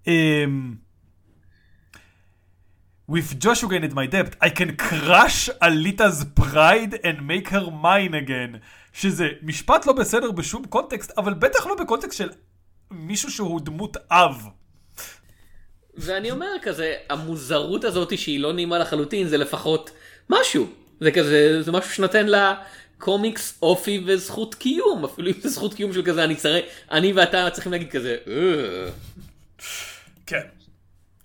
אמ, 0.07 0.75
With 3.09 3.39
Joshua 3.39 3.69
gained 3.69 3.93
my 3.93 4.07
debt, 4.07 4.35
I 4.41 4.49
can 4.49 4.77
crush 4.77 5.51
Alita's 5.61 6.25
pride 6.41 6.95
and 7.05 7.17
make 7.27 7.49
her 7.49 7.67
mine 7.71 8.15
again. 8.15 8.59
שזה 8.93 9.29
משפט 9.43 9.87
לא 9.87 9.93
בסדר 9.93 10.31
בשום 10.31 10.65
קונטקסט, 10.67 11.11
אבל 11.19 11.35
בטח 11.35 11.67
לא 11.67 11.75
בקונטקסט 11.75 12.19
של 12.19 12.29
מישהו 12.91 13.31
שהוא 13.31 13.61
דמות 13.61 13.97
אב. 14.11 14.49
ואני 15.97 16.31
אומר 16.31 16.47
כזה, 16.63 16.95
המוזרות 17.11 17.85
הזאת 17.85 18.19
שהיא 18.19 18.41
לא 18.41 18.53
נעימה 18.53 18.79
לחלוטין, 18.79 19.29
זה 19.29 19.37
לפחות 19.37 19.91
משהו. 20.31 20.69
זה 21.01 21.11
כזה, 21.11 21.63
זה 21.63 21.73
משהו 21.73 21.91
שנותן 21.91 22.27
לה 22.27 22.55
קומיקס 22.99 23.59
אופי 23.63 24.03
וזכות 24.07 24.55
קיום, 24.55 25.05
אפילו 25.05 25.29
אם 25.29 25.35
זה 25.43 25.49
זכות 25.49 25.75
קיום 25.75 25.93
של 25.93 26.03
כזה, 26.03 26.25
אני 26.25 26.37
צריך, 26.37 26.65
אני 26.91 27.13
ואתה 27.13 27.51
צריכים 27.51 27.73
להגיד 27.73 27.91
כזה, 27.91 28.17
"אה". 28.27 28.91
כן. 30.27 30.43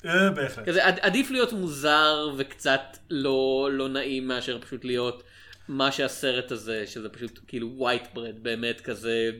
אה, 0.05 0.29
בהחלט. 0.31 0.65
כזה 0.69 0.85
עד- 0.85 0.99
עדיף 0.99 1.31
להיות 1.31 1.53
מוזר 1.53 2.29
וקצת 2.37 2.81
לא, 3.09 3.69
לא 3.71 3.89
נעים 3.89 4.27
מאשר 4.27 4.61
פשוט 4.61 4.85
להיות 4.85 5.23
מה 5.67 5.91
שהסרט 5.91 6.51
הזה, 6.51 6.87
שזה 6.87 7.09
פשוט 7.09 7.39
כאילו 7.47 7.69
ווייט 7.77 8.03
ברד, 8.13 8.43
באמת 8.43 8.81
כזה 8.81 9.31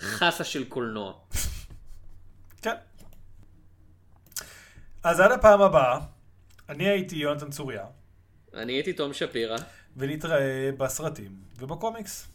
חסה 0.00 0.44
של 0.44 0.64
קולנוע. 0.64 1.12
כן. 2.62 2.74
אז 5.02 5.20
עד 5.20 5.32
הפעם 5.32 5.62
הבאה, 5.62 5.98
אני 6.68 6.88
הייתי 6.88 7.16
יונתן 7.16 7.50
צוריה, 7.50 7.84
אני 8.54 8.72
הייתי 8.72 8.92
תום 8.92 9.12
שפירא. 9.12 9.56
ונתראה 9.96 10.70
בסרטים 10.78 11.32
ובקומיקס. 11.58 12.28